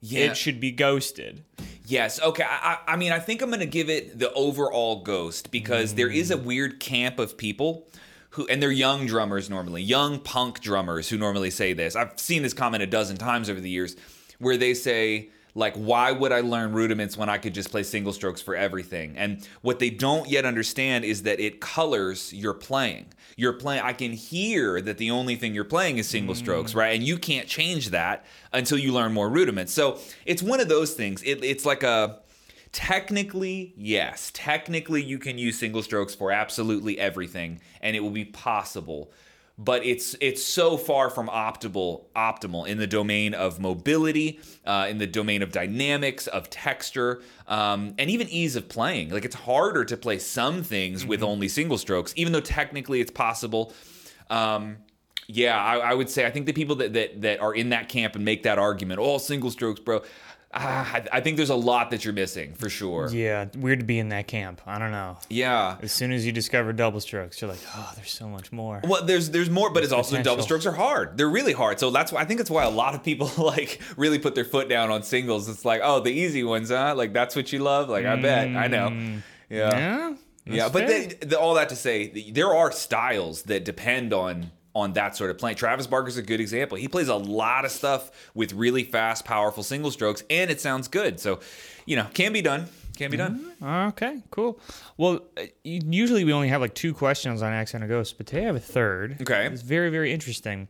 yeah. 0.00 0.30
it 0.30 0.36
should 0.36 0.60
be 0.60 0.70
ghosted. 0.70 1.44
Yes. 1.86 2.20
Okay. 2.20 2.44
I, 2.44 2.78
I 2.86 2.92
I 2.92 2.96
mean, 2.96 3.12
I 3.12 3.18
think 3.18 3.40
I'm 3.42 3.48
going 3.48 3.60
to 3.60 3.66
give 3.66 3.88
it 3.88 4.18
the 4.18 4.32
overall 4.34 5.02
ghost 5.02 5.50
because 5.50 5.94
there 5.94 6.10
is 6.10 6.30
a 6.30 6.36
mm. 6.36 6.44
weird 6.44 6.80
camp 6.80 7.18
of 7.18 7.38
people 7.38 7.88
who, 8.30 8.46
and 8.48 8.62
they're 8.62 8.70
young 8.70 9.06
drummers 9.06 9.48
normally, 9.48 9.82
young 9.82 10.20
punk 10.20 10.60
drummers 10.60 11.08
who 11.08 11.16
normally 11.16 11.50
say 11.50 11.72
this. 11.72 11.96
I've 11.96 12.18
seen 12.20 12.42
this 12.42 12.52
comment 12.52 12.82
a 12.82 12.86
dozen 12.86 13.16
times 13.16 13.48
over 13.48 13.60
the 13.60 13.70
years 13.70 13.96
where 14.38 14.56
they 14.56 14.74
say, 14.74 15.30
like, 15.54 15.74
why 15.74 16.12
would 16.12 16.32
I 16.32 16.40
learn 16.40 16.72
rudiments 16.72 17.16
when 17.16 17.28
I 17.28 17.38
could 17.38 17.54
just 17.54 17.70
play 17.70 17.82
single 17.82 18.12
strokes 18.12 18.40
for 18.40 18.54
everything? 18.54 19.16
And 19.16 19.46
what 19.62 19.78
they 19.78 19.90
don't 19.90 20.28
yet 20.28 20.44
understand 20.44 21.04
is 21.04 21.22
that 21.24 21.40
it 21.40 21.60
colors 21.60 22.32
your 22.32 22.54
playing. 22.54 23.06
You're 23.36 23.54
playing, 23.54 23.82
I 23.82 23.92
can 23.92 24.12
hear 24.12 24.80
that 24.80 24.98
the 24.98 25.10
only 25.10 25.36
thing 25.36 25.54
you're 25.54 25.64
playing 25.64 25.98
is 25.98 26.08
single 26.08 26.34
mm. 26.34 26.38
strokes, 26.38 26.74
right? 26.74 26.94
And 26.94 27.02
you 27.02 27.18
can't 27.18 27.48
change 27.48 27.90
that 27.90 28.24
until 28.52 28.78
you 28.78 28.92
learn 28.92 29.12
more 29.12 29.28
rudiments. 29.28 29.72
So 29.72 29.98
it's 30.26 30.42
one 30.42 30.60
of 30.60 30.68
those 30.68 30.94
things. 30.94 31.22
It, 31.22 31.42
it's 31.44 31.64
like 31.64 31.82
a, 31.82 32.20
technically, 32.72 33.74
yes, 33.76 34.30
technically 34.34 35.02
you 35.02 35.18
can 35.18 35.38
use 35.38 35.58
single 35.58 35.82
strokes 35.82 36.14
for 36.14 36.30
absolutely 36.32 36.98
everything 36.98 37.60
and 37.80 37.96
it 37.96 38.00
will 38.00 38.10
be 38.10 38.24
possible. 38.24 39.12
But 39.58 39.84
it's 39.84 40.14
it's 40.20 40.42
so 40.42 40.76
far 40.76 41.10
from 41.10 41.28
optimal 41.28 42.04
optimal 42.14 42.66
in 42.66 42.78
the 42.78 42.86
domain 42.86 43.34
of 43.34 43.58
mobility, 43.58 44.38
uh, 44.64 44.86
in 44.88 44.98
the 44.98 45.06
domain 45.06 45.42
of 45.42 45.50
dynamics, 45.50 46.28
of 46.28 46.48
texture, 46.48 47.20
um, 47.48 47.94
and 47.98 48.08
even 48.08 48.28
ease 48.28 48.54
of 48.54 48.68
playing. 48.68 49.10
Like 49.10 49.24
it's 49.24 49.34
harder 49.34 49.84
to 49.84 49.96
play 49.96 50.18
some 50.18 50.62
things 50.62 51.04
with 51.04 51.24
only 51.24 51.48
single 51.48 51.76
strokes, 51.76 52.12
even 52.16 52.32
though 52.32 52.40
technically 52.40 53.00
it's 53.00 53.10
possible. 53.10 53.72
Um, 54.30 54.78
yeah, 55.26 55.62
I, 55.62 55.78
I 55.78 55.94
would 55.94 56.08
say 56.08 56.24
I 56.24 56.30
think 56.30 56.46
the 56.46 56.52
people 56.52 56.76
that, 56.76 56.92
that 56.94 57.20
that 57.22 57.40
are 57.40 57.52
in 57.52 57.70
that 57.70 57.88
camp 57.88 58.14
and 58.14 58.24
make 58.24 58.44
that 58.44 58.58
argument, 58.58 59.00
all 59.00 59.18
single 59.18 59.50
strokes, 59.50 59.80
bro. 59.80 60.02
Ah, 60.54 60.90
I, 60.94 61.18
I 61.18 61.20
think 61.20 61.36
there's 61.36 61.50
a 61.50 61.54
lot 61.56 61.90
that 61.90 62.04
you're 62.04 62.14
missing 62.14 62.54
for 62.54 62.68
sure. 62.68 63.08
Yeah, 63.10 63.46
weird 63.56 63.80
to 63.80 63.84
be 63.84 63.98
in 63.98 64.08
that 64.10 64.26
camp. 64.26 64.60
I 64.66 64.78
don't 64.78 64.90
know. 64.90 65.18
Yeah. 65.28 65.76
As 65.82 65.92
soon 65.92 66.12
as 66.12 66.24
you 66.24 66.32
discover 66.32 66.72
double 66.72 67.00
strokes, 67.00 67.40
you're 67.40 67.50
like, 67.50 67.60
oh, 67.74 67.92
there's 67.96 68.10
so 68.10 68.28
much 68.28 68.50
more. 68.52 68.80
Well, 68.84 69.04
there's 69.04 69.30
there's 69.30 69.50
more, 69.50 69.70
but 69.70 69.84
it's 69.84 69.92
also 69.92 70.10
potential. 70.12 70.32
double 70.32 70.42
strokes 70.44 70.66
are 70.66 70.72
hard. 70.72 71.16
They're 71.18 71.28
really 71.28 71.52
hard. 71.52 71.78
So 71.78 71.90
that's 71.90 72.12
why 72.12 72.20
I 72.20 72.24
think 72.24 72.38
that's 72.38 72.50
why 72.50 72.64
a 72.64 72.70
lot 72.70 72.94
of 72.94 73.02
people 73.02 73.30
like 73.38 73.80
really 73.96 74.18
put 74.18 74.34
their 74.34 74.44
foot 74.44 74.68
down 74.68 74.90
on 74.90 75.02
singles. 75.02 75.48
It's 75.48 75.64
like, 75.64 75.80
oh, 75.84 76.00
the 76.00 76.10
easy 76.10 76.44
ones, 76.44 76.70
huh? 76.70 76.94
Like 76.96 77.12
that's 77.12 77.36
what 77.36 77.52
you 77.52 77.58
love. 77.60 77.88
Like 77.88 78.06
I 78.06 78.16
bet, 78.16 78.48
I 78.48 78.66
know. 78.68 78.88
Yeah, 79.50 79.70
Yeah. 79.70 80.14
yeah. 80.44 80.68
that's 80.68 80.72
But 80.72 80.86
they, 80.86 81.06
the, 81.06 81.38
all 81.38 81.54
that 81.54 81.68
to 81.70 81.76
say, 81.76 82.30
there 82.30 82.54
are 82.54 82.70
styles 82.72 83.42
that 83.44 83.64
depend 83.64 84.12
on 84.12 84.50
on 84.78 84.92
that 84.94 85.16
sort 85.16 85.30
of 85.30 85.38
playing. 85.38 85.56
Travis 85.56 85.86
Barker's 85.86 86.16
a 86.16 86.22
good 86.22 86.40
example. 86.40 86.76
He 86.78 86.88
plays 86.88 87.08
a 87.08 87.16
lot 87.16 87.64
of 87.64 87.70
stuff 87.70 88.10
with 88.34 88.52
really 88.52 88.84
fast, 88.84 89.24
powerful 89.24 89.62
single 89.62 89.90
strokes, 89.90 90.22
and 90.30 90.50
it 90.50 90.60
sounds 90.60 90.88
good. 90.88 91.20
So, 91.20 91.40
you 91.86 91.96
know, 91.96 92.06
can 92.14 92.32
be 92.32 92.42
done. 92.42 92.66
Can 92.96 93.10
be 93.12 93.16
done. 93.16 93.52
Okay, 93.62 94.22
cool. 94.30 94.58
Well, 94.96 95.20
uh, 95.36 95.42
usually 95.62 96.24
we 96.24 96.32
only 96.32 96.48
have 96.48 96.60
like 96.60 96.74
two 96.74 96.92
questions 96.92 97.42
on 97.42 97.52
Accent 97.52 97.84
of 97.84 97.88
Ghost, 97.88 98.16
but 98.16 98.26
today 98.26 98.42
I 98.42 98.46
have 98.46 98.56
a 98.56 98.60
third. 98.60 99.18
Okay. 99.20 99.46
It's 99.46 99.62
very, 99.62 99.88
very 99.90 100.12
interesting 100.12 100.66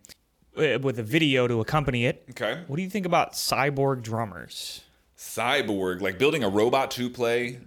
uh, 0.56 0.78
with 0.82 0.98
a 0.98 1.02
video 1.02 1.48
to 1.48 1.60
accompany 1.60 2.04
it. 2.04 2.24
Okay. 2.30 2.62
What 2.66 2.76
do 2.76 2.82
you 2.82 2.90
think 2.90 3.06
about 3.06 3.32
cyborg 3.32 4.02
drummers? 4.02 4.82
Cyborg, 5.16 6.00
like 6.00 6.18
building 6.18 6.44
a 6.44 6.48
robot 6.48 6.90
to 6.92 7.08
play 7.10 7.60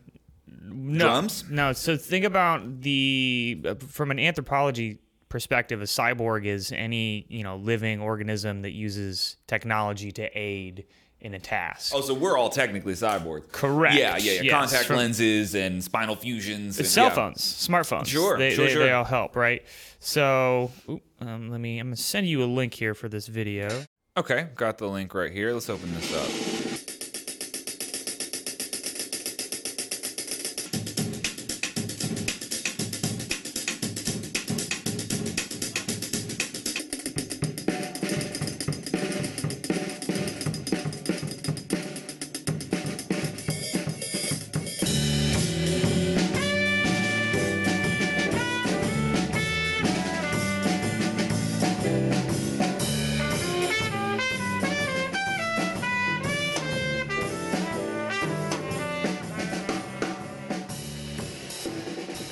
No, 0.48 1.06
drums. 1.06 1.44
No, 1.50 1.74
so 1.74 1.98
think 1.98 2.24
about 2.24 2.82
the 2.82 3.62
uh, 3.66 3.76
from 3.76 4.12
an 4.12 4.20
anthropology 4.20 5.00
perspective, 5.32 5.82
a 5.82 5.86
cyborg 5.86 6.46
is 6.46 6.72
any 6.72 7.26
you 7.30 7.44
know 7.44 7.56
living 7.56 8.00
organism 8.00 8.62
that 8.62 8.72
uses 8.72 9.38
technology 9.48 10.12
to 10.12 10.30
aid 10.38 10.86
in 11.22 11.34
a 11.34 11.40
task. 11.40 11.94
Oh, 11.96 12.02
so 12.02 12.14
we're 12.14 12.38
all 12.38 12.50
technically 12.50 12.94
cyborgs. 12.94 13.52
Correct. 13.52 13.96
Yeah, 13.96 14.18
yeah, 14.18 14.34
yeah. 14.34 14.42
Yes, 14.42 14.52
Contact 14.52 14.86
from- 14.86 14.98
lenses 14.98 15.56
and 15.56 15.84
spinal 15.84 16.16
fusions. 16.16 16.78
And, 16.78 16.88
cell 16.88 17.06
yeah. 17.06 17.14
phones, 17.14 17.38
smartphones. 17.40 18.08
Sure, 18.08 18.38
they, 18.38 18.54
sure, 18.54 18.66
they, 18.66 18.74
sure. 18.74 18.84
they 18.84 18.92
all 18.92 19.06
help, 19.06 19.36
right? 19.36 19.64
So, 20.00 20.72
oop, 20.90 21.02
um, 21.20 21.50
let 21.50 21.60
me. 21.60 21.80
I'm 21.80 21.88
gonna 21.88 21.96
send 21.96 22.28
you 22.28 22.44
a 22.44 22.46
link 22.46 22.74
here 22.74 22.94
for 22.94 23.10
this 23.10 23.28
video. 23.28 23.70
Okay, 24.18 24.50
got 24.56 24.78
the 24.78 24.88
link 24.88 25.14
right 25.14 25.32
here. 25.32 25.54
Let's 25.54 25.70
open 25.70 25.94
this 25.96 26.14
up. 26.14 26.61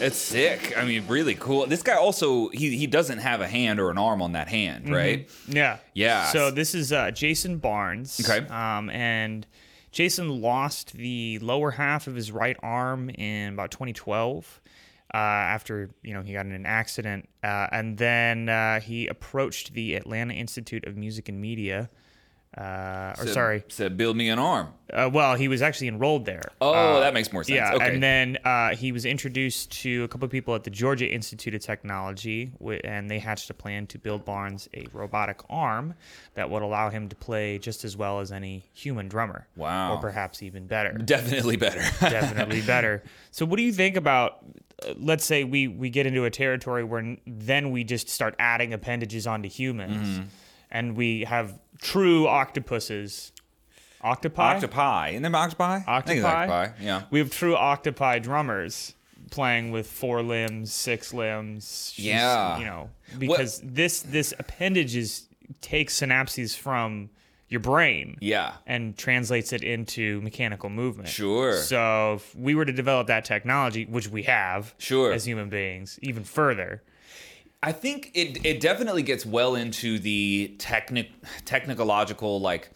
It's 0.09 0.17
sick. 0.17 0.73
I 0.75 0.85
mean, 0.85 1.05
really 1.07 1.35
cool. 1.35 1.67
This 1.67 1.83
guy 1.83 1.95
also 1.95 2.49
he 2.49 2.75
he 2.75 2.87
doesn't 2.87 3.19
have 3.19 3.41
a 3.41 3.47
hand 3.47 3.79
or 3.79 3.91
an 3.91 3.99
arm 3.99 4.23
on 4.23 4.31
that 4.31 4.47
hand, 4.47 4.89
right? 4.89 5.29
Yeah. 5.47 5.77
Yeah. 5.93 6.31
So 6.31 6.49
this 6.49 6.73
is 6.73 6.91
uh, 6.91 7.11
Jason 7.11 7.59
Barnes. 7.59 8.19
Okay. 8.27 8.47
Um, 8.47 8.89
and 8.89 9.45
Jason 9.91 10.41
lost 10.41 10.93
the 10.93 11.37
lower 11.39 11.69
half 11.69 12.07
of 12.07 12.15
his 12.15 12.31
right 12.31 12.57
arm 12.63 13.11
in 13.11 13.53
about 13.53 13.69
2012. 13.69 14.61
Uh, 15.13 15.17
after 15.17 15.91
you 16.01 16.13
know 16.15 16.23
he 16.23 16.33
got 16.33 16.47
in 16.47 16.53
an 16.53 16.65
accident, 16.65 17.29
uh, 17.43 17.67
and 17.71 17.99
then 17.99 18.49
uh, 18.49 18.79
he 18.79 19.05
approached 19.07 19.73
the 19.73 19.93
Atlanta 19.93 20.33
Institute 20.33 20.85
of 20.85 20.97
Music 20.97 21.29
and 21.29 21.39
Media, 21.39 21.89
uh, 22.57 23.13
or 23.19 23.27
sorry, 23.27 23.63
said 23.67 23.95
build 23.95 24.17
me 24.17 24.27
an 24.29 24.39
arm. 24.39 24.69
uh, 24.91 25.09
well 25.13 25.35
he 25.35 25.47
was 25.47 25.61
actually 25.61 25.87
enrolled 25.87 26.25
there. 26.25 26.41
Oh, 26.59 26.73
Uh, 26.73 26.99
that 27.01 27.13
makes 27.13 27.31
more 27.31 27.43
sense. 27.43 27.55
yeah, 27.55 27.73
okay. 27.75 27.93
and 27.93 28.01
then 28.01 28.37
uh, 28.43 28.75
he 28.75 28.91
was 28.91 29.05
introduced 29.05 29.71
to 29.83 30.03
a 30.03 30.07
couple 30.07 30.25
of 30.25 30.31
people 30.31 30.55
at 30.55 30.63
the 30.63 30.71
Georgia 30.71 31.07
Institute 31.07 31.53
of 31.53 31.61
Technology, 31.61 32.51
and 32.83 33.09
they 33.09 33.19
hatched 33.19 33.49
a 33.51 33.53
plan 33.53 33.85
to 33.87 33.99
build 33.99 34.25
Barnes 34.25 34.67
a 34.73 34.87
robotic 34.93 35.41
arm 35.49 35.93
that 36.33 36.49
would 36.49 36.63
allow 36.63 36.89
him 36.89 37.07
to 37.09 37.15
play 37.15 37.59
just 37.59 37.83
as 37.85 37.95
well 37.95 38.19
as 38.19 38.31
any 38.31 38.63
human 38.73 39.07
drummer. 39.07 39.47
Wow. 39.55 39.93
Or 39.93 39.97
perhaps 40.01 40.41
even 40.41 40.65
better. 40.65 40.93
Definitely 40.93 41.57
better. 41.57 41.81
Definitely 42.01 42.61
better. 42.61 43.03
So, 43.31 43.45
what 43.45 43.57
do 43.57 43.63
you 43.63 43.71
think 43.73 43.95
about? 43.95 44.39
Uh, 44.83 44.93
let's 44.97 45.23
say 45.25 45.43
we 45.43 45.67
we 45.67 45.89
get 45.91 46.07
into 46.07 46.23
a 46.25 46.29
territory 46.31 46.83
where 46.83 47.15
then 47.27 47.69
we 47.71 47.83
just 47.83 48.09
start 48.09 48.33
adding 48.39 48.73
appendages 48.73 49.27
onto 49.27 49.49
humans, 49.49 50.07
Mm-hmm. 50.07 50.23
And 50.71 50.95
we 50.95 51.23
have 51.25 51.59
true 51.81 52.27
octopuses. 52.27 53.31
Octopi. 54.01 54.55
octopi. 54.55 55.09
Isn't 55.09 55.23
there 55.23 55.35
octopi? 55.35 55.81
I 55.85 56.01
think 56.01 56.17
it's 56.19 56.25
Octopi? 56.25 56.67
octopi. 56.67 56.83
Yeah. 56.83 57.03
We 57.11 57.19
have 57.19 57.31
true 57.31 57.55
octopi 57.55 58.19
drummers 58.19 58.93
playing 59.29 59.71
with 59.71 59.87
four 59.87 60.21
limbs, 60.23 60.71
six 60.73 61.13
limbs. 61.13 61.91
just, 61.95 61.99
Yeah. 61.99 62.57
you 62.59 62.65
know, 62.65 62.89
because 63.17 63.61
this 63.63 64.01
this 64.01 64.33
appendage 64.39 64.95
is 64.95 65.27
takes 65.61 65.99
synapses 65.99 66.55
from 66.57 67.09
your 67.49 67.59
brain. 67.59 68.15
Yeah. 68.21 68.53
And 68.67 68.95
translates 68.97 69.51
it 69.51 69.63
into 69.63 70.21
mechanical 70.21 70.69
movement. 70.69 71.09
Sure. 71.09 71.57
So 71.57 72.13
if 72.13 72.35
we 72.35 72.55
were 72.55 72.63
to 72.65 72.71
develop 72.71 73.07
that 73.07 73.25
technology, 73.25 73.85
which 73.85 74.07
we 74.07 74.23
have, 74.23 74.73
Sure. 74.77 75.11
as 75.11 75.25
human 75.25 75.49
beings, 75.49 75.99
even 76.01 76.23
further, 76.23 76.83
I 77.61 77.71
think 77.71 78.11
it 78.13 78.45
it 78.45 78.61
definitely 78.61 79.03
gets 79.03 79.25
well 79.25 79.55
into 79.55 79.99
the 79.99 80.55
technic 80.59 81.11
technological 81.45 82.39
like 82.39 82.69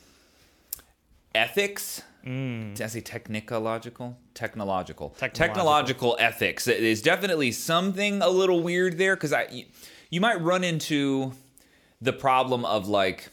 ethics. 1.33 2.01
Mm. 2.25 2.75
Did 2.75 2.83
I 2.83 2.87
say 2.87 3.01
technological? 3.01 4.17
Technological. 4.33 5.09
Technological. 5.09 5.47
Technological 5.47 6.17
ethics. 6.19 6.65
There's 6.65 7.01
definitely 7.01 7.51
something 7.51 8.21
a 8.21 8.29
little 8.29 8.61
weird 8.61 8.97
there 8.97 9.15
because 9.15 9.33
I 9.33 9.65
you 10.09 10.21
might 10.21 10.41
run 10.41 10.63
into 10.63 11.33
the 12.01 12.13
problem 12.13 12.65
of 12.65 12.87
like 12.87 13.29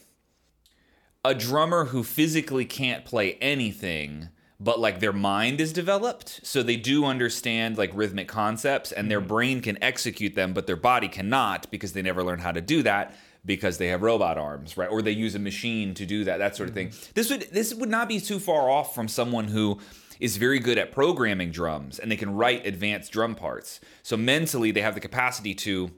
a 1.23 1.35
drummer 1.35 1.85
who 1.85 2.03
physically 2.03 2.65
can't 2.65 3.05
play 3.05 3.33
anything 3.41 4.29
but 4.63 4.79
like 4.79 4.99
their 4.99 5.11
mind 5.11 5.59
is 5.59 5.73
developed. 5.73 6.39
So 6.43 6.61
they 6.61 6.75
do 6.75 7.03
understand 7.05 7.77
like 7.77 7.89
rhythmic 7.93 8.27
concepts 8.27 8.91
and 8.91 9.09
their 9.09 9.19
mm-hmm. 9.19 9.27
brain 9.27 9.61
can 9.61 9.83
execute 9.83 10.35
them 10.35 10.53
but 10.53 10.67
their 10.67 10.75
body 10.75 11.07
cannot 11.07 11.69
because 11.71 11.93
they 11.93 12.01
never 12.03 12.23
learned 12.23 12.41
how 12.41 12.51
to 12.51 12.61
do 12.61 12.83
that 12.83 13.15
because 13.43 13.79
they 13.79 13.87
have 13.87 14.03
robot 14.03 14.37
arms 14.37 14.77
right? 14.77 14.89
Or 14.89 15.01
they 15.01 15.11
use 15.11 15.33
a 15.33 15.39
machine 15.39 15.95
to 15.95 16.05
do 16.05 16.23
that 16.25 16.37
that 16.37 16.55
sort 16.55 16.69
of 16.69 16.75
thing. 16.75 16.89
Mm-hmm. 16.89 17.11
This 17.15 17.29
would 17.31 17.41
this 17.51 17.73
would 17.73 17.89
not 17.89 18.07
be 18.07 18.19
too 18.19 18.39
far 18.39 18.69
off 18.69 18.93
from 18.93 19.07
someone 19.07 19.47
who 19.47 19.79
is 20.19 20.37
very 20.37 20.59
good 20.59 20.77
at 20.77 20.91
programming 20.91 21.49
drums 21.49 21.97
and 21.97 22.11
they 22.11 22.17
can 22.17 22.35
write 22.35 22.65
advanced 22.67 23.11
drum 23.11 23.33
parts. 23.33 23.79
So 24.03 24.15
mentally 24.15 24.69
they 24.69 24.81
have 24.81 24.93
the 24.93 25.01
capacity 25.01 25.55
to 25.55 25.89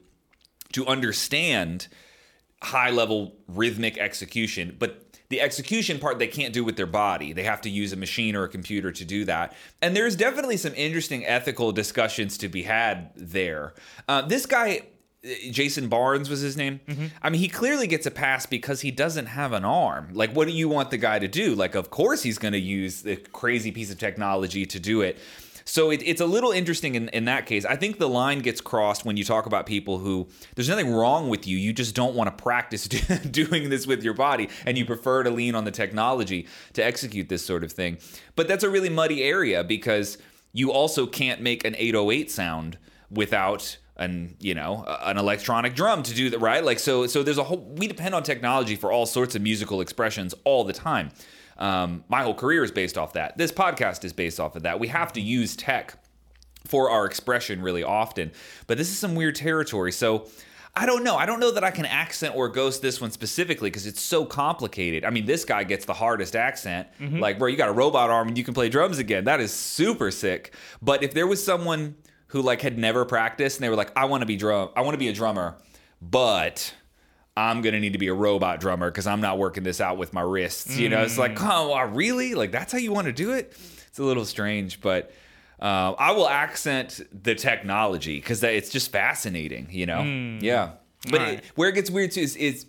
to 0.72 0.86
understand 0.86 1.88
high 2.62 2.90
level 2.90 3.36
rhythmic 3.46 3.98
execution, 3.98 4.74
but 4.78 5.03
the 5.30 5.40
execution 5.40 5.98
part 5.98 6.18
they 6.18 6.26
can't 6.26 6.52
do 6.52 6.64
with 6.64 6.76
their 6.76 6.86
body. 6.86 7.32
They 7.32 7.44
have 7.44 7.60
to 7.62 7.70
use 7.70 7.92
a 7.92 7.96
machine 7.96 8.36
or 8.36 8.44
a 8.44 8.48
computer 8.48 8.92
to 8.92 9.04
do 9.04 9.24
that. 9.24 9.54
And 9.80 9.96
there's 9.96 10.16
definitely 10.16 10.56
some 10.58 10.74
interesting 10.74 11.24
ethical 11.24 11.72
discussions 11.72 12.36
to 12.38 12.48
be 12.48 12.62
had 12.64 13.10
there. 13.16 13.74
Uh, 14.06 14.22
this 14.22 14.44
guy, 14.46 14.82
uh, 15.24 15.28
Jason 15.50 15.88
Barnes 15.88 16.28
was 16.28 16.40
his 16.40 16.56
name. 16.56 16.80
I 17.22 17.30
mean, 17.30 17.40
he 17.40 17.48
clearly 17.48 17.86
gets 17.86 18.04
a 18.06 18.10
pass 18.10 18.44
because 18.44 18.82
he 18.82 18.90
doesn't 18.90 19.26
have 19.26 19.52
an 19.52 19.64
arm. 19.64 20.10
Like, 20.12 20.32
what 20.32 20.46
do 20.46 20.52
you 20.52 20.68
want 20.68 20.90
the 20.90 20.98
guy 20.98 21.18
to 21.18 21.28
do? 21.28 21.54
Like, 21.54 21.74
of 21.74 21.90
course 21.90 22.22
he's 22.22 22.38
going 22.38 22.52
to 22.52 22.60
use 22.60 23.02
the 23.02 23.16
crazy 23.16 23.72
piece 23.72 23.90
of 23.90 23.98
technology 23.98 24.66
to 24.66 24.78
do 24.78 25.00
it. 25.00 25.18
So 25.64 25.90
it, 25.90 26.02
it's 26.04 26.20
a 26.20 26.26
little 26.26 26.50
interesting 26.50 26.94
in, 26.94 27.08
in 27.08 27.24
that 27.24 27.46
case. 27.46 27.64
I 27.64 27.76
think 27.76 27.98
the 27.98 28.08
line 28.08 28.40
gets 28.40 28.60
crossed 28.60 29.04
when 29.04 29.16
you 29.16 29.24
talk 29.24 29.46
about 29.46 29.66
people 29.66 29.98
who 29.98 30.28
there's 30.54 30.68
nothing 30.68 30.92
wrong 30.92 31.28
with 31.28 31.46
you. 31.46 31.56
You 31.56 31.72
just 31.72 31.94
don't 31.94 32.14
want 32.14 32.36
to 32.36 32.42
practice 32.42 32.86
do, 32.88 32.98
doing 33.18 33.70
this 33.70 33.86
with 33.86 34.02
your 34.02 34.14
body, 34.14 34.48
and 34.66 34.76
you 34.76 34.84
prefer 34.84 35.22
to 35.22 35.30
lean 35.30 35.54
on 35.54 35.64
the 35.64 35.70
technology 35.70 36.46
to 36.74 36.84
execute 36.84 37.28
this 37.28 37.44
sort 37.44 37.64
of 37.64 37.72
thing. 37.72 37.98
But 38.36 38.48
that's 38.48 38.64
a 38.64 38.70
really 38.70 38.90
muddy 38.90 39.22
area 39.22 39.64
because 39.64 40.18
you 40.52 40.70
also 40.70 41.06
can't 41.06 41.40
make 41.40 41.64
an 41.64 41.74
808 41.76 42.30
sound 42.30 42.78
without 43.10 43.78
an 43.96 44.36
you 44.40 44.54
know 44.54 44.84
an 45.02 45.18
electronic 45.18 45.74
drum 45.76 46.02
to 46.02 46.12
do 46.14 46.28
that 46.28 46.40
right 46.40 46.64
like 46.64 46.80
so 46.80 47.06
so 47.06 47.22
there's 47.22 47.38
a 47.38 47.44
whole 47.44 47.58
we 47.76 47.86
depend 47.86 48.12
on 48.12 48.24
technology 48.24 48.74
for 48.74 48.90
all 48.90 49.06
sorts 49.06 49.36
of 49.36 49.42
musical 49.42 49.80
expressions 49.80 50.34
all 50.42 50.64
the 50.64 50.72
time 50.72 51.10
um, 51.58 52.04
my 52.08 52.22
whole 52.22 52.34
career 52.34 52.64
is 52.64 52.70
based 52.70 52.98
off 52.98 53.12
that 53.12 53.36
this 53.38 53.52
podcast 53.52 54.04
is 54.04 54.12
based 54.12 54.40
off 54.40 54.56
of 54.56 54.62
that 54.62 54.78
we 54.80 54.88
have 54.88 55.12
to 55.12 55.20
use 55.20 55.56
tech 55.56 55.94
for 56.66 56.90
our 56.90 57.04
expression 57.06 57.62
really 57.62 57.84
often 57.84 58.30
but 58.66 58.78
this 58.78 58.88
is 58.88 58.98
some 58.98 59.14
weird 59.14 59.34
territory 59.34 59.92
so 59.92 60.26
I 60.76 60.86
don't 60.86 61.04
know. 61.04 61.14
I 61.14 61.24
don't 61.24 61.38
know 61.38 61.52
that 61.52 61.62
I 61.62 61.70
can 61.70 61.86
accent 61.86 62.34
or 62.34 62.48
ghost 62.48 62.82
this 62.82 63.00
one 63.00 63.12
specifically 63.12 63.70
because 63.70 63.86
it's 63.86 64.00
so 64.00 64.24
complicated. 64.24 65.04
I 65.04 65.10
mean, 65.10 65.24
this 65.24 65.44
guy 65.44 65.62
gets 65.62 65.84
the 65.84 65.92
hardest 65.92 66.34
accent. 66.34 66.88
Like, 67.20 67.38
bro, 67.38 67.46
you 67.46 67.56
got 67.56 67.68
a 67.68 67.72
robot 67.72 68.10
arm 68.10 68.26
and 68.26 68.36
you 68.36 68.42
can 68.42 68.54
play 68.54 68.68
drums 68.68 68.98
again. 68.98 69.24
That 69.24 69.40
is 69.40 69.52
super 69.52 70.10
sick. 70.10 70.52
But 70.82 71.04
if 71.04 71.14
there 71.14 71.28
was 71.28 71.44
someone 71.44 71.94
who 72.28 72.42
like 72.42 72.60
had 72.60 72.76
never 72.76 73.04
practiced 73.04 73.58
and 73.58 73.64
they 73.64 73.68
were 73.68 73.76
like, 73.76 73.92
I 73.96 74.06
want 74.06 74.22
to 74.22 74.26
be 74.26 74.34
drum, 74.34 74.70
I 74.74 74.80
want 74.80 74.94
to 74.94 74.98
be 74.98 75.06
a 75.06 75.12
drummer, 75.12 75.54
but 76.02 76.74
I'm 77.36 77.62
gonna 77.62 77.80
need 77.80 77.94
to 77.94 77.98
be 77.98 78.08
a 78.08 78.14
robot 78.14 78.60
drummer 78.60 78.90
because 78.90 79.06
I'm 79.06 79.20
not 79.20 79.38
working 79.38 79.64
this 79.64 79.80
out 79.80 79.98
with 79.98 80.12
my 80.12 80.20
wrists. 80.20 80.76
You 80.76 80.88
know, 80.88 81.02
it's 81.02 81.18
like, 81.18 81.36
mm. 81.36 81.48
oh, 81.50 81.74
uh, 81.76 81.86
really? 81.86 82.34
Like 82.34 82.52
that's 82.52 82.72
how 82.72 82.78
you 82.78 82.92
want 82.92 83.06
to 83.06 83.12
do 83.12 83.32
it? 83.32 83.56
It's 83.88 83.98
a 83.98 84.04
little 84.04 84.24
strange, 84.24 84.80
but 84.80 85.12
uh, 85.60 85.94
I 85.98 86.12
will 86.12 86.28
accent 86.28 87.00
the 87.12 87.34
technology 87.34 88.16
because 88.16 88.42
it's 88.42 88.70
just 88.70 88.92
fascinating. 88.92 89.68
You 89.70 89.86
know, 89.86 89.98
mm. 89.98 90.42
yeah. 90.42 90.72
But 91.10 91.20
Alright. 91.20 91.38
it, 91.38 91.44
where 91.54 91.68
it 91.68 91.74
gets 91.74 91.90
weird 91.90 92.12
too 92.12 92.20
is, 92.20 92.36
is 92.36 92.66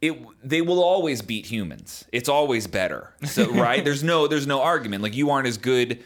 it 0.00 0.22
they 0.42 0.62
will 0.62 0.82
always 0.82 1.22
beat 1.22 1.46
humans. 1.46 2.04
It's 2.12 2.28
always 2.28 2.66
better. 2.66 3.14
So 3.24 3.50
right? 3.52 3.84
there's 3.84 4.04
no 4.04 4.28
there's 4.28 4.46
no 4.46 4.62
argument. 4.62 5.02
Like 5.02 5.14
you 5.16 5.30
aren't 5.30 5.48
as 5.48 5.56
good 5.56 6.02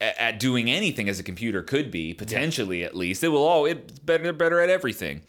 at, 0.00 0.18
at 0.18 0.40
doing 0.40 0.70
anything 0.70 1.08
as 1.08 1.18
a 1.18 1.22
computer 1.22 1.62
could 1.62 1.90
be 1.90 2.14
potentially 2.14 2.84
at 2.84 2.96
least. 2.96 3.24
It 3.24 3.28
will 3.28 3.46
all 3.46 3.66
it's 3.66 3.98
better 3.98 4.32
better 4.32 4.60
at 4.60 4.70
everything. 4.70 5.22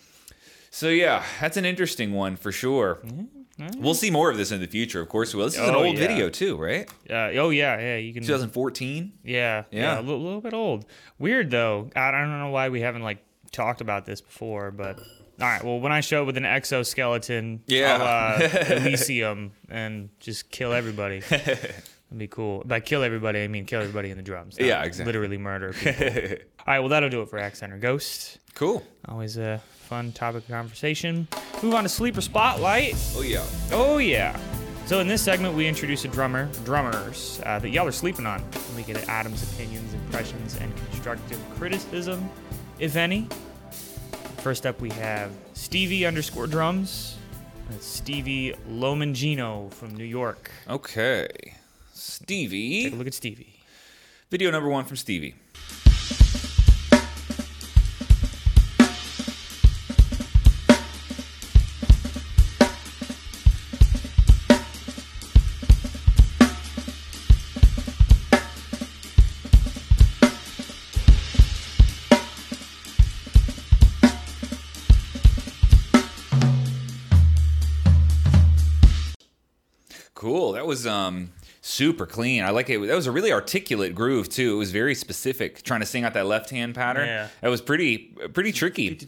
So 0.74 0.88
yeah, 0.90 1.24
that's 1.40 1.58
an 1.58 1.66
interesting 1.66 2.14
one 2.14 2.36
for 2.38 2.52
sure. 2.52 3.00
Mm-hmm. 3.06 3.64
Mm-hmm. 3.64 3.82
We'll 3.84 3.94
see 3.94 4.10
more 4.10 4.32
of 4.32 4.38
this 4.38 4.52
in 4.52 4.62
the 4.62 4.68
future, 4.68 5.02
of 5.02 5.10
course. 5.10 5.34
we 5.34 5.38
will. 5.40 5.46
This 5.46 5.56
is 5.56 5.60
an 5.68 5.76
Oh, 5.76 5.84
old 5.84 5.98
yeah. 5.98 6.08
video 6.08 6.30
too, 6.30 6.56
right? 6.58 6.90
Uh, 7.10 7.14
oh 7.38 7.50
yeah, 7.50 7.78
yeah. 7.80 7.98
You 7.98 8.14
can. 8.14 8.24
2014. 8.24 9.12
Yeah, 9.24 9.66
Yeah. 9.70 9.80
yeah, 9.82 10.00
a 10.00 10.02
little, 10.02 10.22
little 10.24 10.42
bit 10.42 10.54
old. 10.54 10.86
Weird 11.20 11.52
though. 11.52 11.90
I 11.96 12.10
don't 12.12 12.40
know 12.40 12.50
why 12.50 12.70
we 12.70 12.82
haven't 12.82 13.04
like 13.04 13.24
talked 13.52 13.82
about 13.82 14.06
this 14.06 14.22
before, 14.22 14.72
but 14.72 14.98
all 15.00 15.06
right. 15.48 15.62
Well, 15.64 15.80
when 15.82 15.92
I 15.92 16.00
show 16.00 16.22
up 16.22 16.28
with 16.28 16.38
an 16.38 16.46
exoskeleton, 16.46 17.62
Yeah. 17.68 17.96
Uh, 17.96 18.50
la 18.70 18.76
Elysium, 18.78 19.52
and 19.70 20.10
just 20.22 20.50
kill 20.52 20.72
everybody, 20.74 21.20
that'd 21.30 21.76
be 22.18 22.28
cool. 22.28 22.64
By 22.66 22.80
kill 22.80 23.04
everybody, 23.04 23.44
I 23.44 23.48
mean 23.48 23.66
kill 23.66 23.82
everybody 23.82 24.10
in 24.10 24.18
the 24.18 24.24
drums. 24.24 24.56
Yeah, 24.60 24.82
exactly. 24.84 25.06
Literally 25.12 25.38
murder. 25.38 25.74
People. 25.74 26.06
all 26.08 26.66
right. 26.66 26.80
Well, 26.80 26.90
that'll 26.90 27.10
do 27.10 27.22
it 27.22 27.30
for 27.30 27.38
Accent 27.38 27.74
or 27.74 27.78
Ghost. 27.78 28.40
Cool. 28.56 28.82
Always 29.08 29.38
a 29.38 29.62
fun 29.92 30.14
topic 30.14 30.42
of 30.44 30.48
conversation. 30.50 31.28
Move 31.62 31.74
on 31.74 31.84
to 31.84 31.90
Sleeper 31.90 32.22
Spotlight. 32.22 32.96
Oh 33.14 33.24
yeah. 33.24 33.44
Oh 33.74 33.98
yeah. 33.98 34.40
So 34.86 35.02
in 35.02 35.08
this 35.10 35.22
segment, 35.22 35.54
we 35.54 35.68
introduce 35.68 36.06
a 36.06 36.08
drummer, 36.08 36.50
drummers 36.64 37.42
uh, 37.46 37.60
that 37.60 37.72
y'all 37.72 37.86
are 37.86 37.92
sleeping 37.92 38.26
on. 38.26 38.40
And 38.40 38.76
We 38.78 38.84
get 38.84 39.10
Adam's 39.10 39.44
opinions, 39.52 39.94
impressions, 39.94 40.56
and 40.62 40.74
constructive 40.78 41.38
criticism, 41.58 42.30
if 42.80 42.96
any. 42.96 43.28
First 44.38 44.66
up, 44.66 44.80
we 44.80 44.92
have 44.92 45.30
Stevie 45.56 46.06
underscore 46.06 46.48
drums. 46.48 47.18
That's 47.70 47.86
Stevie 47.86 48.54
Lomangino 48.70 49.74
from 49.74 49.94
New 49.94 50.06
York. 50.06 50.52
Okay. 50.70 51.28
Stevie. 51.94 52.84
Take 52.84 52.94
a 52.94 52.96
look 52.96 53.08
at 53.08 53.14
Stevie. 53.14 53.60
Video 54.30 54.52
number 54.52 54.70
one 54.70 54.86
from 54.86 54.96
Stevie. 54.96 55.36
Cool. 80.22 80.52
That 80.52 80.68
was 80.68 80.86
um 80.86 81.32
super 81.62 82.06
clean. 82.06 82.44
I 82.44 82.52
like 82.52 82.70
it. 82.70 82.78
That 82.86 82.94
was 82.94 83.08
a 83.08 83.12
really 83.12 83.34
articulate 83.34 83.96
groove 83.96 84.30
too. 84.30 84.54
It 84.54 84.58
was 84.58 84.72
very 84.72 84.94
specific. 84.94 85.64
Trying 85.64 85.80
to 85.80 85.88
sing 85.88 86.04
out 86.04 86.14
that 86.14 86.28
left 86.28 86.52
hand 86.52 86.76
pattern. 86.76 87.08
Yeah. 87.08 87.28
That 87.42 87.48
was 87.48 87.60
pretty 87.60 87.98
pretty 88.32 88.52
tricky. 88.52 89.00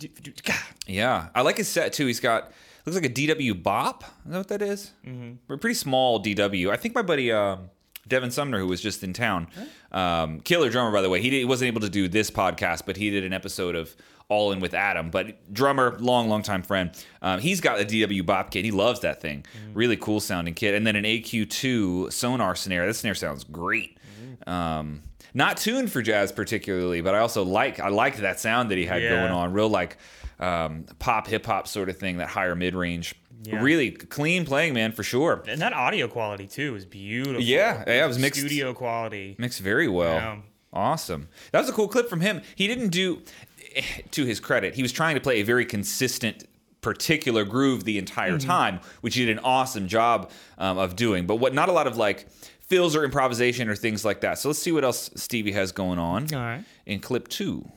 Yeah, 0.88 1.28
I 1.36 1.42
like 1.44 1.58
his 1.58 1.68
set 1.68 1.94
too. 1.94 2.08
He's 2.08 2.20
got 2.20 2.52
looks 2.84 2.96
like 2.96 3.06
a 3.06 3.14
DW 3.14 3.62
bop. 3.62 4.04
Is 4.26 4.32
that 4.32 4.38
what 4.40 4.48
that 4.48 4.64
is? 4.64 4.92
Mm-hmm. 5.06 5.54
A 5.54 5.58
pretty 5.60 5.76
small 5.76 6.20
DW. 6.20 6.72
I 6.72 6.78
think 6.78 6.96
my 6.96 7.04
buddy 7.04 7.32
um, 7.32 7.70
Devin 8.08 8.32
Sumner, 8.32 8.58
who 8.58 8.66
was 8.66 8.82
just 8.82 9.04
in 9.04 9.14
town, 9.14 9.50
um, 9.92 10.40
killer 10.40 10.72
drummer 10.72 10.92
by 10.92 11.04
the 11.04 11.12
way. 11.12 11.22
He, 11.22 11.30
did, 11.30 11.38
he 11.38 11.46
wasn't 11.46 11.68
able 11.68 11.82
to 11.82 11.90
do 11.90 12.08
this 12.08 12.32
podcast, 12.32 12.88
but 12.88 12.98
he 12.98 13.12
did 13.12 13.24
an 13.24 13.34
episode 13.34 13.76
of 13.76 13.96
All 14.34 14.52
In 14.52 14.60
with 14.60 14.74
Adam. 14.74 15.10
But 15.10 15.54
drummer, 15.54 15.98
long 16.00 16.28
long 16.30 16.42
time 16.44 16.64
friend. 16.64 16.92
Um, 17.22 17.40
he's 17.40 17.62
got 17.62 17.80
a 17.80 17.86
DW 17.86 18.26
bop 18.26 18.52
kit. 18.52 18.66
He 18.66 18.72
loves 18.72 19.02
that 19.02 19.22
thing. 19.22 19.46
Really 19.74 19.96
cool 19.98 20.20
sounding 20.20 20.54
kit. 20.54 20.74
And 20.76 20.86
then 20.86 20.96
an 20.96 21.04
AQ2 21.06 22.12
Sonor 22.12 22.56
snare. 22.58 22.86
That 22.88 22.96
snare 22.96 23.16
sounds 23.16 23.44
great. 23.44 23.98
Um, 24.48 25.04
not 25.34 25.58
tuned 25.58 25.92
for 25.92 26.02
jazz 26.02 26.32
particularly, 26.32 27.02
but 27.02 27.16
I 27.16 27.20
also 27.20 27.44
like 27.44 27.80
I 27.80 27.90
liked 27.90 28.18
that 28.20 28.40
sound 28.40 28.72
that 28.72 28.78
he 28.78 28.86
had 28.86 29.02
Yeah. 29.02 29.10
going 29.10 29.32
on. 29.32 29.54
Real 29.54 29.70
like 29.70 29.98
um, 30.40 30.86
pop 31.00 31.28
hip 31.28 31.46
hop 31.46 31.68
sort 31.68 31.90
of 31.90 31.98
thing, 31.98 32.18
that 32.18 32.28
higher 32.30 32.56
mid 32.56 32.76
range. 32.76 33.16
Yeah. 33.46 33.62
Really 33.62 33.92
clean 33.92 34.46
playing, 34.46 34.74
man, 34.74 34.94
for 34.94 35.04
sure. 35.04 35.44
And 35.48 35.62
that 35.62 35.74
audio 35.74 36.08
quality 36.08 36.48
too 36.48 36.76
is 36.76 36.86
beautiful. 36.86 37.42
Yeah, 37.42 37.84
yeah, 37.86 38.06
it 38.06 38.08
was 38.08 38.18
mixed 38.18 38.40
Studio 38.40 38.74
quality. 38.74 39.36
mixed 39.38 39.60
very 39.60 39.88
well. 39.88 40.14
Yeah. 40.16 40.38
Awesome. 40.72 41.28
That 41.52 41.60
was 41.60 41.70
a 41.70 41.74
cool 41.74 41.88
clip 41.88 42.10
from 42.10 42.22
him. 42.22 42.42
He 42.56 42.68
didn't 42.68 42.88
do, 42.90 43.22
to 44.12 44.26
his 44.26 44.40
credit, 44.40 44.76
he 44.76 44.82
was 44.82 44.92
trying 44.92 45.16
to 45.16 45.22
play 45.22 45.40
a 45.42 45.44
very 45.44 45.66
consistent, 45.66 46.46
particular 46.82 47.46
groove 47.46 47.84
the 47.84 47.98
entire 47.98 48.38
Mm-hmm. 48.38 48.48
time, 48.48 48.80
which 49.02 49.16
he 49.16 49.26
did 49.26 49.38
an 49.38 49.44
awesome 49.44 49.88
job 49.88 50.30
um, 50.58 50.78
of 50.78 50.96
doing. 50.96 51.26
But 51.28 51.36
what 51.38 51.54
not 51.54 51.70
a 51.70 51.72
lot 51.72 51.88
of 51.88 51.98
like 51.98 52.28
fills 52.60 52.96
or 52.96 53.04
improvisation 53.04 53.70
or 53.70 53.76
things 53.76 54.04
like 54.06 54.22
that. 54.22 54.40
So 54.40 54.50
let's 54.50 54.60
see 54.60 54.72
what 54.72 54.84
else 54.84 55.10
Stevie 55.16 55.52
has 55.52 55.72
going 55.72 56.00
on 56.00 56.34
All 56.34 56.40
right. 56.40 56.64
in 56.86 57.00
clip 57.00 57.28
two. 57.28 57.70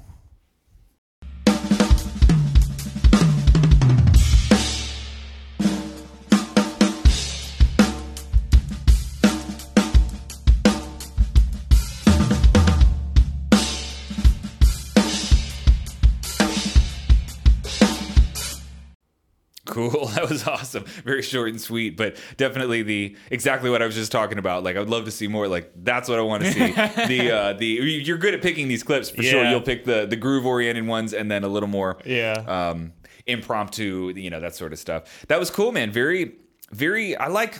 Cool. 19.91 20.07
That 20.17 20.29
was 20.29 20.47
awesome. 20.47 20.85
Very 21.05 21.23
short 21.23 21.51
and 21.51 21.61
sweet, 21.61 21.97
but 21.97 22.17
definitely 22.37 22.83
the 22.83 23.17
exactly 23.31 23.69
what 23.71 23.83
I 23.83 23.87
was 23.87 23.95
just 23.95 24.11
talking 24.13 24.39
about. 24.39 24.65
Like 24.65 24.77
I 24.77 24.79
would 24.81 24.89
love 24.91 25.05
to 25.07 25.11
see 25.11 25.29
more. 25.29 25.47
Like 25.49 25.71
that's 25.77 26.09
what 26.09 26.19
I 26.19 26.23
want 26.23 26.43
to 26.45 26.53
see. 26.53 26.73
the 27.07 27.31
uh, 27.33 27.53
the 27.55 27.67
you're 27.67 28.19
good 28.19 28.35
at 28.35 28.43
picking 28.43 28.69
these 28.69 28.83
clips 28.83 29.11
for 29.11 29.23
sure. 29.23 29.45
You'll 29.45 29.61
pick 29.61 29.85
the 29.85 30.07
the 30.07 30.17
groove 30.17 30.47
oriented 30.47 30.87
ones 30.87 31.13
and 31.13 31.31
then 31.31 31.45
a 31.45 31.49
little 31.49 31.69
more 31.69 31.99
Yeah. 32.05 32.33
um, 32.47 32.93
impromptu, 33.27 34.13
you 34.17 34.31
know, 34.31 34.41
that 34.41 34.55
sort 34.55 34.73
of 34.73 34.79
stuff. 34.79 35.27
That 35.29 35.39
was 35.39 35.51
cool, 35.51 35.73
man. 35.73 35.91
Very, 35.91 36.37
very. 36.73 37.17
I 37.17 37.29
like. 37.29 37.59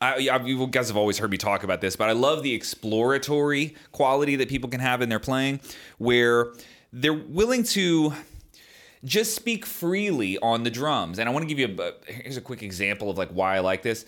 I, 0.00 0.28
I, 0.28 0.44
you 0.44 0.66
guys 0.66 0.88
have 0.88 0.96
always 0.96 1.18
heard 1.18 1.30
me 1.30 1.38
talk 1.38 1.62
about 1.64 1.80
this, 1.80 1.96
but 1.96 2.08
I 2.10 2.12
love 2.12 2.42
the 2.42 2.52
exploratory 2.52 3.74
quality 3.92 4.36
that 4.36 4.48
people 4.48 4.68
can 4.68 4.80
have 4.80 5.00
in 5.02 5.08
their 5.08 5.20
playing, 5.20 5.60
where 5.98 6.52
they're 6.92 7.12
willing 7.14 7.62
to 7.64 8.12
just 9.04 9.34
speak 9.34 9.66
freely 9.66 10.38
on 10.38 10.62
the 10.62 10.70
drums. 10.70 11.18
And 11.18 11.28
I 11.28 11.32
want 11.32 11.48
to 11.48 11.54
give 11.54 11.58
you 11.58 11.76
a 11.82 12.12
here's 12.12 12.36
a 12.36 12.40
quick 12.40 12.62
example 12.62 13.10
of 13.10 13.18
like 13.18 13.30
why 13.30 13.56
I 13.56 13.60
like 13.60 13.82
this. 13.82 14.04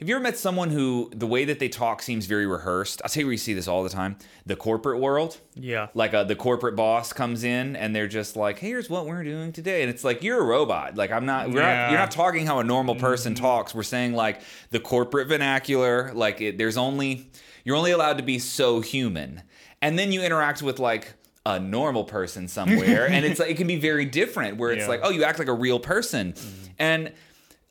Have 0.00 0.08
you 0.08 0.14
ever 0.14 0.22
met 0.22 0.38
someone 0.38 0.70
who 0.70 1.10
the 1.14 1.26
way 1.26 1.44
that 1.44 1.58
they 1.58 1.68
talk 1.68 2.00
seems 2.00 2.24
very 2.24 2.46
rehearsed? 2.46 3.02
I'll 3.04 3.10
tell 3.10 3.20
you 3.20 3.26
where 3.26 3.32
you 3.32 3.38
see 3.38 3.52
this 3.52 3.68
all 3.68 3.82
the 3.82 3.90
time. 3.90 4.16
The 4.46 4.56
corporate 4.56 4.98
world 4.98 5.38
yeah. 5.54 5.88
like 5.92 6.14
uh, 6.14 6.24
the 6.24 6.34
corporate 6.34 6.74
boss 6.74 7.12
comes 7.12 7.44
in 7.44 7.76
and 7.76 7.94
they're 7.94 8.08
just 8.08 8.34
like 8.34 8.58
hey, 8.58 8.68
here's 8.68 8.88
what 8.88 9.04
we're 9.04 9.22
doing 9.22 9.52
today 9.52 9.82
and 9.82 9.90
it's 9.90 10.02
like 10.02 10.22
you're 10.22 10.40
a 10.40 10.44
robot 10.44 10.96
like 10.96 11.12
i'm 11.12 11.26
not, 11.26 11.48
we're 11.48 11.60
not 11.60 11.68
Yeah. 11.68 11.90
you're 11.90 11.98
not 11.98 12.10
talking 12.10 12.46
how 12.46 12.60
a 12.60 12.64
normal 12.64 12.94
person 12.94 13.34
talks 13.34 13.74
we're 13.74 13.82
saying 13.82 14.14
like 14.14 14.40
the 14.70 14.80
corporate 14.80 15.28
vernacular 15.28 16.12
like 16.14 16.40
it, 16.40 16.56
there's 16.56 16.78
only 16.78 17.30
you're 17.64 17.76
only 17.76 17.90
allowed 17.90 18.16
to 18.16 18.24
be 18.24 18.38
so 18.38 18.80
human 18.80 19.42
and 19.82 19.98
then 19.98 20.12
you 20.12 20.22
interact 20.22 20.62
with 20.62 20.78
like 20.78 21.12
a 21.46 21.58
normal 21.58 22.04
person 22.04 22.48
somewhere 22.48 23.08
and 23.08 23.24
it's 23.24 23.40
like 23.40 23.50
it 23.50 23.56
can 23.56 23.66
be 23.66 23.76
very 23.78 24.04
different 24.04 24.58
where 24.58 24.72
it's 24.72 24.82
Yeah. 24.82 24.88
like 24.88 25.00
oh 25.02 25.10
you 25.10 25.24
act 25.24 25.38
like 25.38 25.48
a 25.48 25.54
real 25.54 25.80
person 25.80 26.34
mm-hmm. 26.34 26.66
and 26.78 27.12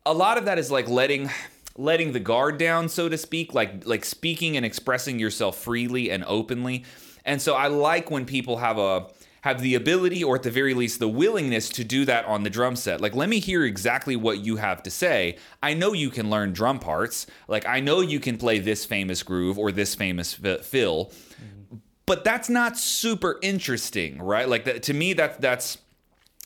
a 0.05 0.13
lot 0.13 0.38
of 0.38 0.45
that 0.45 0.57
is 0.57 0.72
like 0.72 0.88
letting 0.88 1.30
letting 1.78 2.11
the 2.11 2.20
guard 2.20 2.57
down 2.57 2.89
so 2.89 3.07
to 3.07 3.17
speak 3.17 3.53
like 3.53 3.86
like 3.86 4.05
speaking 4.05 4.57
and 4.57 4.65
expressing 4.65 5.20
yourself 5.20 5.57
freely 5.57 6.09
and 6.09 6.24
openly 6.26 6.84
and 7.26 7.41
so 7.41 7.53
i 7.53 7.67
like 7.67 8.09
when 8.09 8.26
people 8.26 8.57
have 8.57 8.78
a 8.80 9.07
have 9.41 9.61
the 9.61 9.76
ability 9.76 10.24
or 10.24 10.36
at 10.36 10.43
the 10.43 10.51
very 10.51 10.74
least 10.74 10.99
the 10.99 11.07
willingness 11.07 11.70
to 11.70 11.84
do 11.84 12.05
that 12.05 12.26
on 12.26 12.43
the 12.43 12.49
drum 12.49 12.76
set. 12.76 12.99
Like 12.99 13.15
let 13.15 13.30
me 13.30 13.39
hear 13.39 13.63
exactly 13.63 14.15
what 14.15 14.39
you 14.39 14.57
have 14.57 14.84
to 14.84 14.91
say. 14.91 15.38
I 15.63 15.74
know 15.74 15.93
you 15.93 16.09
can 16.09 16.30
learn 16.30 16.51
drum 16.51 16.80
parts. 16.80 17.26
Like 17.47 17.65
I 17.65 17.80
know 17.80 18.01
you 18.01 18.20
can 18.20 18.38
play 18.38 18.59
this 18.59 18.86
famous 18.86 19.24
groove 19.24 19.57
or 19.57 19.72
this 19.72 19.95
famous 19.95 20.34
fill. 20.34 21.05
Mm-hmm. 21.05 21.59
But 22.10 22.24
that's 22.24 22.49
not 22.49 22.76
super 22.76 23.38
interesting, 23.43 24.20
right? 24.20 24.49
Like 24.49 24.66
that, 24.66 24.82
to 24.84 24.95
me 24.95 25.14
that 25.14 25.39
that's 25.39 25.78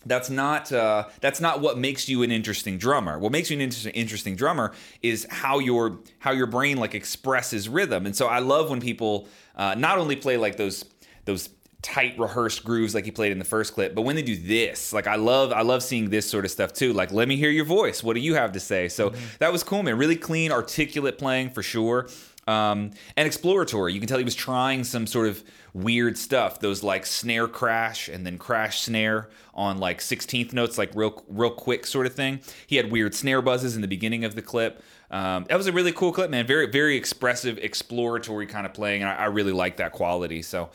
that's 0.05 0.29
not 0.29 0.69
uh, 0.73 1.05
that's 1.21 1.39
not 1.39 1.61
what 1.61 1.77
makes 1.77 2.09
you 2.09 2.21
an 2.21 2.31
interesting 2.31 2.77
drummer. 2.77 3.17
What 3.17 3.31
makes 3.31 3.49
you 3.49 3.55
an 3.55 3.61
interesting, 3.61 3.93
interesting 3.93 4.35
drummer 4.35 4.73
is 5.01 5.25
how 5.29 5.59
your 5.59 5.99
how 6.19 6.31
your 6.31 6.47
brain 6.47 6.75
like 6.75 6.93
expresses 6.93 7.69
rhythm. 7.69 8.05
And 8.05 8.13
so 8.13 8.27
I 8.27 8.39
love 8.39 8.69
when 8.69 8.81
people 8.81 9.29
uh, 9.55 9.75
not 9.75 9.99
only 9.99 10.17
play 10.17 10.35
like 10.35 10.57
those 10.57 10.83
those 11.23 11.49
tight 11.81 12.17
rehearsed 12.19 12.65
grooves 12.65 12.93
like 12.93 13.05
he 13.05 13.11
played 13.11 13.31
in 13.31 13.39
the 13.39 13.45
first 13.45 13.73
clip, 13.73 13.95
but 13.95 14.01
when 14.01 14.17
they 14.17 14.21
do 14.21 14.35
this, 14.35 14.91
like 14.91 15.07
I 15.07 15.15
love 15.15 15.53
I 15.53 15.61
love 15.61 15.81
seeing 15.81 16.09
this 16.09 16.29
sort 16.29 16.43
of 16.43 16.51
stuff 16.51 16.73
too. 16.73 16.91
Like 16.91 17.13
let 17.13 17.29
me 17.29 17.37
hear 17.37 17.49
your 17.49 17.63
voice. 17.63 18.03
What 18.03 18.15
do 18.15 18.19
you 18.19 18.35
have 18.35 18.51
to 18.51 18.59
say? 18.59 18.89
So 18.89 19.11
mm-hmm. 19.11 19.25
that 19.39 19.53
was 19.53 19.63
cool, 19.63 19.81
man. 19.81 19.97
Really 19.97 20.17
clean, 20.17 20.51
articulate 20.51 21.17
playing 21.17 21.51
for 21.51 21.63
sure. 21.63 22.09
Um, 22.47 22.91
and 23.15 23.25
exploratory. 23.25 23.93
You 23.93 23.99
can 23.99 24.07
tell 24.07 24.17
he 24.17 24.23
was 24.23 24.35
trying 24.35 24.83
some 24.83 25.07
sort 25.07 25.27
of 25.27 25.43
weird 25.73 26.17
stuff. 26.17 26.59
Those 26.59 26.83
like 26.83 27.05
snare 27.05 27.47
crash 27.47 28.07
and 28.09 28.25
then 28.25 28.37
crash 28.37 28.81
snare 28.81 29.29
on 29.53 29.77
like 29.77 29.99
16th 29.99 30.53
notes, 30.53 30.77
like 30.77 30.91
real 30.95 31.23
real 31.27 31.51
quick 31.51 31.85
sort 31.85 32.05
of 32.05 32.13
thing. 32.13 32.41
He 32.67 32.75
had 32.75 32.91
weird 32.91 33.15
snare 33.15 33.41
buzzes 33.41 33.75
in 33.75 33.81
the 33.81 33.87
beginning 33.87 34.25
of 34.25 34.35
the 34.35 34.41
clip. 34.41 34.83
Um, 35.09 35.45
that 35.47 35.57
was 35.57 35.67
a 35.67 35.71
really 35.71 35.91
cool 35.91 36.11
clip, 36.11 36.29
man. 36.29 36.45
Very 36.45 36.67
very 36.67 36.97
expressive, 36.97 37.57
exploratory 37.59 38.45
kind 38.45 38.65
of 38.65 38.73
playing, 38.73 39.03
and 39.03 39.11
I, 39.11 39.15
I 39.15 39.25
really 39.25 39.53
like 39.53 39.77
that 39.77 39.91
quality. 39.91 40.41
So 40.41 40.69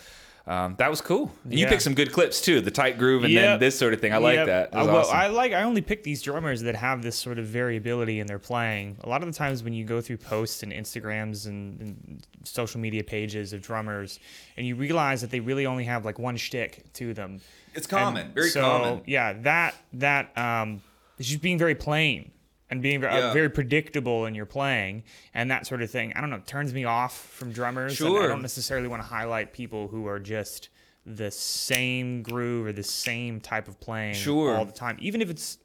um, 0.49 0.77
that 0.79 0.89
was 0.89 1.03
cool. 1.03 1.31
And 1.45 1.53
yeah. 1.53 1.59
You 1.61 1.67
picked 1.67 1.83
some 1.83 1.93
good 1.93 2.11
clips 2.11 2.41
too, 2.41 2.63
the 2.63 2.71
tight 2.71 2.99
groove 2.99 3.23
and 3.23 3.33
yep. 3.33 3.43
then 3.43 3.61
this 3.61 3.79
sort 3.79 3.93
of 3.93 4.01
thing. 4.01 4.13
I 4.13 4.17
yep. 4.17 4.23
like 4.23 4.47
that. 4.47 4.69
Uh, 4.69 4.87
well, 4.87 4.97
awesome. 4.97 5.15
I 5.15 5.27
like. 5.27 5.53
I 5.53 5.63
only 5.63 5.83
pick 5.83 6.03
these 6.03 6.23
drummers 6.23 6.63
that 6.63 6.75
have 6.75 7.03
this 7.03 7.19
sort 7.19 7.39
of 7.39 7.45
variability 7.45 8.19
in 8.19 8.27
their 8.27 8.39
playing. 8.39 8.97
A 9.05 9.09
lot 9.11 9.23
of 9.23 9.29
the 9.31 9.35
times 9.35 9.63
when 9.63 9.75
you 9.75 9.85
go 9.85 10.01
through 10.01 10.17
posts 10.17 10.63
and 10.63 10.73
Instagrams 10.73 11.47
and, 11.47 11.81
and 11.81 12.27
social 12.45 12.81
media 12.81 13.05
pages 13.05 13.53
of 13.53 13.61
drummers, 13.61 14.21
and 14.57 14.67
you 14.67 14.75
realize 14.75 15.21
that 15.21 15.31
they 15.31 15.41
really 15.41 15.67
only 15.67 15.85
have 15.85 16.07
like 16.07 16.19
one 16.19 16.39
shtick 16.39 16.91
to 16.95 17.13
them. 17.13 17.43
It's 17.75 17.87
common, 17.87 18.27
and 18.27 18.35
very 18.35 18.49
so, 18.49 18.63
common. 18.63 19.03
Yeah, 19.07 19.35
that 19.43 19.75
that 19.93 20.37
um, 20.39 20.81
is 21.19 21.27
just 21.27 21.43
being 21.43 21.59
very 21.59 21.75
plain 21.75 22.31
and 22.71 22.83
being 22.83 23.01
very, 23.01 23.15
yeah. 23.15 23.31
uh, 23.31 23.33
very 23.33 23.51
predictable 23.51 24.27
in 24.27 24.35
your 24.35 24.47
playing 24.47 25.05
and 25.35 25.51
that 25.51 25.67
sort 25.67 25.83
of 25.83 25.91
thing. 25.91 26.13
I 26.15 26.21
don't 26.21 26.31
know, 26.31 26.43
turns 26.47 26.73
me 26.75 26.85
off 26.85 27.19
from 27.19 27.53
drummers. 27.53 27.95
Sure. 27.95 28.25
I 28.25 28.27
don't 28.27 28.43
necessarily 28.43 28.89
want 28.89 29.03
to 29.03 29.09
highlight 29.09 29.53
people 29.53 29.89
who 29.89 30.07
are 30.07 30.19
just 30.19 30.69
the 31.07 31.31
same 31.31 32.23
groove 32.23 32.67
or 32.67 32.73
the 32.73 32.83
same 32.83 33.41
type 33.41 33.69
of 33.69 33.81
playing 33.81 34.15
sure. 34.15 34.57
all 34.57 34.65
the 34.65 34.73
time, 34.73 34.99
even 35.01 35.23
if 35.23 35.31
it's 35.31 35.59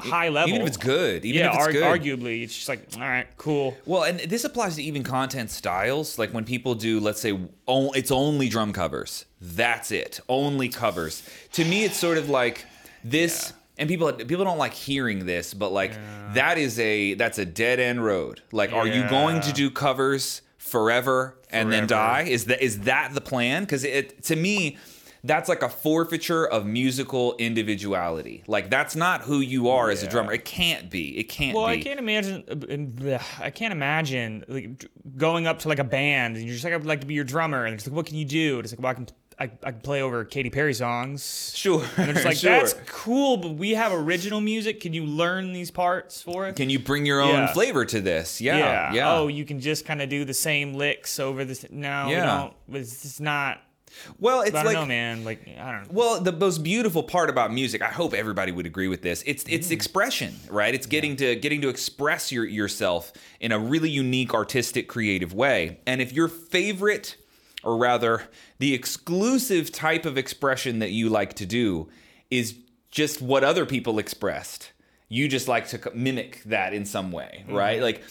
high 0.00 0.28
level. 0.28 0.48
Even 0.48 0.62
if 0.62 0.68
it's 0.68 0.76
good. 0.76 1.24
Even 1.24 1.40
yeah, 1.40 1.50
if 1.50 1.68
it's 1.68 1.72
good. 1.72 1.82
arguably, 1.82 2.42
it's 2.42 2.54
just 2.54 2.68
like, 2.68 2.88
all 2.96 3.02
right, 3.02 3.26
cool. 3.36 3.76
Well, 3.86 4.04
and 4.04 4.18
this 4.20 4.44
applies 4.44 4.76
to 4.76 4.82
even 4.82 5.02
content 5.02 5.50
styles. 5.50 6.18
Like 6.18 6.32
when 6.32 6.44
people 6.44 6.74
do, 6.74 6.98
let's 6.98 7.20
say, 7.20 7.38
it's 7.68 8.10
only 8.10 8.48
drum 8.48 8.72
covers. 8.72 9.26
That's 9.40 9.92
it. 9.92 10.20
Only 10.28 10.68
covers. 10.68 11.22
To 11.52 11.64
me, 11.64 11.84
it's 11.84 11.96
sort 11.96 12.18
of 12.18 12.28
like 12.28 12.64
this. 13.04 13.50
Yeah 13.50 13.58
and 13.78 13.88
people 13.88 14.12
people 14.12 14.44
don't 14.44 14.58
like 14.58 14.74
hearing 14.74 15.26
this, 15.26 15.54
but 15.54 15.72
like 15.72 15.92
yeah. 15.92 16.32
that 16.34 16.58
is 16.58 16.78
a 16.78 17.14
that's 17.14 17.38
a 17.38 17.44
dead 17.44 17.80
end 17.80 18.04
road. 18.04 18.42
Like, 18.52 18.70
yeah. 18.70 18.76
are 18.76 18.86
you 18.86 19.08
going 19.08 19.40
to 19.42 19.52
do 19.52 19.70
covers 19.70 20.42
forever, 20.58 21.36
forever 21.38 21.38
and 21.50 21.72
then 21.72 21.86
die? 21.86 22.22
Is 22.22 22.46
that 22.46 22.62
is 22.62 22.80
that 22.80 23.14
the 23.14 23.20
plan? 23.20 23.62
Because 23.62 23.84
it 23.84 24.22
to 24.24 24.36
me. 24.36 24.78
That's 25.24 25.48
like 25.48 25.62
a 25.62 25.68
forfeiture 25.68 26.44
of 26.44 26.66
musical 26.66 27.36
individuality. 27.36 28.42
Like 28.48 28.70
that's 28.70 28.96
not 28.96 29.22
who 29.22 29.38
you 29.38 29.68
are 29.68 29.86
yeah. 29.86 29.92
as 29.92 30.02
a 30.02 30.08
drummer. 30.08 30.32
It 30.32 30.44
can't 30.44 30.90
be. 30.90 31.16
It 31.16 31.28
can't 31.28 31.52
be 31.52 31.58
well, 31.58 31.68
be. 31.68 31.74
I 31.74 31.80
can't 31.80 32.00
imagine. 32.00 33.20
I 33.38 33.50
can't 33.50 33.70
imagine 33.70 34.44
like, 34.48 34.84
going 35.16 35.46
up 35.46 35.60
to 35.60 35.68
like 35.68 35.78
a 35.78 35.84
band 35.84 36.36
and 36.36 36.44
you're 36.44 36.54
just 36.54 36.64
like, 36.64 36.74
I'd 36.74 36.84
like 36.84 37.02
to 37.02 37.06
be 37.06 37.14
your 37.14 37.22
drummer, 37.22 37.64
and 37.66 37.72
it's 37.72 37.86
like, 37.86 37.94
what 37.94 38.06
can 38.06 38.16
you 38.16 38.24
do? 38.24 38.56
And 38.56 38.64
it's 38.64 38.72
like, 38.72 38.80
well, 38.82 38.90
I 38.90 38.94
can 38.94 39.06
I, 39.38 39.50
I 39.62 39.72
play 39.72 40.02
over 40.02 40.24
Katy 40.24 40.50
Perry 40.50 40.74
songs. 40.74 41.52
Sure. 41.54 41.84
And 41.96 42.10
it's 42.10 42.24
like, 42.24 42.36
sure. 42.38 42.50
that's 42.50 42.74
cool, 42.86 43.36
but 43.36 43.54
we 43.54 43.72
have 43.72 43.92
original 43.92 44.40
music. 44.40 44.80
Can 44.80 44.92
you 44.92 45.04
learn 45.04 45.52
these 45.52 45.70
parts 45.70 46.22
for 46.22 46.46
it? 46.46 46.56
Can 46.56 46.70
you 46.70 46.78
bring 46.78 47.06
your 47.06 47.20
own 47.20 47.34
yeah. 47.34 47.52
flavor 47.52 47.84
to 47.84 48.00
this? 48.00 48.40
Yeah. 48.40 48.58
Yeah. 48.58 48.92
yeah. 48.92 49.12
Oh, 49.12 49.28
you 49.28 49.44
can 49.44 49.60
just 49.60 49.84
kind 49.84 50.02
of 50.02 50.08
do 50.08 50.24
the 50.24 50.34
same 50.34 50.74
licks 50.74 51.18
over 51.18 51.44
this. 51.44 51.66
No, 51.70 52.08
yeah. 52.08 52.50
It's 52.70 53.02
just 53.02 53.20
not. 53.20 53.60
Well, 54.18 54.42
it's 54.42 54.54
I 54.54 54.62
like, 54.62 54.74
know, 54.74 54.86
man. 54.86 55.24
Like, 55.24 55.46
I 55.58 55.72
don't 55.72 55.82
know. 55.82 55.88
Well, 55.90 56.20
the 56.20 56.32
most 56.32 56.62
beautiful 56.62 57.02
part 57.02 57.30
about 57.30 57.52
music, 57.52 57.82
I 57.82 57.88
hope 57.88 58.14
everybody 58.14 58.52
would 58.52 58.66
agree 58.66 58.88
with 58.88 59.02
this. 59.02 59.22
It's 59.26 59.44
it's 59.48 59.68
mm. 59.68 59.72
expression, 59.72 60.34
right? 60.48 60.74
It's 60.74 60.86
getting 60.86 61.12
yeah. 61.12 61.34
to 61.34 61.36
getting 61.36 61.60
to 61.62 61.68
express 61.68 62.32
your 62.32 62.44
yourself 62.44 63.12
in 63.40 63.52
a 63.52 63.58
really 63.58 63.90
unique, 63.90 64.34
artistic, 64.34 64.88
creative 64.88 65.34
way. 65.34 65.80
And 65.86 66.00
if 66.00 66.12
your 66.12 66.28
favorite 66.28 67.16
or 67.62 67.76
rather, 67.76 68.28
the 68.58 68.74
exclusive 68.74 69.70
type 69.72 70.04
of 70.04 70.18
expression 70.18 70.78
that 70.80 70.90
you 70.90 71.08
like 71.08 71.34
to 71.34 71.46
do 71.46 71.88
is 72.30 72.56
just 72.90 73.22
what 73.22 73.44
other 73.44 73.66
people 73.66 73.98
expressed. 73.98 74.72
You 75.08 75.28
just 75.28 75.48
like 75.48 75.68
to 75.68 75.92
mimic 75.94 76.42
that 76.44 76.72
in 76.72 76.84
some 76.84 77.12
way, 77.12 77.44
mm-hmm. 77.44 77.54
right? 77.54 77.82
Like, 77.82 78.02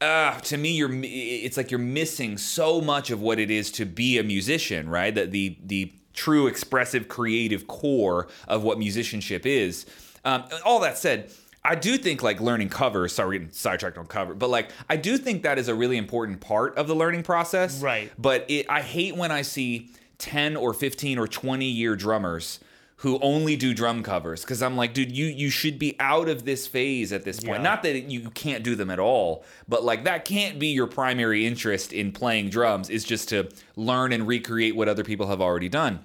uh, 0.00 0.38
to 0.40 0.56
me, 0.56 0.70
you're 0.70 0.90
it's 0.92 1.56
like 1.56 1.70
you're 1.70 1.80
missing 1.80 2.38
so 2.38 2.80
much 2.80 3.10
of 3.10 3.20
what 3.20 3.38
it 3.38 3.50
is 3.50 3.70
to 3.72 3.84
be 3.84 4.18
a 4.18 4.22
musician, 4.22 4.88
right? 4.88 5.14
That 5.14 5.30
the 5.30 5.56
the 5.64 5.92
true 6.12 6.46
expressive 6.46 7.08
creative 7.08 7.66
core 7.66 8.28
of 8.46 8.62
what 8.62 8.78
musicianship 8.78 9.44
is. 9.44 9.86
Um, 10.24 10.44
all 10.64 10.80
that 10.80 10.96
said, 10.96 11.30
I 11.64 11.74
do 11.74 11.96
think 11.96 12.22
like 12.22 12.40
learning 12.40 12.68
covers. 12.68 13.14
Sorry, 13.14 13.28
we're 13.28 13.32
getting 13.38 13.50
sidetracked 13.52 13.96
on 13.96 14.06
cover, 14.06 14.34
but 14.34 14.50
like 14.50 14.70
I 14.88 14.96
do 14.96 15.16
think 15.16 15.42
that 15.44 15.58
is 15.58 15.68
a 15.68 15.74
really 15.74 15.96
important 15.96 16.40
part 16.40 16.76
of 16.76 16.88
the 16.88 16.94
learning 16.94 17.22
process. 17.22 17.80
Right. 17.80 18.12
But 18.18 18.44
it, 18.48 18.66
I 18.68 18.82
hate 18.82 19.16
when 19.16 19.32
I 19.32 19.42
see 19.42 19.90
ten 20.18 20.56
or 20.56 20.74
fifteen 20.74 21.18
or 21.18 21.26
twenty 21.26 21.66
year 21.66 21.96
drummers 21.96 22.60
who 22.98 23.18
only 23.20 23.56
do 23.56 23.74
drum 23.74 24.02
covers 24.02 24.42
because 24.42 24.62
I'm 24.62 24.76
like, 24.76 24.94
dude, 24.94 25.16
you 25.16 25.26
you 25.26 25.50
should 25.50 25.78
be 25.78 25.96
out 25.98 26.28
of 26.28 26.44
this 26.44 26.66
phase 26.66 27.12
at 27.12 27.24
this 27.24 27.40
point. 27.40 27.58
Yeah. 27.58 27.62
Not 27.62 27.82
that 27.82 28.10
you 28.10 28.30
can't 28.30 28.62
do 28.62 28.74
them 28.74 28.90
at 28.90 28.98
all, 28.98 29.44
but 29.66 29.84
like 29.84 30.04
that 30.04 30.24
can't 30.24 30.58
be 30.58 30.68
your 30.68 30.86
primary 30.86 31.46
interest 31.46 31.92
in 31.92 32.12
playing 32.12 32.50
drums. 32.50 32.90
Is 32.90 33.04
just 33.04 33.30
to 33.30 33.48
learn 33.76 34.12
and 34.12 34.26
recreate 34.26 34.76
what 34.76 34.88
other 34.88 35.04
people 35.04 35.26
have 35.28 35.40
already 35.40 35.68
done. 35.68 36.04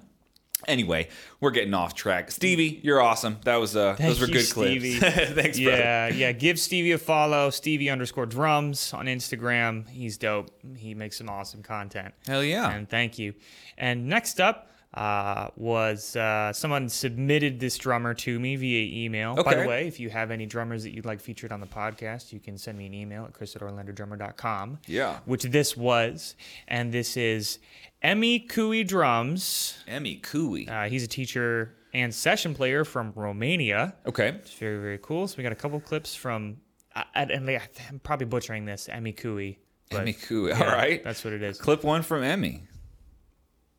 Anyway, 0.68 1.08
we're 1.40 1.50
getting 1.50 1.74
off 1.74 1.94
track. 1.94 2.30
Stevie, 2.30 2.80
you're 2.82 3.00
awesome. 3.00 3.38
That 3.44 3.56
was 3.56 3.76
uh, 3.76 3.94
Thank 3.96 4.08
those 4.10 4.20
were 4.20 4.26
you, 4.26 4.32
good 4.34 4.44
Stevie. 4.44 4.98
clips. 4.98 5.30
Thanks, 5.32 5.58
yeah, 5.58 6.06
brother. 6.08 6.18
Yeah, 6.18 6.32
Give 6.32 6.58
Stevie 6.58 6.92
a 6.92 6.98
follow. 6.98 7.50
Stevie 7.50 7.90
underscore 7.90 8.26
drums 8.26 8.92
on 8.92 9.06
Instagram. 9.06 9.88
He's 9.88 10.18
dope. 10.18 10.50
He 10.76 10.94
makes 10.94 11.16
some 11.18 11.28
awesome 11.28 11.62
content. 11.62 12.14
Hell 12.26 12.44
yeah. 12.44 12.70
And 12.70 12.88
thank 12.88 13.18
you. 13.18 13.34
And 13.78 14.08
next 14.08 14.40
up 14.40 14.68
uh, 14.92 15.48
was 15.56 16.16
uh, 16.16 16.52
someone 16.52 16.88
submitted 16.88 17.60
this 17.60 17.78
drummer 17.78 18.12
to 18.12 18.38
me 18.40 18.56
via 18.56 19.04
email. 19.04 19.32
Okay. 19.38 19.42
By 19.42 19.54
the 19.54 19.68
way, 19.68 19.86
if 19.86 20.00
you 20.00 20.10
have 20.10 20.30
any 20.30 20.46
drummers 20.46 20.82
that 20.82 20.92
you'd 20.94 21.06
like 21.06 21.20
featured 21.20 21.52
on 21.52 21.60
the 21.60 21.66
podcast, 21.66 22.32
you 22.32 22.40
can 22.40 22.58
send 22.58 22.76
me 22.76 22.86
an 22.86 22.94
email 22.94 23.24
at 23.24 23.32
chris 23.32 23.54
at 23.54 23.62
orlandodrummer.com. 23.62 24.78
Yeah. 24.86 25.18
Which 25.26 25.44
this 25.44 25.76
was. 25.76 26.34
And 26.66 26.92
this 26.92 27.16
is 27.16 27.60
Emmy 28.02 28.40
Cui 28.40 28.84
drums. 28.84 29.78
Emmy 29.86 30.16
Cui. 30.16 30.66
Uh, 30.68 30.88
he's 30.88 31.04
a 31.04 31.08
teacher 31.08 31.74
and 31.92 32.14
session 32.14 32.54
player 32.54 32.84
from 32.84 33.12
Romania. 33.14 33.94
Okay. 34.06 34.28
It's 34.28 34.54
very, 34.54 34.80
very 34.80 34.98
cool. 34.98 35.28
So 35.28 35.36
we 35.36 35.42
got 35.42 35.52
a 35.52 35.56
couple 35.56 35.80
clips 35.80 36.14
from, 36.14 36.58
uh, 36.94 37.04
and 37.14 37.50
I'm 37.88 37.98
probably 38.02 38.26
butchering 38.26 38.64
this, 38.64 38.88
Emmy 38.88 39.12
Cui. 39.12 39.58
Emmy 39.90 40.12
Cui. 40.12 40.50
Yeah, 40.50 40.60
All 40.60 40.66
right. 40.66 41.02
That's 41.02 41.24
what 41.24 41.32
it 41.32 41.42
is. 41.42 41.58
Clip 41.58 41.84
one 41.84 42.02
from 42.02 42.22
Emmy. 42.22 42.62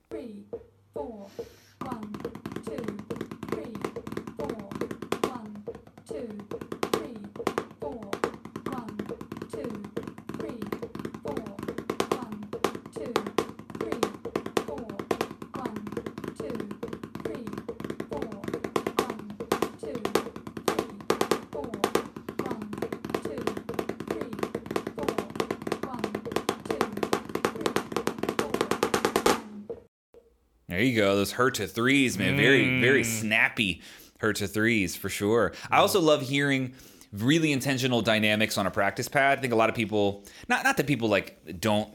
Three, 0.09 0.45
four, 0.93 1.27
one. 1.79 2.13
There 30.71 30.81
you 30.81 30.95
go. 30.95 31.17
Those 31.17 31.33
Herta 31.33 31.69
threes, 31.69 32.17
man. 32.17 32.37
Very, 32.37 32.79
very 32.79 33.01
mm. 33.01 33.05
snappy 33.05 33.81
Herta 34.21 34.49
threes 34.49 34.95
for 34.95 35.09
sure. 35.09 35.51
I 35.69 35.79
also 35.79 35.99
love 35.99 36.21
hearing 36.21 36.75
really 37.11 37.51
intentional 37.51 38.01
dynamics 38.01 38.57
on 38.57 38.65
a 38.65 38.71
practice 38.71 39.09
pad. 39.09 39.37
I 39.37 39.41
think 39.41 39.51
a 39.51 39.57
lot 39.57 39.67
of 39.67 39.75
people, 39.75 40.23
not 40.47 40.63
not 40.63 40.77
that 40.77 40.87
people 40.87 41.09
like 41.09 41.59
don't 41.59 41.93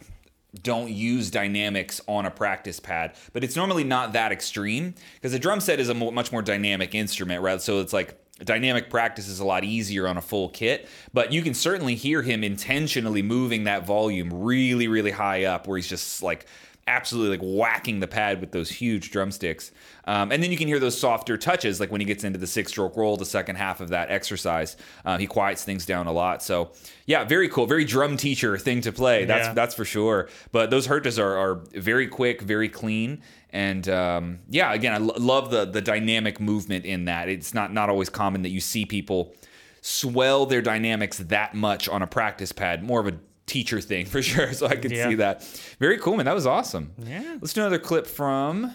don't 0.63 0.91
use 0.91 1.31
dynamics 1.31 2.03
on 2.07 2.27
a 2.27 2.31
practice 2.31 2.79
pad, 2.79 3.15
but 3.33 3.43
it's 3.43 3.57
normally 3.57 3.83
not 3.83 4.13
that 4.13 4.31
extreme 4.31 4.95
because 5.15 5.33
a 5.33 5.39
drum 5.39 5.61
set 5.61 5.81
is 5.81 5.89
a 5.89 5.95
mo- 5.95 6.11
much 6.11 6.31
more 6.31 6.43
dynamic 6.43 6.95
instrument, 6.95 7.43
right? 7.43 7.63
So 7.63 7.81
it's 7.81 7.95
like 7.95 8.21
dynamic 8.45 8.91
practice 8.91 9.27
is 9.27 9.41
a 9.41 9.45
lot 9.47 9.65
easier 9.65 10.07
on 10.07 10.19
a 10.19 10.23
full 10.23 10.51
kit, 10.51 10.87
but 11.15 11.33
you 11.33 11.41
can 11.41 11.55
certainly 11.55 11.95
hear 11.95 12.21
him 12.21 12.45
intentionally 12.45 13.23
moving 13.23 13.65
that 13.65 13.87
volume 13.87 14.31
really, 14.31 14.87
really 14.87 15.13
high 15.13 15.45
up 15.45 15.67
where 15.67 15.79
he's 15.79 15.89
just 15.89 16.23
like 16.23 16.45
absolutely 16.89 17.37
like 17.37 17.45
whacking 17.45 18.01
the 18.01 18.07
pad 18.07 18.41
with 18.41 18.53
those 18.53 18.71
huge 18.71 19.11
drumsticks. 19.11 19.73
Um, 20.05 20.31
and 20.31 20.43
then 20.43 20.53
you 20.53 20.57
can 20.57 20.69
hear 20.69 20.79
those 20.79 20.99
softer 20.99 21.37
touches, 21.37 21.81
like 21.81 21.91
when 21.91 22.01
he 22.01 22.05
gets 22.05 22.23
into 22.23 22.39
the 22.39 22.47
six 22.47 22.71
stroke 22.71 22.97
roll, 22.97 23.17
the 23.17 23.25
second 23.25 23.57
half 23.57 23.81
of 23.81 23.89
that 23.89 24.11
exercise. 24.11 24.77
Uh, 25.05 25.19
he 25.19 25.27
quiets 25.27 25.65
things 25.65 25.85
down 25.85 26.07
a 26.07 26.13
lot. 26.13 26.43
So, 26.43 26.71
yeah, 27.07 27.25
very 27.25 27.49
cool. 27.49 27.67
Very 27.67 27.85
drum 27.85 28.17
teacher 28.17 28.57
thing 28.57 28.81
to 28.83 28.93
play. 28.93 29.25
That's 29.25 29.49
Yeah. 29.49 29.55
that's 29.55 29.75
for 29.75 29.85
sure. 29.85 30.29
But 30.53 30.71
those 30.71 30.87
Hertas 30.87 31.19
are, 31.19 31.37
are 31.37 31.55
very 31.75 32.07
quick, 32.07 32.41
very 32.43 32.69
clean. 32.69 33.21
And 33.51 33.89
um, 33.89 34.39
yeah, 34.49 34.73
again, 34.73 34.93
I 34.93 34.99
love 34.99 35.51
the 35.51 35.65
the 35.65 35.81
dynamic 35.81 36.41
movement 36.41 36.85
in 36.85 37.07
that. 37.07 37.29
It's 37.29 37.55
not 37.55 37.73
not 37.73 37.89
always 37.91 38.09
common 38.11 38.43
that 38.43 38.51
you 38.51 38.61
see 38.61 38.85
people 38.85 39.35
swell 39.81 40.47
their 40.47 40.63
dynamics 40.63 41.19
that 41.19 41.55
much 41.55 41.89
on 41.89 42.03
a 42.03 42.07
practice 42.07 42.53
pad. 42.53 42.83
More 42.83 43.01
of 43.01 43.07
a 43.07 43.15
teacher 43.47 43.81
thing 43.81 44.07
for 44.15 44.23
sure. 44.23 44.53
So 44.53 44.67
I 44.67 44.77
can 44.77 44.91
Yeah. 44.93 45.09
see 45.09 45.15
that. 45.17 45.43
Very 45.79 45.99
cool, 45.99 46.17
man. 46.17 46.27
That 46.27 46.35
was 46.35 46.47
awesome. 46.47 46.93
Yeah. 46.99 47.39
Let's 47.41 47.53
do 47.53 47.61
another 47.63 47.79
clip 47.79 48.07
from 48.07 48.73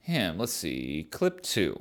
him. 0.00 0.38
Let's 0.38 0.52
see. 0.52 1.06
Clip 1.10 1.42
two. 1.42 1.80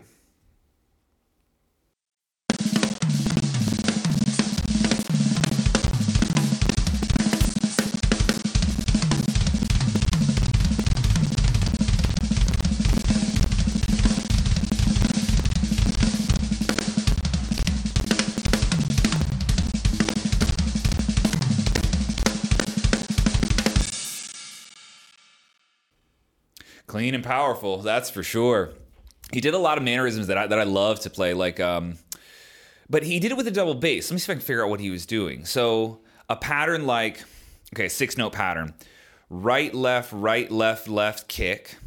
Clean 27.06 27.14
and 27.14 27.24
powerful, 27.24 27.78
that's 27.84 28.10
for 28.10 28.24
sure. 28.24 28.72
He 29.32 29.40
did 29.40 29.54
a 29.54 29.60
lot 29.60 29.78
of 29.78 29.84
mannerisms 29.84 30.26
that 30.26 30.40
I 30.40 30.48
that 30.48 30.58
I 30.58 30.64
love 30.64 31.02
to 31.02 31.12
play, 31.12 31.36
like 31.36 31.60
um, 31.60 32.00
but 32.90 33.04
he 33.04 33.20
did 33.20 33.30
it 33.30 33.38
with 33.38 33.46
a 33.46 33.52
double 33.52 33.76
bass. 33.76 34.10
Let 34.10 34.16
me 34.16 34.20
see 34.20 34.32
if 34.32 34.36
I 34.36 34.40
can 34.40 34.42
figure 34.42 34.64
out 34.64 34.72
what 34.72 34.80
he 34.80 34.90
was 34.90 35.06
doing. 35.06 35.46
So 35.46 36.00
a 36.30 36.36
pattern 36.36 36.88
like 36.88 37.24
okay, 37.76 37.90
six 37.90 38.18
note 38.18 38.34
pattern, 38.34 38.74
right 39.30 39.72
left 39.72 40.14
right 40.14 40.50
left 40.50 40.88
left 40.88 41.28
kick. 41.28 41.78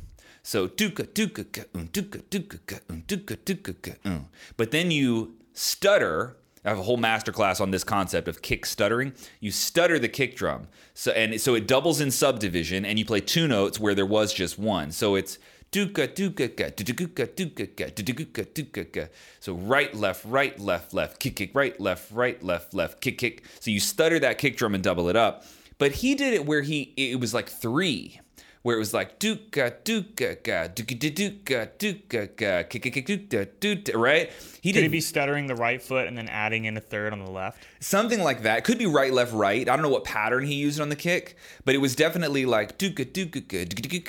So 0.44 0.68
duka 0.68 1.04
duka 1.08 1.52
ka 1.52 1.62
um, 1.74 1.80
un 1.80 1.88
duka 1.88 2.22
duka 2.30 2.64
ka 2.64 2.76
um, 2.88 2.94
un 2.94 3.02
duka 3.08 3.36
duka 3.38 3.74
ka 3.82 3.92
un. 4.04 4.28
But 4.56 4.70
then 4.70 4.92
you 4.92 5.34
stutter. 5.52 6.36
I 6.68 6.72
have 6.72 6.80
a 6.80 6.82
whole 6.82 6.98
masterclass 6.98 7.62
on 7.62 7.70
this 7.70 7.82
concept 7.82 8.28
of 8.28 8.42
kick 8.42 8.66
stuttering. 8.66 9.14
You 9.40 9.50
stutter 9.50 9.98
the 9.98 10.08
kick 10.08 10.36
drum, 10.36 10.68
so 10.92 11.12
and 11.12 11.40
so 11.40 11.54
it 11.54 11.66
doubles 11.66 11.98
in 11.98 12.10
subdivision, 12.10 12.84
and 12.84 12.98
you 12.98 13.06
play 13.06 13.22
two 13.22 13.48
notes 13.48 13.80
where 13.80 13.94
there 13.94 14.04
was 14.04 14.34
just 14.34 14.58
one. 14.58 14.90
So 14.92 15.14
it's 15.14 15.38
duka 15.72 16.06
duka 16.08 16.54
ka 16.54 16.64
duka 16.64 17.26
duka 17.26 17.74
ka 17.74 17.84
duka 17.86 18.44
duka 18.44 18.92
ka. 18.92 19.08
So 19.40 19.54
right 19.54 19.94
left 19.94 20.26
right 20.26 20.60
left 20.60 20.92
left 20.92 21.20
kick 21.20 21.36
kick 21.36 21.54
right 21.54 21.80
left 21.80 22.12
right 22.12 22.42
left 22.42 22.74
left 22.74 23.00
kick 23.00 23.16
kick. 23.16 23.44
So 23.60 23.70
you 23.70 23.80
stutter 23.80 24.18
that 24.18 24.36
kick 24.36 24.58
drum 24.58 24.74
and 24.74 24.84
double 24.84 25.08
it 25.08 25.16
up. 25.16 25.46
But 25.78 25.92
he 25.92 26.14
did 26.14 26.34
it 26.34 26.44
where 26.44 26.60
he 26.60 26.92
it 26.98 27.18
was 27.18 27.32
like 27.32 27.48
three 27.48 28.20
where 28.62 28.74
it 28.76 28.78
was 28.78 28.92
like 28.92 29.18
duka 29.18 29.72
duka 29.84 30.42
ga 30.42 30.68
duka 30.68 30.94
duka 30.98 31.68
duka 31.78 32.36
ga 32.36 32.62
kick 32.64 32.82
kick 32.82 33.06
duka 33.06 33.46
duka 33.60 33.96
right 33.96 34.30
he 34.60 34.72
Could 34.72 34.82
he 34.82 34.88
be 34.88 35.00
stuttering 35.00 35.46
the 35.46 35.54
right 35.54 35.80
foot 35.80 36.06
and 36.08 36.18
then 36.18 36.28
adding 36.28 36.64
in 36.64 36.76
a 36.76 36.80
third 36.80 37.12
on 37.12 37.24
the 37.24 37.30
left? 37.30 37.58
something 37.80 38.20
like 38.22 38.42
that 38.42 38.64
could 38.64 38.76
be 38.78 38.86
right 38.86 39.12
left 39.12 39.32
right 39.32 39.68
i 39.68 39.76
don't 39.76 39.82
know 39.82 39.88
what 39.88 40.04
pattern 40.04 40.44
he 40.44 40.54
used 40.54 40.80
on 40.80 40.88
the 40.88 40.96
kick 40.96 41.36
but 41.64 41.74
it 41.76 41.78
was 41.78 41.94
definitely 41.94 42.44
like 42.44 42.76
duka 42.78 43.04
duka 43.04 43.40
ga 43.46 43.64
duka 43.64 43.82
duka 43.82 44.04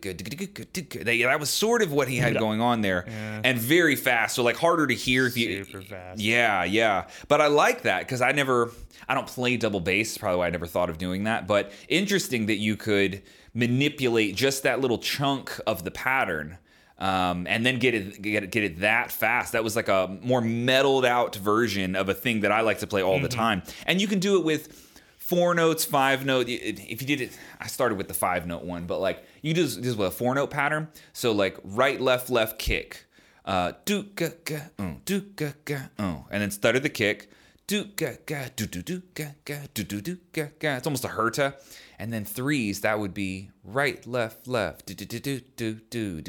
ga 0.00 0.14
duka 0.14 0.14
duka 0.14 0.66
duka 0.72 1.04
that, 1.04 1.18
that 1.22 1.38
was 1.40 1.50
sort 1.50 1.82
of 1.82 1.92
what 1.92 2.08
he 2.08 2.16
had 2.16 2.36
going 2.38 2.60
on 2.62 2.80
there 2.80 3.04
and 3.44 3.58
very 3.58 3.94
fast 3.96 4.34
so 4.34 4.42
like 4.42 4.56
harder 4.56 4.86
to 4.86 4.94
hear 4.94 5.26
if 5.26 5.36
you 5.36 5.64
Super 5.64 5.82
fast. 5.82 6.20
yeah, 6.20 6.64
yeah. 6.64 7.06
But 7.28 7.40
I 7.40 7.48
like 7.48 7.82
that 7.82 8.00
because 8.00 8.20
I 8.22 8.32
never, 8.32 8.70
I 9.08 9.14
don't 9.14 9.26
play 9.26 9.56
double 9.56 9.80
bass. 9.80 10.16
Probably 10.16 10.38
why 10.38 10.46
I 10.46 10.50
never 10.50 10.66
thought 10.66 10.88
of 10.90 10.98
doing 10.98 11.24
that. 11.24 11.46
But 11.46 11.72
interesting 11.88 12.46
that 12.46 12.56
you 12.56 12.76
could 12.76 13.22
manipulate 13.54 14.34
just 14.34 14.62
that 14.62 14.80
little 14.80 14.98
chunk 14.98 15.58
of 15.66 15.84
the 15.84 15.90
pattern. 15.90 16.58
Um, 16.98 17.46
and 17.46 17.64
then 17.64 17.78
get 17.78 17.94
it, 17.94 18.20
get 18.20 18.44
it, 18.44 18.50
get 18.50 18.62
it 18.62 18.80
that 18.80 19.10
fast. 19.10 19.52
That 19.52 19.64
was 19.64 19.74
like 19.74 19.88
a 19.88 20.18
more 20.22 20.42
metaled 20.42 21.06
out 21.06 21.34
version 21.34 21.96
of 21.96 22.10
a 22.10 22.14
thing 22.14 22.40
that 22.40 22.52
I 22.52 22.60
like 22.60 22.80
to 22.80 22.86
play 22.86 23.02
all 23.02 23.18
the 23.20 23.28
time. 23.28 23.62
And 23.86 24.02
you 24.02 24.06
can 24.06 24.18
do 24.18 24.38
it 24.38 24.44
with 24.44 25.00
four 25.16 25.54
notes, 25.54 25.82
five 25.84 26.26
note. 26.26 26.46
If 26.48 27.00
you 27.00 27.08
did 27.08 27.22
it, 27.22 27.38
I 27.58 27.68
started 27.68 27.96
with 27.96 28.08
the 28.08 28.14
five 28.14 28.46
note 28.46 28.64
one, 28.64 28.84
but 28.84 29.00
like 29.00 29.24
you 29.40 29.54
do 29.54 29.62
this, 29.62 29.76
this 29.76 29.94
with 29.96 30.08
a 30.08 30.10
four 30.10 30.34
note 30.34 30.50
pattern. 30.50 30.88
So 31.14 31.32
like 31.32 31.56
right, 31.64 31.98
left, 31.98 32.28
left, 32.28 32.58
kick 32.58 33.06
uh, 33.44 33.72
do 33.84 34.04
ga 34.14 34.28
ga 34.44 34.60
um, 34.78 35.00
do 35.04 35.20
ga 35.20 35.52
ga 35.64 35.90
um, 35.98 36.24
and 36.30 36.42
then 36.42 36.50
stutter 36.50 36.78
the 36.78 36.88
kick. 36.88 37.30
Do 37.66 37.84
ga 37.84 38.12
ga 38.26 38.46
do 38.54 38.66
do 38.66 38.82
do 38.82 39.02
ga 39.14 39.34
ga 39.44 39.58
do 39.74 39.84
do 39.84 40.00
do 40.00 40.18
ga 40.32 40.48
ga. 40.58 40.76
It's 40.76 40.86
almost 40.86 41.04
a 41.04 41.08
herta, 41.08 41.54
and 42.00 42.10
then 42.10 42.24
threes 42.24 42.80
that 42.80 42.98
would 42.98 43.12
be 43.12 43.50
right 43.72 44.06
left 44.06 44.46
left 44.48 44.86
do 44.86 44.94
do 44.94 45.04
do 45.04 45.18
do 45.20 45.40
do 45.56 45.74
do 45.90 46.20
do 46.20 46.22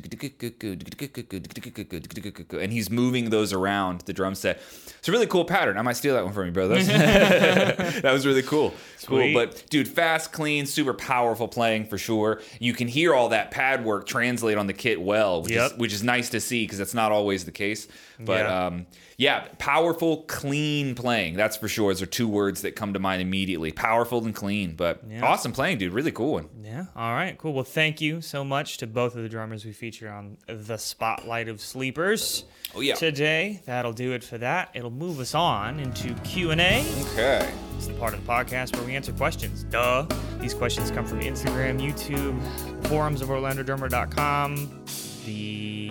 and 2.60 2.72
he's 2.72 2.90
moving 2.90 3.30
those 3.30 3.54
around 3.54 4.02
the 4.02 4.14
drum 4.14 4.36
set. 4.36 4.58
It's 5.00 5.08
a 5.08 5.12
really 5.12 5.28
cool 5.28 5.46
pattern. 5.46 5.78
I 5.78 5.82
might 5.82 5.98
steal 5.98 6.14
that 6.16 6.24
one 6.24 6.34
from 6.34 6.46
you, 6.48 6.52
bro. 6.52 6.68
That's- 6.68 8.02
that 8.02 8.12
was 8.12 8.26
really 8.26 8.44
cool. 8.44 8.74
Cool, 9.06 9.34
but 9.34 9.66
dude, 9.70 9.88
fast, 9.88 10.32
clean, 10.32 10.66
super 10.66 10.94
powerful 10.94 11.48
playing 11.48 11.86
for 11.86 11.98
sure. 11.98 12.42
You 12.60 12.74
can 12.74 12.88
hear 12.88 13.14
all 13.16 13.30
that 13.30 13.52
pad 13.52 13.84
work 13.84 14.06
translate 14.06 14.58
on 14.58 14.68
the 14.68 14.74
kit 14.74 15.02
well, 15.02 15.42
which 15.44 15.52
is 15.54 15.74
which 15.78 15.94
is 15.94 16.04
nice 16.04 16.30
to 16.30 16.40
see 16.40 16.64
because 16.64 16.78
that's 16.78 16.94
not 16.94 17.12
always 17.12 17.46
the 17.46 17.52
case. 17.52 17.88
But 18.20 18.46
Yeah. 18.46 18.66
um, 18.68 18.86
yeah, 19.18 19.48
powerful, 19.58 20.24
clean 20.24 20.94
playing. 20.96 21.36
That's 21.36 21.58
for 21.58 21.68
sure. 21.68 21.92
Those 21.92 22.02
are 22.04 22.06
two 22.08 22.28
words 22.28 22.62
that 22.62 22.76
come 22.76 22.94
to 22.94 23.00
mind 23.00 23.22
immediately. 23.22 23.72
Powerful 23.72 24.24
and 24.26 24.36
clean, 24.36 24.76
but 24.76 25.02
Yeah. 25.10 25.26
awesome 25.26 25.52
playing, 25.52 25.80
dude. 25.80 25.94
Really 25.94 26.12
cool 26.12 26.34
one. 26.34 26.50
Yeah. 26.64 26.86
All 26.96 27.14
right. 27.14 27.31
Cool. 27.38 27.54
Well, 27.54 27.64
thank 27.64 28.02
you 28.02 28.22
so 28.22 28.44
much 28.44 28.78
to 28.78 28.88
both 28.88 29.16
of 29.16 29.24
the 29.24 29.30
drummers 29.30 29.66
we 29.66 29.72
feature 29.74 30.10
on 30.10 30.38
the 30.48 30.78
Spotlight 30.78 31.48
of 31.48 31.60
Sleepers. 31.62 32.46
Oh, 32.76 32.82
yeah. 32.82 32.96
Today, 32.96 33.62
that'll 33.66 33.94
do 33.94 34.14
it 34.14 34.24
for 34.24 34.38
that. 34.38 34.70
It'll 34.74 34.90
move 34.92 35.20
us 35.20 35.36
on 35.36 35.80
into 35.80 36.14
Q 36.24 36.52
and 36.52 36.62
A. 36.62 36.86
Okay. 37.12 37.52
It's 37.78 37.88
the 37.88 37.94
part 37.94 38.14
of 38.14 38.26
the 38.26 38.32
podcast 38.32 38.76
where 38.76 38.86
we 38.86 38.96
answer 38.96 39.12
questions. 39.14 39.64
Duh. 39.64 40.08
These 40.40 40.54
questions 40.54 40.92
come 40.92 41.06
from 41.06 41.20
Instagram, 41.22 41.80
YouTube, 41.82 42.40
forums 42.88 43.22
of 43.22 43.30
OrlandoDrummer.com, 43.30 44.84
the 45.26 45.90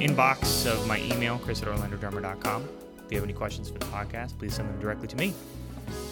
inbox 0.00 0.70
of 0.70 0.86
my 0.86 1.00
email, 1.00 1.38
Chris 1.38 1.62
at 1.62 1.68
OrlandoDrummer.com. 1.68 2.68
If 3.06 3.12
you 3.12 3.16
have 3.18 3.24
any 3.24 3.32
questions 3.34 3.68
for 3.70 3.78
the 3.78 3.86
podcast, 3.86 4.38
please 4.38 4.54
send 4.54 4.68
them 4.68 4.80
directly 4.80 5.08
to 5.08 5.16
me. 5.16 5.34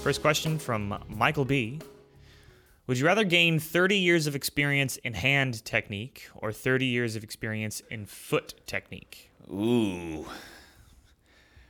First 0.02 0.20
question 0.20 0.58
from 0.58 1.02
Michael 1.08 1.44
B. 1.44 1.80
Would 2.86 2.98
you 2.98 3.06
rather 3.06 3.24
gain 3.24 3.58
30 3.60 3.96
years 3.96 4.26
of 4.26 4.34
experience 4.34 4.96
in 4.98 5.14
hand 5.14 5.64
technique 5.64 6.28
or 6.34 6.52
30 6.52 6.84
years 6.86 7.14
of 7.16 7.22
experience 7.22 7.80
in 7.90 8.06
foot 8.06 8.54
technique? 8.66 9.30
Ooh. 9.50 10.26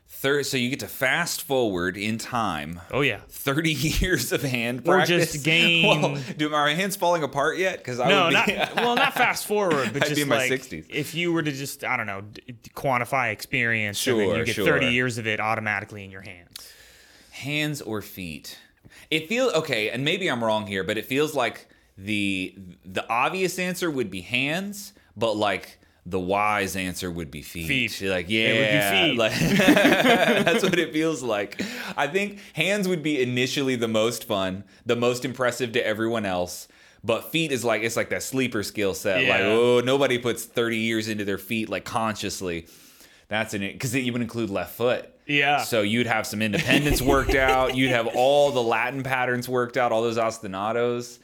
Third, 0.09 0.47
so 0.47 0.57
you 0.57 0.71
get 0.71 0.81
to 0.81 0.87
fast 0.89 1.43
forward 1.43 1.97
in 1.97 2.17
time. 2.17 2.81
Oh, 2.93 3.01
yeah. 3.01 3.21
30 3.29 3.73
years 3.73 4.31
of 4.31 4.43
hand 4.43 4.81
Or 4.81 4.97
practice. 4.97 5.33
just 5.33 5.45
gain- 5.45 5.87
Well, 5.87 6.19
do 6.37 6.49
my 6.49 6.75
hands 6.75 6.97
falling 6.97 7.23
apart 7.25 7.59
yet? 7.59 7.79
Because 7.79 7.99
I 7.99 8.09
no, 8.09 8.25
would 8.27 8.33
not 8.33 8.47
well, 8.77 8.95
not 8.95 9.15
fast 9.15 9.47
forward, 9.47 9.91
but 9.93 9.97
I'd 9.97 10.09
be 10.09 10.09
just 10.11 10.21
in 10.21 10.29
my 10.29 10.37
like 10.49 10.51
60s. 10.63 10.87
if 10.89 11.15
you 11.15 11.33
were 11.33 11.43
to 11.43 11.51
just 11.51 11.83
I 11.83 11.97
don't 11.97 12.07
know 12.07 12.21
d- 12.21 12.55
quantify 12.75 13.33
experience, 13.33 14.07
and 14.07 14.19
then 14.21 14.27
Sure, 14.29 14.39
you 14.39 14.45
get 14.45 14.55
sure. 14.55 14.65
30 14.67 14.87
years 14.93 15.19
of 15.19 15.27
it 15.27 15.41
automatically 15.41 16.05
in 16.05 16.11
your 16.11 16.23
hands. 16.23 16.73
hands 17.33 17.83
or 17.83 18.01
feet. 18.01 18.59
It 19.11 19.29
feels 19.29 19.53
okay, 19.55 19.91
and 19.91 20.05
maybe 20.05 20.29
I'm 20.29 20.43
wrong 20.43 20.67
here, 20.67 20.85
but 20.85 20.99
it 20.99 21.07
feels 21.07 21.35
like 21.35 21.69
the 21.99 22.55
the 22.85 23.09
obvious 23.11 23.59
answer 23.59 23.91
would 23.91 24.11
be 24.11 24.21
hands, 24.23 24.93
but 25.17 25.35
like 25.37 25.79
the 26.05 26.19
wise 26.19 26.75
answer 26.75 27.11
would 27.11 27.31
be 27.31 27.43
feet. 27.43 27.69
Feet. 27.69 28.01
You're 28.01 28.11
like, 28.11 28.27
yeah, 28.29 28.41
It 28.49 28.59
would 28.59 29.07
be 29.07 29.11
feet. 29.13 29.19
like- 29.19 29.39
that's 30.45 30.63
what 30.65 30.77
it 30.79 30.93
feels 30.93 31.23
like. 31.23 31.63
I 31.97 32.09
think 32.09 32.41
hands 32.55 32.89
would 32.89 33.03
be 33.05 33.23
initially 33.23 33.77
the 33.77 33.87
most 33.87 34.25
fun, 34.25 34.65
the 34.85 34.97
most 34.97 35.25
impressive 35.25 35.73
to 35.73 35.87
everyone 35.87 36.27
else. 36.27 36.67
But 37.05 37.31
feet 37.33 37.53
is 37.53 37.65
like 37.65 37.83
it's 37.83 37.97
like 37.97 38.11
that 38.11 38.23
sleeper 38.23 38.63
skill 38.63 38.95
set. 38.95 39.29
Like, 39.29 39.41
oh, 39.43 39.81
nobody 39.81 40.19
puts 40.19 40.45
30 40.45 40.79
years 40.79 41.09
into 41.09 41.25
their 41.25 41.39
feet 41.39 41.69
like 41.69 41.85
consciously. 41.85 42.67
That's 43.29 43.55
in 43.55 43.63
it 43.63 43.73
because 43.75 43.95
you 43.95 44.13
would 44.13 44.23
include 44.23 44.51
left 44.51 44.75
foot. 44.77 45.09
Yeah. 45.27 45.63
So 45.63 45.83
you'd 45.83 46.07
have 46.07 46.27
some 46.27 46.43
independence 46.43 47.01
worked 47.03 47.35
out. 47.35 47.75
You'd 47.77 47.91
have 47.91 48.09
all 48.15 48.51
the 48.51 48.63
Latin 48.63 49.03
patterns 49.03 49.49
worked 49.49 49.77
out, 49.77 49.93
all 49.93 50.03
those 50.03 50.19
ostinatos. 50.19 51.19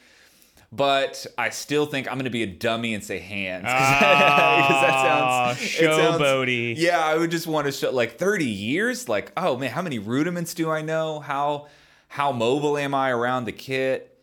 but 0.70 1.26
I 1.38 1.48
still 1.50 1.86
think 1.86 2.06
I'm 2.08 2.14
going 2.14 2.24
to 2.24 2.30
be 2.30 2.42
a 2.42 2.46
dummy 2.46 2.92
and 2.94 3.02
say 3.02 3.18
hands 3.18 3.64
Ah, 3.66 4.58
because 4.68 4.82
that 4.82 5.02
sounds 5.02 5.74
it 5.74 5.96
sounds- 5.96 6.20
showboaty. 6.20 6.74
Yeah, 6.76 6.98
I 7.04 7.16
would 7.16 7.30
just 7.30 7.46
want 7.46 7.66
to 7.66 7.72
show 7.72 7.90
like 7.90 8.18
30 8.18 8.44
years. 8.44 9.08
Like, 9.08 9.32
oh 9.36 9.56
man, 9.56 9.70
how 9.70 9.82
many 9.82 9.98
rudiments 9.98 10.54
do 10.54 10.70
I 10.70 10.82
know? 10.82 11.20
How 11.20 11.68
how 12.08 12.32
mobile 12.32 12.76
am 12.78 12.94
I 12.94 13.10
around 13.10 13.44
the 13.44 13.52
kit? 13.52 14.14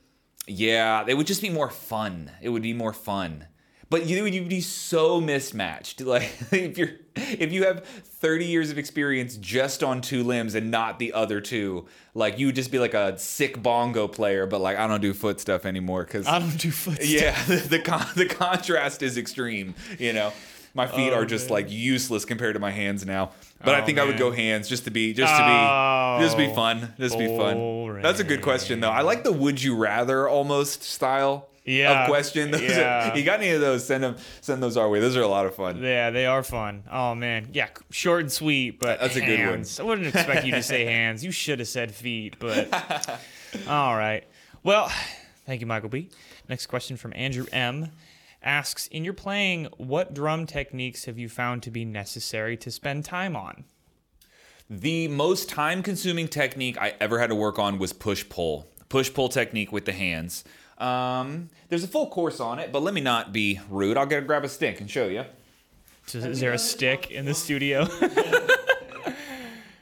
Yeah, 0.47 1.03
it 1.07 1.15
would 1.15 1.26
just 1.28 1.41
be 1.41 1.49
more 1.49 1.69
fun. 1.71 2.32
It 2.41 2.49
would 2.49 2.61
be 2.61 2.73
more 2.73 2.93
fun. 2.93 3.45
But 3.90 4.08
you 4.08 4.24
would 4.24 4.50
be 4.50 4.62
so 4.62 5.22
mismatched. 5.22 6.02
Like 6.06 6.32
if 6.52 6.78
you're 6.78 6.90
if 7.16 7.52
you 7.54 7.66
have 7.66 7.86
30 7.86 8.46
years 8.46 8.72
of 8.72 8.78
experience 8.78 9.38
just 9.38 9.84
on 9.84 10.02
two 10.02 10.24
limbs 10.24 10.56
and 10.56 10.70
not 10.72 11.00
the 11.00 11.14
other 11.14 11.40
two, 11.40 11.86
like 12.14 12.38
you 12.40 12.48
would 12.48 12.56
just 12.56 12.72
be 12.72 12.80
like 12.80 12.94
a 12.94 13.18
sick 13.18 13.62
bongo 13.62 14.08
player, 14.08 14.46
but 14.48 14.60
like 14.60 14.78
I 14.78 14.88
don't 14.88 15.02
do 15.02 15.14
foot 15.14 15.40
stuff 15.40 15.66
anymore 15.66 16.04
because 16.04 16.28
I 16.28 16.40
don't 16.40 16.58
do 16.60 16.72
foot 16.72 16.96
stuff. 17.02 17.08
yeah, 17.08 17.44
the 17.46 17.56
the, 17.58 17.80
con- 17.80 18.08
the 18.16 18.26
contrast 18.26 19.02
is 19.04 19.18
extreme. 19.18 19.76
You 20.00 20.14
know, 20.14 20.34
my 20.74 20.88
feet 20.88 21.12
Oh, 21.14 21.20
are 21.20 21.26
just 21.26 21.46
man. 21.46 21.54
like 21.54 21.72
useless 21.72 22.26
compared 22.26 22.56
to 22.56 22.60
my 22.60 22.72
hands 22.72 23.06
now. 23.06 23.32
But 23.64 23.76
I 23.76 23.82
Oh, 23.82 23.86
think 23.86 23.98
I 24.00 24.04
would 24.06 24.18
go 24.18 24.32
hands 24.32 24.68
just 24.68 24.84
to 24.86 24.92
be 24.92 25.14
just 25.14 25.32
to 25.34 25.40
be 25.44 25.50
oh, 25.52 26.18
just 26.22 26.38
be 26.38 26.48
Oh, 26.48 26.54
fun. 26.56 26.94
Just 27.00 27.18
be 27.18 27.28
fun. 27.28 28.02
That's 28.02 28.20
a 28.20 28.24
good 28.26 28.42
question 28.42 28.80
though. 28.82 28.92
I 28.92 29.02
like 29.02 29.24
the 29.24 29.32
would 29.32 29.62
you 29.62 29.76
rather 29.76 30.28
almost 30.28 30.84
style 30.84 31.48
Yeah, 31.66 32.03
of 32.03 32.09
question. 32.09 32.51
Those 32.51 32.78
are- 32.78 33.18
you 33.18 33.24
got 33.24 33.39
any 33.39 33.49
of 33.51 33.59
those? 33.61 33.86
Send 33.86 34.03
them. 34.03 34.18
Send 34.41 34.61
those 34.61 34.78
our 34.78 34.88
way. 34.88 34.99
Those 34.99 35.18
are 35.18 35.22
a 35.22 35.28
lot 35.28 35.45
of 35.47 35.55
fun. 35.55 35.82
Yeah, 35.82 36.11
they 36.11 36.26
are 36.28 36.43
fun. 36.43 36.84
Oh 36.91 37.16
man, 37.16 37.49
yeah, 37.53 37.70
short 37.89 38.22
and 38.22 38.32
sweet, 38.32 38.80
but 38.80 38.99
That's 38.99 39.16
a 39.16 39.22
good 39.22 39.39
one. 39.49 39.66
I 39.80 39.84
wouldn't 39.84 40.07
expect 40.07 40.45
you 40.45 40.51
to 40.53 40.61
say 40.63 40.86
hands. 40.97 41.24
You 41.26 41.32
should 41.32 41.59
have 41.59 41.68
said 41.68 41.91
feet, 41.93 42.36
but 42.39 42.72
all 43.68 43.95
right. 43.97 44.24
Well, 44.63 44.91
thank 45.45 45.61
you, 45.61 45.68
Michael 45.68 45.89
B. 45.89 46.09
Next 46.47 46.68
question 46.68 46.97
from 46.97 47.13
Andrew 47.16 47.45
M. 47.51 47.89
asks: 48.43 48.86
In 48.88 49.03
your 49.03 49.13
playing, 49.16 49.66
what 49.78 50.13
drum 50.13 50.45
techniques 50.45 51.05
have 51.05 51.18
you 51.18 51.30
found 51.30 51.63
to 51.63 51.72
be 51.72 51.84
necessary 51.84 52.57
to 52.57 52.70
spend 52.70 53.05
time 53.05 53.36
on? 53.36 53.63
The 54.70 55.07
most 55.07 55.49
time 55.49 55.84
consuming 55.84 56.28
technique 56.28 56.78
I 56.80 56.93
ever 56.99 57.20
had 57.20 57.28
to 57.30 57.36
work 57.36 57.59
on 57.59 57.78
was 57.80 57.93
push 57.93 58.28
pull. 58.30 58.68
Push 58.89 59.13
pull 59.13 59.30
technique 59.30 59.72
with 59.72 59.86
the 59.86 59.93
hands. 59.93 60.43
Um, 60.78 61.49
there's 61.69 61.84
a 61.84 61.88
full 61.88 62.07
course 62.07 62.39
on 62.39 62.59
it, 62.59 62.71
but 62.71 62.82
let 62.84 62.93
me 62.93 63.01
not 63.01 63.32
be 63.32 63.59
rude. 63.69 63.97
I'll 63.97 64.05
get 64.05 64.26
grab 64.28 64.43
a 64.43 64.49
stick 64.49 64.82
and 64.82 64.89
show 64.89 65.07
you. 65.07 65.26
Is 66.13 66.39
there 66.39 66.53
a 66.53 66.57
stick 66.57 67.09
in 67.09 67.26
the 67.26 67.34
studio? 67.34 67.86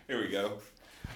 Here 0.07 0.19
we 0.21 0.29
go. 0.29 0.59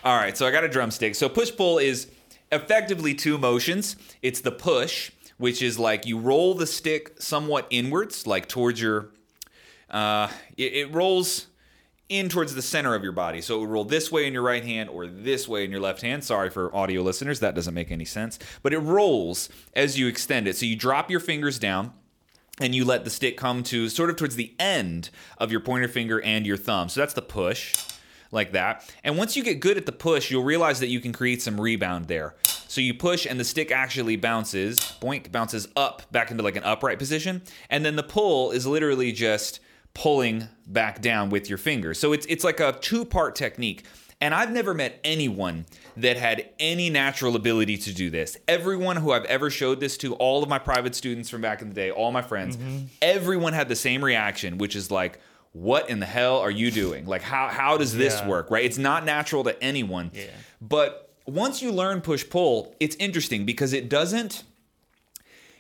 All 0.04 0.18
right, 0.18 0.36
so 0.38 0.46
I 0.46 0.52
got 0.52 0.64
a 0.64 0.70
drumstick. 0.70 1.16
So 1.16 1.30
push 1.30 1.56
pull 1.56 1.78
is 1.78 2.08
effectively 2.52 3.14
two 3.14 3.38
motions. 3.38 3.96
It's 4.22 4.42
the 4.42 4.52
push, 4.52 5.12
which 5.38 5.62
is 5.62 5.80
like 5.80 6.06
you 6.06 6.18
roll 6.18 6.54
the 6.56 6.68
stick 6.68 7.22
somewhat 7.22 7.68
inwards, 7.70 8.28
like 8.28 8.48
towards 8.48 8.82
your. 8.82 9.12
Uh, 9.90 10.30
it, 10.58 10.74
it 10.74 10.94
rolls 10.94 11.48
in 12.10 12.30
towards 12.30 12.56
the 12.56 12.62
center 12.62 12.96
of 12.96 13.04
your 13.04 13.12
body. 13.12 13.42
So 13.42 13.58
it 13.58 13.60
would 13.62 13.70
roll 13.70 13.84
this 13.84 14.12
way 14.12 14.26
in 14.26 14.34
your 14.34 14.44
right 14.44 14.64
hand 14.64 14.90
or 14.90 15.08
this 15.08 15.48
way 15.48 15.66
in 15.66 15.72
your 15.72 15.80
left 15.80 16.02
hand. 16.02 16.24
Sorry 16.24 16.50
for 16.50 16.74
audio 16.76 17.02
listeners, 17.02 17.40
that 17.42 17.56
doesn't 17.56 17.74
make 17.74 17.92
any 17.92 18.06
sense. 18.06 18.40
But 18.64 18.74
it 18.74 18.80
rolls 18.80 19.50
as 19.76 20.00
you 20.00 20.08
extend 20.08 20.48
it. 20.48 20.56
So 20.56 20.66
you 20.66 20.76
drop 20.76 21.12
your 21.12 21.20
fingers 21.20 21.60
down 21.60 21.94
and 22.60 22.74
you 22.74 22.86
let 22.86 23.04
the 23.04 23.10
stick 23.10 23.38
come 23.38 23.62
to 23.64 23.90
sort 23.90 24.10
of 24.10 24.16
towards 24.16 24.36
the 24.36 24.54
end 24.60 25.10
of 25.38 25.52
your 25.52 25.60
pointer 25.60 25.88
finger 25.88 26.22
and 26.22 26.46
your 26.46 26.58
thumb. 26.58 26.90
So 26.90 27.02
that's 27.02 27.14
the 27.14 27.22
push, 27.22 27.76
like 28.32 28.54
that. 28.54 28.90
And 29.04 29.18
once 29.18 29.36
you 29.36 29.44
get 29.44 29.60
good 29.60 29.78
at 29.78 29.86
the 29.86 29.92
push, 29.92 30.32
you'll 30.32 30.44
realize 30.44 30.80
that 30.80 30.88
you 30.88 31.00
can 31.00 31.14
create 31.14 31.42
some 31.42 31.60
rebound 31.60 32.08
there. 32.08 32.36
So 32.68 32.82
you 32.82 32.94
push 32.94 33.26
and 33.26 33.40
the 33.40 33.44
stick 33.44 33.72
actually 33.72 34.16
bounces, 34.16 34.80
boink, 35.02 35.32
bounces 35.32 35.68
up 35.76 36.04
back 36.12 36.32
into 36.32 36.44
like 36.44 36.56
an 36.56 36.64
upright 36.64 37.00
position. 37.00 37.42
And 37.70 37.86
then 37.86 37.96
the 37.96 38.04
pull 38.04 38.52
is 38.52 38.66
literally 38.66 39.12
just 39.12 39.60
pulling 39.98 40.48
back 40.68 41.02
down 41.02 41.30
with 41.30 41.50
your 41.50 41.58
fingers. 41.58 42.00
So 42.00 42.14
it's 42.14 42.26
it's 42.28 42.44
like 42.44 42.60
a 42.60 42.74
two-part 42.80 43.36
technique. 43.36 43.84
And 44.20 44.34
I've 44.34 44.52
never 44.52 44.74
met 44.74 45.00
anyone 45.04 45.68
that 45.96 46.18
had 46.18 46.50
any 46.60 46.90
natural 46.90 47.36
ability 47.36 47.78
to 47.78 47.94
do 47.94 48.10
this. 48.10 48.36
Everyone 48.48 48.96
who 48.98 49.12
I've 49.12 49.26
ever 49.26 49.52
showed 49.52 49.80
this 49.80 49.96
to, 49.98 50.16
all 50.16 50.42
of 50.42 50.50
my 50.50 50.58
private 50.58 50.96
students 50.96 51.30
from 51.30 51.42
back 51.42 51.62
in 51.62 51.70
the 51.70 51.76
day, 51.76 51.92
all 51.92 52.12
my 52.12 52.24
friends, 52.24 52.58
mm-hmm. 52.58 52.86
everyone 53.00 53.54
had 53.54 53.70
the 53.70 53.76
same 53.76 54.04
reaction, 54.04 54.58
which 54.58 54.76
is 54.76 54.90
like, 54.90 55.20
what 55.52 55.88
in 55.88 56.00
the 56.00 56.08
hell 56.08 56.40
are 56.40 56.50
you 56.50 56.72
doing? 56.72 57.06
Like, 57.06 57.22
how, 57.22 57.48
how 57.48 57.78
does 57.78 57.96
this 57.96 58.16
Yeah. 58.16 58.28
work, 58.28 58.50
right? 58.50 58.66
It's 58.66 58.80
not 58.80 59.06
natural 59.06 59.44
to 59.44 59.64
anyone. 59.64 60.10
Yeah. 60.16 60.26
But 60.60 61.14
once 61.28 61.62
you 61.62 61.72
learn 61.72 62.02
push 62.02 62.28
pull, 62.28 62.74
it's 62.80 62.96
interesting 62.96 63.46
because 63.46 63.72
it 63.72 63.88
doesn't 63.88 64.44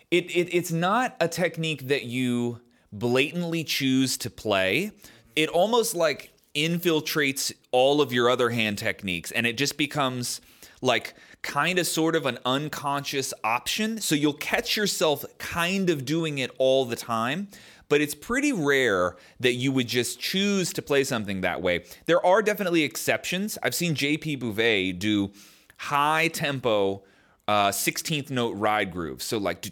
it, 0.10 0.32
it 0.36 0.56
it's 0.56 0.72
not 0.72 1.16
a 1.20 1.28
technique 1.28 1.90
that 1.90 2.06
you 2.06 2.62
blatantly 2.92 3.64
choose 3.64 4.18
to 4.18 4.30
play. 4.30 4.92
It 5.36 5.50
almost 5.50 5.96
like 5.96 6.32
infiltrates 6.56 7.54
all 7.72 8.02
of 8.02 8.12
your 8.12 8.30
other 8.30 8.50
hand 8.50 8.78
techniques 8.78 9.32
and 9.32 9.46
it 9.46 9.58
just 9.58 9.78
becomes 9.78 10.42
like 10.82 11.16
kind 11.42 11.80
of 11.80 11.88
sort 11.88 12.16
of 12.16 12.26
an 12.26 12.40
unconscious 12.46 13.34
option. 13.44 14.00
So 14.00 14.16
you'll 14.16 14.34
catch 14.34 14.76
yourself 14.76 15.24
kind 15.38 15.90
of 15.90 16.06
doing 16.06 16.40
it 16.40 16.52
all 16.58 16.86
the 16.86 16.96
time. 16.96 17.50
But 17.90 18.02
it's 18.02 18.16
pretty 18.16 18.52
rare 18.52 19.16
that 19.40 19.54
you 19.54 19.72
would 19.72 19.88
just 19.88 20.20
choose 20.20 20.74
to 20.74 20.82
play 20.82 21.06
something 21.06 21.42
that 21.42 21.62
way. 21.62 21.86
There 22.06 22.24
are 22.26 22.42
definitely 22.42 22.84
exceptions. 22.84 23.58
I've 23.64 23.76
seen 23.76 23.96
JP 23.96 24.40
Bouvet 24.42 25.00
do 25.00 25.32
high 25.78 26.28
tempo 26.28 27.04
uh, 27.48 27.70
16th 27.70 28.30
note 28.30 28.56
ride 28.58 28.92
groove. 28.92 29.22
So 29.22 29.38
like, 29.38 29.66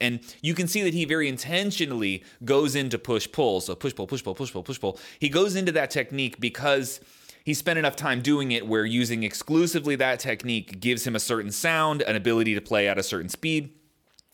and 0.00 0.20
you 0.42 0.54
can 0.54 0.66
see 0.66 0.82
that 0.82 0.94
he 0.94 1.04
very 1.04 1.28
intentionally 1.28 2.24
goes 2.44 2.74
into 2.74 2.98
push 2.98 3.30
pull. 3.30 3.60
So 3.60 3.74
push 3.74 3.94
pull, 3.94 4.06
push 4.06 4.24
pull, 4.24 4.34
push 4.34 4.52
pull, 4.52 4.62
push 4.62 4.80
pull. 4.80 4.98
He 5.18 5.28
goes 5.28 5.56
into 5.56 5.72
that 5.72 5.90
technique 5.90 6.40
because 6.40 7.00
he 7.44 7.54
spent 7.54 7.78
enough 7.78 7.96
time 7.96 8.22
doing 8.22 8.52
it 8.52 8.66
where 8.66 8.84
using 8.84 9.22
exclusively 9.22 9.96
that 9.96 10.18
technique 10.20 10.80
gives 10.80 11.06
him 11.06 11.14
a 11.14 11.20
certain 11.20 11.50
sound, 11.50 12.02
an 12.02 12.16
ability 12.16 12.54
to 12.54 12.60
play 12.60 12.88
at 12.88 12.98
a 12.98 13.02
certain 13.02 13.28
speed. 13.28 13.74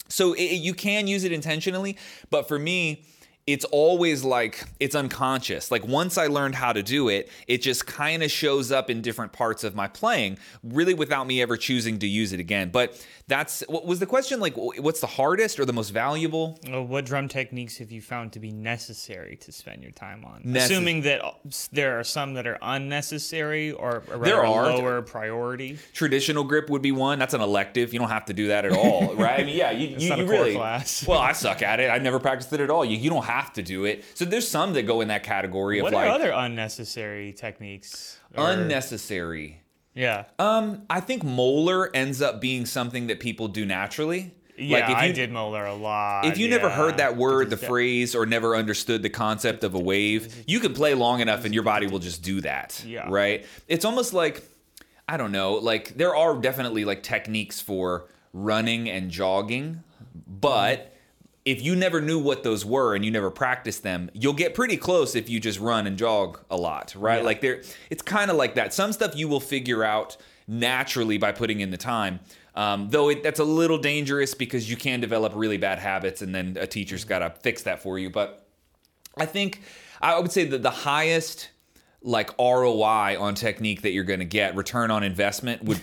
So 0.08 0.34
it, 0.34 0.54
you 0.54 0.74
can 0.74 1.06
use 1.06 1.24
it 1.24 1.32
intentionally, 1.32 1.96
but 2.30 2.46
for 2.46 2.58
me, 2.58 3.04
it's 3.46 3.64
always 3.66 4.24
like 4.24 4.64
it's 4.80 4.96
unconscious. 4.96 5.70
Like 5.70 5.86
once 5.86 6.18
I 6.18 6.26
learned 6.26 6.56
how 6.56 6.72
to 6.72 6.82
do 6.82 7.08
it, 7.08 7.30
it 7.46 7.62
just 7.62 7.86
kind 7.86 8.22
of 8.24 8.30
shows 8.30 8.72
up 8.72 8.90
in 8.90 9.02
different 9.02 9.32
parts 9.32 9.62
of 9.62 9.74
my 9.74 9.86
playing, 9.86 10.38
really 10.64 10.94
without 10.94 11.26
me 11.28 11.40
ever 11.42 11.56
choosing 11.56 11.98
to 12.00 12.08
use 12.08 12.32
it 12.32 12.40
again. 12.40 12.70
But 12.70 13.00
that's 13.28 13.62
what 13.68 13.84
was 13.86 13.98
the 14.00 14.06
question 14.06 14.38
like 14.40 14.54
what's 14.56 15.00
the 15.00 15.06
hardest 15.06 15.60
or 15.60 15.64
the 15.64 15.72
most 15.72 15.90
valuable? 15.90 16.58
Uh, 16.72 16.82
what 16.82 17.04
drum 17.04 17.28
techniques 17.28 17.76
have 17.78 17.92
you 17.92 18.00
found 18.02 18.32
to 18.32 18.40
be 18.40 18.50
necessary 18.52 19.36
to 19.36 19.52
spend 19.52 19.82
your 19.82 19.92
time 19.92 20.24
on? 20.24 20.42
Necess- 20.42 20.64
Assuming 20.64 21.02
that 21.02 21.24
uh, 21.24 21.30
there 21.70 22.00
are 22.00 22.04
some 22.04 22.34
that 22.34 22.46
are 22.48 22.58
unnecessary 22.62 23.70
or 23.72 24.02
There 24.22 24.44
are. 24.44 24.76
lower 24.76 25.02
priority. 25.02 25.78
Traditional 25.92 26.42
grip 26.42 26.68
would 26.70 26.82
be 26.82 26.92
one. 26.92 27.18
That's 27.20 27.34
an 27.34 27.40
elective. 27.40 27.92
You 27.92 28.00
don't 28.00 28.08
have 28.08 28.24
to 28.26 28.32
do 28.32 28.48
that 28.48 28.64
at 28.64 28.72
all, 28.72 29.14
right? 29.16 29.40
I 29.40 29.44
mean, 29.44 29.56
yeah, 29.56 29.70
you, 29.70 29.96
you, 29.98 30.08
not 30.08 30.18
a 30.18 30.22
you 30.22 30.28
core 30.28 30.38
really. 30.38 30.54
class. 30.56 31.06
Well, 31.06 31.20
I 31.20 31.32
suck 31.32 31.62
at 31.62 31.78
it. 31.78 31.90
I 31.90 31.98
never 31.98 32.18
practiced 32.18 32.52
it 32.52 32.60
at 32.60 32.70
all. 32.70 32.84
You, 32.84 32.96
you 32.96 33.08
don't 33.10 33.24
have 33.24 33.35
to 33.54 33.62
do 33.62 33.84
it. 33.84 34.04
So 34.14 34.24
there's 34.24 34.48
some 34.48 34.72
that 34.74 34.82
go 34.82 35.00
in 35.00 35.08
that 35.08 35.22
category 35.22 35.78
of 35.78 35.84
What 35.84 35.92
like 35.92 36.06
are 36.06 36.10
other 36.14 36.30
unnecessary 36.30 37.32
techniques? 37.32 38.18
Or- 38.36 38.50
unnecessary. 38.50 39.60
Yeah. 39.94 40.24
Um, 40.38 40.82
I 40.90 41.00
think 41.00 41.24
Moeller 41.24 41.90
ends 41.94 42.20
up 42.20 42.40
being 42.40 42.66
something 42.66 43.06
that 43.06 43.18
people 43.20 43.48
do 43.48 43.64
naturally. 43.64 44.32
yeah, 44.58 44.84
if 44.84 44.88
you, 44.90 44.94
I 44.94 45.12
did 45.12 45.32
Moeller 45.32 45.64
a 45.64 45.74
lot. 45.74 46.26
If 46.26 46.36
you 46.38 46.48
never 46.48 46.68
heard 46.68 46.98
that 46.98 47.16
word, 47.16 47.48
the 47.50 47.56
phrase, 47.56 48.14
or 48.14 48.26
never 48.26 48.54
understood 48.56 49.02
the 49.02 49.08
concept 49.10 49.64
of 49.64 49.74
a 49.74 49.78
wave, 49.78 50.44
you 50.46 50.60
can 50.60 50.74
play 50.74 50.94
long 50.94 51.20
enough 51.20 51.44
and 51.44 51.54
your 51.54 51.62
body 51.62 51.86
will 51.86 51.98
just 51.98 52.22
do 52.22 52.40
that. 52.42 52.82
Yeah. 52.86 53.06
Right? 53.08 53.46
It's 53.68 53.84
almost 53.86 54.12
like, 54.12 54.42
I 55.08 55.16
don't 55.16 55.32
know, 55.32 55.54
like 55.54 55.96
there 55.96 56.14
are 56.14 56.36
definitely 56.36 56.84
like 56.84 57.02
techniques 57.02 57.60
for 57.60 58.06
running 58.34 58.90
and 58.90 59.10
jogging, 59.10 59.82
but 60.26 60.92
if 61.46 61.62
you 61.62 61.76
never 61.76 62.00
knew 62.00 62.18
what 62.18 62.42
those 62.42 62.64
were 62.64 62.96
and 62.96 63.04
you 63.04 63.10
never 63.10 63.30
practiced 63.30 63.84
them, 63.84 64.10
you'll 64.12 64.32
get 64.32 64.52
pretty 64.52 64.76
close 64.76 65.14
if 65.14 65.30
you 65.30 65.38
just 65.38 65.60
run 65.60 65.86
and 65.86 65.96
jog 65.96 66.40
a 66.50 66.56
lot, 66.56 66.92
right? 66.98 67.20
Yeah. 67.20 67.24
Like 67.24 67.40
there 67.40 67.62
it's 67.88 68.02
kind 68.02 68.30
of 68.30 68.36
like 68.36 68.56
that. 68.56 68.74
Some 68.74 68.92
stuff 68.92 69.14
you 69.14 69.28
will 69.28 69.40
figure 69.40 69.84
out 69.84 70.16
naturally 70.48 71.18
by 71.18 71.30
putting 71.30 71.60
in 71.60 71.70
the 71.70 71.76
time. 71.76 72.18
Um, 72.56 72.88
though 72.90 73.10
it, 73.10 73.22
that's 73.22 73.38
a 73.38 73.44
little 73.44 73.78
dangerous 73.78 74.34
because 74.34 74.68
you 74.68 74.76
can 74.76 75.00
develop 75.00 75.32
really 75.36 75.56
bad 75.56 75.78
habits 75.78 76.20
and 76.20 76.34
then 76.34 76.56
a 76.58 76.66
teacher's 76.66 77.04
got 77.04 77.20
to 77.20 77.30
fix 77.30 77.62
that 77.62 77.80
for 77.80 77.96
you. 77.96 78.10
But 78.10 78.48
I 79.16 79.24
think 79.24 79.62
I 80.02 80.18
would 80.18 80.32
say 80.32 80.44
that 80.46 80.62
the 80.62 80.70
highest 80.70 81.50
like 82.02 82.30
ROI 82.38 83.16
on 83.18 83.34
technique 83.34 83.82
that 83.82 83.90
you're 83.90 84.04
going 84.04 84.20
to 84.20 84.24
get, 84.24 84.54
return 84.54 84.90
on 84.90 85.02
investment 85.02 85.62
would 85.64 85.80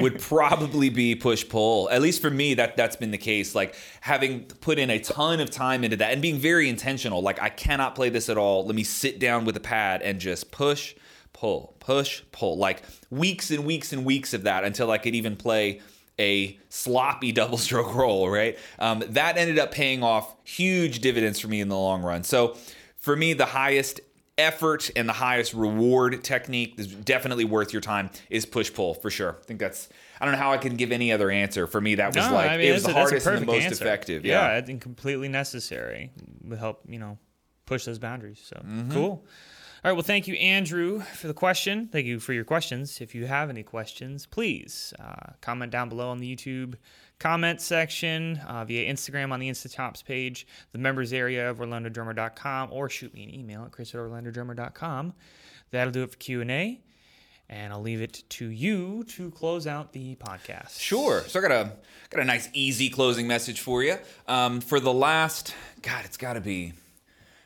would 0.00 0.20
probably 0.20 0.88
be 0.90 1.14
push 1.14 1.48
pull. 1.48 1.90
At 1.90 2.02
least 2.02 2.22
for 2.22 2.30
me, 2.30 2.54
that 2.54 2.76
that's 2.76 2.96
been 2.96 3.10
the 3.10 3.18
case. 3.18 3.54
Like 3.54 3.74
having 4.00 4.44
put 4.44 4.78
in 4.78 4.90
a 4.90 4.98
ton 4.98 5.40
of 5.40 5.50
time 5.50 5.84
into 5.84 5.96
that 5.96 6.12
and 6.12 6.22
being 6.22 6.38
very 6.38 6.68
intentional. 6.68 7.22
Like 7.22 7.40
I 7.40 7.48
cannot 7.48 7.94
play 7.94 8.10
this 8.10 8.28
at 8.28 8.38
all. 8.38 8.64
Let 8.64 8.74
me 8.74 8.84
sit 8.84 9.18
down 9.18 9.44
with 9.44 9.56
a 9.56 9.60
pad 9.60 10.02
and 10.02 10.20
just 10.20 10.50
push, 10.50 10.94
pull, 11.32 11.74
push, 11.80 12.22
pull. 12.32 12.56
Like 12.56 12.82
weeks 13.10 13.50
and 13.50 13.64
weeks 13.64 13.92
and 13.92 14.04
weeks 14.04 14.34
of 14.34 14.44
that 14.44 14.64
until 14.64 14.90
I 14.90 14.98
could 14.98 15.14
even 15.14 15.36
play 15.36 15.80
a 16.18 16.58
sloppy 16.68 17.32
double 17.40 17.58
stroke 17.58 17.94
roll, 17.94 18.30
right? 18.30 18.58
Um, 18.78 19.02
that 19.08 19.36
ended 19.36 19.58
up 19.58 19.72
paying 19.72 20.02
off 20.02 20.36
huge 20.44 21.00
dividends 21.00 21.40
for 21.40 21.48
me 21.48 21.60
in 21.60 21.68
the 21.68 21.76
long 21.76 22.02
run. 22.02 22.22
So 22.22 22.56
for 22.98 23.16
me, 23.16 23.32
the 23.32 23.46
highest 23.46 24.00
effort 24.40 24.90
and 24.96 25.08
the 25.08 25.12
highest 25.12 25.54
reward 25.54 26.22
technique 26.24 26.74
is 26.78 26.88
definitely 26.88 27.44
worth 27.44 27.72
your 27.72 27.82
time 27.82 28.10
is 28.28 28.46
push 28.46 28.72
pull 28.72 28.94
for 28.94 29.10
sure. 29.10 29.36
I 29.40 29.44
think 29.44 29.60
that's 29.60 29.88
I 30.20 30.24
don't 30.26 30.32
know 30.32 30.38
how 30.40 30.52
I 30.52 30.58
can 30.58 30.76
give 30.76 30.92
any 30.92 31.12
other 31.12 31.30
answer. 31.30 31.66
For 31.66 31.80
me, 31.80 31.94
that 31.96 32.08
was 32.14 32.16
No, 32.26 32.34
like 32.34 32.50
I 32.50 32.56
mean, 32.58 32.68
it 32.68 32.72
was 32.72 32.82
the 32.82 32.92
hardest 32.92 33.26
and 33.26 33.42
the 33.42 33.46
most 33.46 33.62
answer. 33.64 33.84
effective. 33.84 34.24
Yeah, 34.24 34.50
Yeah. 34.52 34.58
I 34.58 34.60
think 34.60 34.82
completely 34.82 35.28
necessary. 35.28 36.10
to 36.48 36.56
help, 36.56 36.82
you 36.88 36.98
know, 36.98 37.18
push 37.66 37.84
those 37.84 37.98
boundaries. 37.98 38.40
So 38.44 38.56
Mm-hmm. 38.56 38.92
cool. 38.92 39.24
All 39.82 39.90
right. 39.90 39.92
Well, 39.92 40.02
thank 40.02 40.28
you, 40.28 40.34
Andrew, 40.34 41.00
for 41.00 41.26
the 41.26 41.32
question. 41.32 41.88
Thank 41.90 42.04
you 42.04 42.20
for 42.20 42.34
your 42.34 42.44
questions. 42.44 43.00
If 43.00 43.14
you 43.14 43.24
have 43.26 43.48
any 43.48 43.62
questions, 43.62 44.26
please 44.26 44.92
uh, 45.00 45.32
comment 45.40 45.72
down 45.72 45.88
below 45.88 46.10
on 46.10 46.18
the 46.18 46.36
YouTube 46.36 46.74
comment 47.20 47.60
section, 47.60 48.38
uh, 48.48 48.64
via 48.64 48.92
Instagram 48.92 49.30
on 49.30 49.38
the 49.38 49.48
InstaTops 49.48 50.04
page, 50.04 50.46
the 50.72 50.78
members 50.78 51.12
area 51.12 51.48
of 51.48 51.58
OrlandoDrummer.com, 51.58 52.70
or 52.72 52.88
shoot 52.88 53.14
me 53.14 53.22
an 53.22 53.32
email 53.32 53.64
at 53.64 53.70
chris 53.70 53.94
at 53.94 54.00
OrlandoDrummer.com. 54.00 55.12
That'll 55.70 55.92
do 55.92 56.02
it 56.02 56.10
for 56.10 56.16
Q&A. 56.16 56.80
And 57.48 57.72
I'll 57.72 57.82
leave 57.82 58.00
it 58.00 58.22
to 58.30 58.46
you 58.46 59.04
to 59.08 59.30
close 59.32 59.66
out 59.66 59.92
the 59.92 60.14
podcast. 60.16 60.78
Sure. 60.78 61.22
So 61.26 61.40
I 61.40 61.42
got 61.42 61.50
a 61.50 61.72
got 62.08 62.22
a 62.22 62.24
nice 62.24 62.48
easy 62.52 62.88
closing 62.88 63.26
message 63.26 63.60
for 63.60 63.82
you. 63.82 63.96
Um, 64.28 64.60
for 64.60 64.78
the 64.78 64.92
last 64.92 65.52
God, 65.82 66.04
it's 66.04 66.16
got 66.16 66.34
to 66.34 66.40
be 66.40 66.74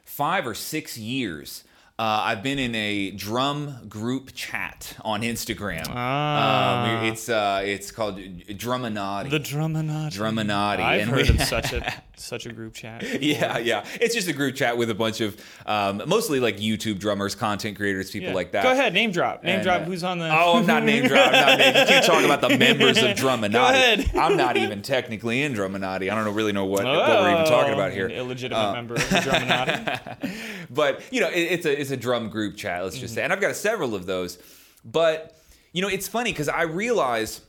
five 0.05 0.47
or 0.47 0.53
six 0.53 0.99
years. 0.99 1.65
Uh, 1.97 2.23
I've 2.25 2.43
been 2.43 2.59
in 2.59 2.75
a 2.75 3.13
drum 3.13 3.87
group 3.89 4.33
chat 4.35 4.97
on 5.05 5.23
Instagram. 5.23 5.85
Ah. 5.91 6.99
Um, 6.99 7.05
it's 7.05 7.29
uh, 7.29 7.63
it's 7.65 7.93
called 7.93 8.17
Druminati. 8.19 9.31
The 9.31 9.39
Druminati. 9.39 10.13
Druminati, 10.13 10.81
I've 10.81 11.03
and 11.03 11.11
heard 11.11 11.29
we- 11.31 11.37
of 11.37 11.43
such 11.43 11.73
a 11.73 12.03
such 12.17 12.47
a 12.47 12.53
group 12.53 12.75
chat. 12.75 13.03
yeah, 13.23 13.59
yeah. 13.59 13.85
It's 14.01 14.15
just 14.15 14.29
a 14.29 14.33
group 14.33 14.55
chat 14.55 14.77
with 14.77 14.91
a 14.91 14.95
bunch 14.95 15.21
of 15.21 15.41
um, 15.67 16.03
mostly 16.07 16.41
like 16.41 16.59
YouTube 16.59 16.99
drummers, 16.99 17.35
content 17.35 17.77
creators, 17.77 18.11
people 18.11 18.29
Yeah. 18.31 18.35
like 18.35 18.53
that. 18.53 18.63
Go 18.63 18.73
ahead, 18.73 18.93
name 18.95 19.11
drop. 19.13 19.43
Name 19.45 19.57
And, 19.57 19.63
drop. 19.65 19.83
uh, 19.83 19.85
Who's 19.85 20.05
on 20.05 20.19
the? 20.19 20.29
Oh, 20.31 20.59
I'm 20.59 20.67
not 20.67 20.85
name 20.85 21.05
drop. 21.09 21.27
I'm 21.27 21.33
not 21.33 21.59
name. 21.59 21.75
You 21.77 21.85
can't 21.87 22.05
talk 22.07 22.25
about 22.25 22.41
the 22.41 22.57
members 22.57 22.99
of 22.99 23.05
Druminati. 23.17 23.53
Go 23.53 23.65
ahead. 23.67 24.11
I'm 24.17 24.37
not 24.37 24.57
even 24.57 24.83
technically 24.83 25.43
in 25.43 25.55
Druminati. 25.55 26.11
I 26.11 26.15
don't 26.15 26.25
know, 26.25 26.31
really 26.33 26.53
know 26.53 26.65
what, 26.65 26.85
what 26.85 27.09
we're 27.09 27.33
even 27.33 27.45
talking 27.47 27.75
about 27.75 27.93
here. 27.93 28.07
An 28.07 28.13
illegitimate 28.13 28.59
Uh, 28.65 28.73
member 28.73 28.95
of 28.95 29.01
Druminati. 29.01 30.31
but 30.71 31.01
you 31.11 31.21
know, 31.21 31.29
it, 31.29 31.39
it's 31.41 31.67
a 31.67 31.81
it's 31.81 31.91
a 31.91 31.97
drum 31.97 32.29
group 32.29 32.57
chat. 32.57 32.83
Let's 32.85 32.99
just 32.99 33.15
say, 33.15 33.23
and 33.23 33.33
I've 33.33 33.41
got 33.41 33.55
several 33.57 33.95
of 33.95 34.07
those. 34.07 34.39
But 34.85 35.37
you 35.73 35.83
know, 35.83 35.89
it's 35.89 36.09
funny 36.09 36.31
because 36.33 36.49
I 36.49 36.63
realize, 36.63 37.41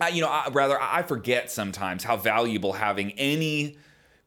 I, 0.00 0.08
you 0.08 0.20
know, 0.20 0.28
I, 0.28 0.48
rather 0.52 0.80
I 0.80 1.02
forget 1.02 1.50
sometimes 1.50 2.04
how 2.04 2.16
valuable 2.16 2.74
having 2.74 3.12
any 3.12 3.76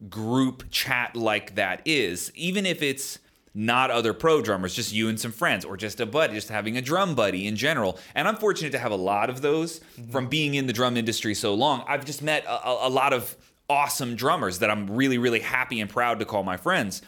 group 0.09 0.65
chat 0.69 1.15
like 1.15 1.55
that 1.55 1.81
is, 1.85 2.31
even 2.35 2.65
if 2.65 2.81
it's 2.81 3.19
not 3.53 3.89
other 3.89 4.13
pro 4.13 4.41
drummers, 4.41 4.75
just 4.75 4.93
you 4.93 5.09
and 5.09 5.19
some 5.19 5.31
friends, 5.31 5.65
or 5.65 5.75
just 5.75 5.99
a 5.99 6.05
buddy, 6.05 6.35
just 6.35 6.49
having 6.49 6.77
a 6.77 6.81
drum 6.81 7.15
buddy 7.15 7.47
in 7.47 7.55
general. 7.55 7.97
And 8.13 8.27
I'm 8.27 8.35
fortunate 8.35 8.71
to 8.73 8.79
have 8.79 8.91
a 8.91 8.97
lot 8.97 9.29
of 9.29 9.41
those 9.41 9.79
mm-hmm. 9.79 10.11
from 10.11 10.27
being 10.27 10.53
in 10.53 10.67
the 10.67 10.73
drum 10.73 10.95
industry 10.95 11.33
so 11.33 11.55
long. 11.55 11.83
I've 11.87 12.05
just 12.05 12.21
met 12.21 12.45
a, 12.45 12.67
a- 12.67 12.87
a 12.87 12.89
lot 12.89 13.13
of 13.13 13.35
awesome 13.69 14.15
drummers 14.15 14.59
that 14.59 14.69
I'm 14.69 14.89
really, 14.91 15.17
really 15.17 15.39
happy 15.39 15.81
and 15.81 15.89
proud 15.89 16.19
to 16.19 16.25
call 16.25 16.43
my 16.43 16.55
friends. 16.55 17.01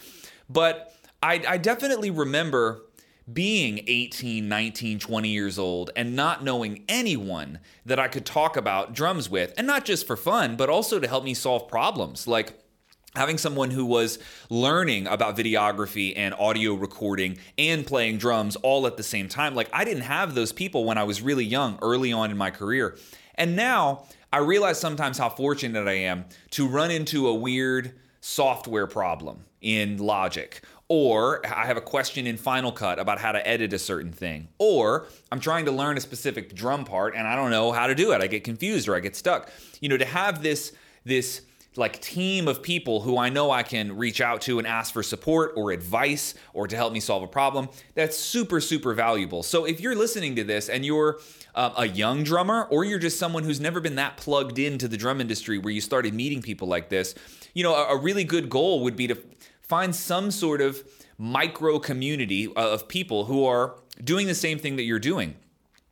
But 0.49 0.93
I, 1.21 1.41
I 1.47 1.57
definitely 1.57 2.09
remember 2.09 2.81
being 3.33 3.81
18, 3.87 4.47
19, 4.47 4.99
20 4.99 5.29
years 5.29 5.59
old 5.59 5.91
and 5.95 6.15
not 6.15 6.43
knowing 6.43 6.83
anyone 6.87 7.59
that 7.85 7.99
I 7.99 8.07
could 8.07 8.25
talk 8.25 8.55
about 8.55 8.93
drums 8.93 9.29
with, 9.29 9.53
and 9.57 9.67
not 9.67 9.85
just 9.85 10.07
for 10.07 10.15
fun, 10.15 10.55
but 10.55 10.69
also 10.69 10.99
to 10.99 11.07
help 11.07 11.23
me 11.23 11.33
solve 11.33 11.67
problems. 11.67 12.27
Like, 12.27 12.53
having 13.15 13.37
someone 13.37 13.71
who 13.71 13.85
was 13.85 14.19
learning 14.49 15.07
about 15.07 15.35
videography 15.35 16.13
and 16.15 16.33
audio 16.35 16.73
recording 16.75 17.37
and 17.57 17.85
playing 17.85 18.17
drums 18.17 18.55
all 18.57 18.85
at 18.85 18.97
the 18.97 19.03
same 19.03 19.27
time. 19.27 19.55
Like, 19.55 19.69
I 19.73 19.83
didn't 19.83 20.03
have 20.03 20.35
those 20.35 20.51
people 20.51 20.85
when 20.85 20.97
I 20.97 21.03
was 21.03 21.21
really 21.21 21.45
young, 21.45 21.79
early 21.81 22.13
on 22.13 22.29
in 22.29 22.37
my 22.37 22.51
career. 22.51 22.97
And 23.35 23.55
now 23.55 24.05
I 24.31 24.37
realize 24.39 24.79
sometimes 24.79 25.17
how 25.17 25.29
fortunate 25.29 25.87
I 25.87 25.93
am 25.93 26.25
to 26.51 26.67
run 26.67 26.91
into 26.91 27.27
a 27.27 27.33
weird 27.33 27.93
software 28.21 28.85
problem 28.85 29.45
in 29.61 29.97
Logic. 29.97 30.61
Or 30.91 31.45
I 31.45 31.67
have 31.67 31.77
a 31.77 31.81
question 31.81 32.25
in 32.25 32.35
Final 32.35 32.71
Cut 32.71 32.97
about 32.97 33.19
how 33.19 33.31
to 33.31 33.47
edit 33.47 33.73
a 33.73 33.79
certain 33.79 34.11
thing. 34.11 34.47
Or 34.57 35.05
I'm 35.31 35.39
trying 35.39 35.65
to 35.65 35.71
learn 35.71 35.97
a 35.97 36.01
specific 36.01 36.55
drum 36.55 36.83
part 36.83 37.15
and 37.15 37.27
I 37.27 37.35
don't 37.35 37.51
know 37.51 37.71
how 37.71 37.85
to 37.85 37.93
do 37.93 38.11
it. 38.11 38.21
I 38.21 38.27
get 38.27 38.43
confused 38.43 38.87
or 38.87 38.95
I 38.95 38.99
get 38.99 39.15
stuck. 39.15 39.51
You 39.81 39.89
know, 39.89 39.97
to 39.97 40.05
have 40.05 40.41
this 40.41 40.73
this 41.05 41.43
like 41.75 42.01
team 42.01 42.47
of 42.47 42.63
people 42.63 43.01
who 43.01 43.19
I 43.19 43.29
know 43.29 43.51
I 43.51 43.61
can 43.61 43.95
reach 43.95 44.19
out 44.19 44.41
to 44.41 44.57
and 44.57 44.67
ask 44.67 44.91
for 44.91 45.03
support 45.03 45.53
or 45.55 45.71
advice 45.71 46.33
or 46.53 46.67
to 46.67 46.75
help 46.75 46.91
me 46.91 46.99
solve 46.99 47.21
a 47.21 47.27
problem. 47.27 47.69
That's 47.93 48.17
super 48.17 48.59
super 48.59 48.95
valuable. 48.95 49.43
So 49.43 49.65
if 49.65 49.79
you're 49.79 49.95
listening 49.95 50.35
to 50.37 50.43
this 50.43 50.69
and 50.69 50.83
you're 50.83 51.19
um, 51.53 51.73
a 51.77 51.87
young 51.87 52.23
drummer 52.23 52.63
or 52.63 52.83
you're 52.83 52.99
just 52.99 53.19
someone 53.19 53.43
who's 53.43 53.59
never 53.59 53.79
been 53.79 53.95
that 53.95 54.17
plugged 54.17 54.57
into 54.57 54.87
the 54.87 54.97
drum 54.97 55.21
industry 55.21 55.59
where 55.59 55.71
you 55.71 55.81
started 55.81 56.15
meeting 56.15 56.41
people 56.41 56.67
like 56.67 56.89
this, 56.89 57.13
you 57.53 57.63
know, 57.63 57.75
a, 57.75 57.95
a 57.95 57.97
really 57.97 58.23
good 58.23 58.49
goal 58.49 58.81
would 58.81 58.95
be 58.95 59.07
to 59.07 59.17
find 59.69 59.95
some 59.95 60.31
sort 60.31 60.59
of 60.61 60.83
micro 61.17 61.79
community 61.79 62.51
of 62.55 62.87
people 62.87 63.25
who 63.25 63.45
are 63.45 63.75
doing 64.03 64.27
the 64.27 64.35
same 64.35 64.59
thing 64.59 64.75
that 64.75 64.83
you're 64.83 64.99
doing. 64.99 65.35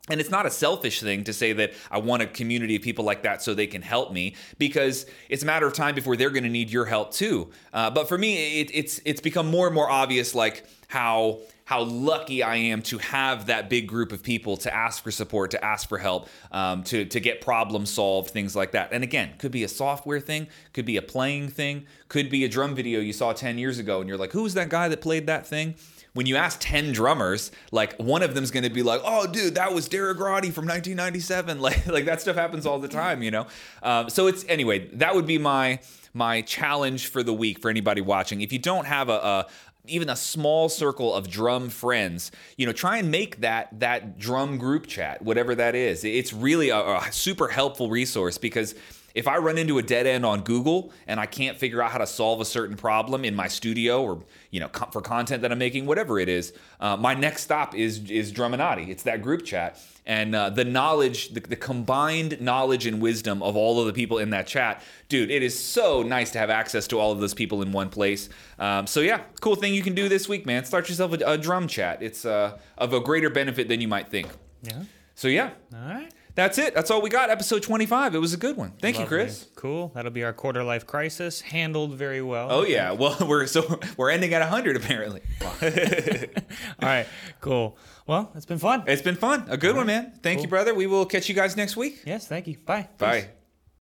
And 0.09 0.21
it's 0.21 0.29
not 0.29 0.45
a 0.45 0.49
selfish 0.49 1.01
thing 1.01 1.25
to 1.25 1.33
say 1.33 1.51
that 1.53 1.73
I 1.91 1.97
want 1.97 2.23
a 2.23 2.27
community 2.27 2.77
of 2.77 2.81
people 2.81 3.03
like 3.03 3.23
that 3.23 3.43
so 3.43 3.53
they 3.53 3.67
can 3.67 3.81
help 3.81 4.11
me, 4.11 4.35
because 4.57 5.05
it's 5.29 5.43
a 5.43 5.45
matter 5.45 5.67
of 5.67 5.73
time 5.73 5.95
before 5.95 6.15
they're 6.15 6.29
going 6.29 6.45
to 6.45 6.49
need 6.49 6.71
your 6.71 6.85
help 6.85 7.11
too. 7.11 7.51
Uh, 7.73 7.89
but 7.91 8.07
for 8.07 8.17
me, 8.17 8.61
it, 8.61 8.71
it's 8.73 9.01
it's 9.03 9.21
become 9.21 9.47
more 9.47 9.67
and 9.67 9.75
more 9.75 9.89
obvious, 9.89 10.33
like 10.33 10.65
how 10.87 11.39
how 11.67 11.83
lucky 11.83 12.41
I 12.41 12.55
am 12.55 12.81
to 12.83 12.97
have 12.97 13.47
that 13.47 13.69
big 13.69 13.89
group 13.89 14.13
of 14.13 14.23
people 14.23 14.55
to 14.55 14.73
ask 14.73 15.03
for 15.03 15.11
support, 15.11 15.51
to 15.51 15.61
ask 15.63 15.89
for 15.89 15.97
help, 15.97 16.29
um, 16.49 16.81
to 16.83 17.03
to 17.03 17.19
get 17.19 17.41
problems 17.41 17.89
solved, 17.89 18.29
things 18.29 18.55
like 18.55 18.71
that. 18.71 18.93
And 18.93 19.03
again, 19.03 19.33
could 19.37 19.51
be 19.51 19.65
a 19.65 19.67
software 19.67 20.21
thing, 20.21 20.47
could 20.71 20.85
be 20.85 20.95
a 20.95 21.01
playing 21.01 21.49
thing, 21.49 21.85
could 22.07 22.29
be 22.29 22.45
a 22.45 22.47
drum 22.47 22.73
video 22.73 23.01
you 23.01 23.11
saw 23.11 23.33
ten 23.33 23.57
years 23.57 23.79
ago, 23.79 23.99
and 23.99 24.07
you're 24.07 24.17
like, 24.17 24.31
who's 24.31 24.53
that 24.53 24.69
guy 24.69 24.87
that 24.87 25.01
played 25.01 25.27
that 25.27 25.45
thing? 25.45 25.75
when 26.13 26.25
you 26.25 26.35
ask 26.35 26.57
10 26.61 26.93
drummers, 26.93 27.51
like 27.71 27.95
one 27.97 28.23
of 28.23 28.33
them's 28.33 28.49
to 28.49 28.69
be 28.71 28.81
like, 28.81 29.01
"Oh, 29.03 29.27
dude, 29.27 29.53
that 29.53 29.71
was 29.71 29.87
Derek 29.87 30.19
Roddy 30.19 30.49
from 30.49 30.65
1997." 30.65 31.59
Like, 31.67 31.85
like 31.85 32.05
that 32.05 32.21
stuff 32.21 32.35
happens 32.35 32.65
all 32.65 32.79
the 32.79 32.87
time, 32.87 33.21
you 33.21 33.29
know. 33.29 33.45
Um, 33.83 34.09
so 34.09 34.25
it's 34.25 34.43
anyway. 34.47 34.87
That 34.93 35.13
would 35.13 35.27
be 35.27 35.37
my 35.37 35.79
my 36.17 36.41
challenge 36.41 37.07
for 37.07 37.21
the 37.21 37.33
week 37.33 37.59
for 37.59 37.69
anybody 37.69 38.01
watching. 38.01 38.41
If 38.41 38.51
you 38.51 38.59
don't 38.59 38.85
have 38.85 39.09
a, 39.09 39.13
a 39.13 39.45
even 39.89 40.09
a 40.09 40.15
small 40.15 40.69
circle 40.69 41.13
of 41.13 41.29
drum 41.29 41.69
friends, 41.69 42.31
you 42.57 42.65
know, 42.65 42.71
try 42.71 42.97
and 42.97 43.11
make 43.11 43.41
that 43.41 43.79
that 43.79 44.17
drum 44.17 44.57
group 44.57 44.87
chat, 44.87 45.21
whatever 45.21 45.55
that 45.55 45.75
is. 45.75 46.03
It's 46.03 46.33
really 46.33 46.69
a, 46.69 46.77
a 46.77 47.11
super 47.11 47.47
helpful 47.47 47.89
resource 47.89 48.37
because 48.37 48.75
if 49.17 49.27
I 49.27 49.37
run 49.37 49.57
into 49.57 49.79
a 49.79 49.81
dead 49.81 50.05
end 50.05 50.25
on 50.27 50.41
Google 50.41 50.91
and 51.07 51.19
I 51.19 51.25
can't 51.25 51.57
figure 51.57 51.81
out 51.81 51.89
how 51.89 51.97
to 51.97 52.05
solve 52.05 52.39
a 52.39 52.45
certain 52.45 52.77
problem 52.77 53.25
in 53.25 53.33
my 53.33 53.47
studio 53.47 54.03
or 54.03 54.23
you 54.51 54.59
know 54.59 54.69
for 54.91 55.01
content 55.01 55.41
that 55.41 55.51
I'm 55.51 55.57
making, 55.57 55.87
whatever 55.87 56.19
it 56.19 56.29
is, 56.29 56.53
uh, 56.79 56.95
my 56.95 57.15
next 57.15 57.41
stop 57.41 57.73
is 57.73 58.11
is 58.11 58.31
Druminati. 58.31 58.89
It's 58.89 59.03
that 59.03 59.23
group 59.23 59.43
chat 59.43 59.81
and 60.05 60.35
uh, 60.35 60.51
the 60.51 60.63
knowledge, 60.63 61.29
the, 61.29 61.39
the 61.39 61.55
combined 61.55 62.39
knowledge 62.39 62.85
and 62.85 63.01
wisdom 63.01 63.41
of 63.41 63.57
all 63.57 63.79
of 63.79 63.87
the 63.87 63.93
people 63.93 64.19
in 64.19 64.29
that 64.29 64.45
chat, 64.45 64.83
dude. 65.09 65.31
It 65.31 65.41
is 65.41 65.57
so 65.57 66.03
nice 66.03 66.31
to 66.31 66.37
have 66.39 66.51
access 66.51 66.85
to 66.89 66.99
all 66.99 67.11
of 67.11 67.19
those 67.19 67.33
people 67.33 67.63
in 67.63 67.71
one 67.71 67.89
place. 67.89 68.29
Um, 68.59 68.85
so 68.85 68.99
yeah, 69.01 69.21
cool 69.41 69.55
thing 69.55 69.73
you 69.73 69.81
can 69.81 69.95
do 69.95 70.07
this 70.07 70.29
week, 70.29 70.45
man. 70.45 70.63
Start 70.63 70.89
yourself 70.89 71.13
a, 71.13 71.31
a 71.33 71.37
drum 71.39 71.67
chat. 71.67 72.03
It's 72.03 72.23
uh, 72.23 72.57
of 72.77 72.93
a 72.93 72.99
greater 72.99 73.31
benefit 73.31 73.67
than 73.67 73.81
you 73.81 73.87
might 73.87 74.09
think. 74.09 74.27
Yeah. 74.61 74.83
So 75.15 75.27
yeah, 75.27 75.49
All 75.73 75.89
right. 75.89 76.13
That's 76.37 76.59
it. 76.59 76.75
That's 76.75 76.91
all 76.91 77.01
we 77.01 77.09
got. 77.09 77.31
Episode 77.31 77.63
25. 77.63 78.13
It 78.13 78.19
was 78.19 78.31
a 78.31 78.37
good 78.37 78.55
one. 78.55 78.71
Thank 78.79 78.99
you, 78.99 79.05
Chris. 79.07 79.47
Cool. 79.55 79.91
That'll 79.95 80.11
be 80.11 80.23
our 80.23 80.33
quarter 80.33 80.63
life 80.63 80.85
crisis, 80.85 81.41
handled 81.41 81.95
very 81.95 82.21
well. 82.21 82.49
Oh 82.51 82.63
yeah. 82.63 82.91
Well, 82.91 83.17
we're 83.27 83.47
so 83.47 83.79
we're 83.97 84.11
ending 84.11 84.35
at 84.35 84.41
100 84.41 84.75
apparently. 84.77 85.21
All 85.41 86.87
right. 86.87 87.07
Cool. 87.41 87.75
Well, 88.05 88.31
it's 88.35 88.45
been 88.45 88.59
fun. 88.59 88.83
It's 88.85 89.01
been 89.01 89.15
fun. 89.15 89.45
A 89.49 89.57
good 89.57 89.75
one, 89.75 89.87
man. 89.87 90.13
Thank 90.21 90.43
you, 90.43 90.47
brother. 90.47 90.75
We 90.75 90.85
will 90.85 91.07
catch 91.07 91.27
you 91.27 91.33
guys 91.33 91.57
next 91.57 91.75
week. 91.75 92.03
Yes. 92.05 92.27
Thank 92.27 92.45
you. 92.45 92.57
Bye. 92.59 92.87
Bye. 92.99 93.21
Peace. 93.21 93.29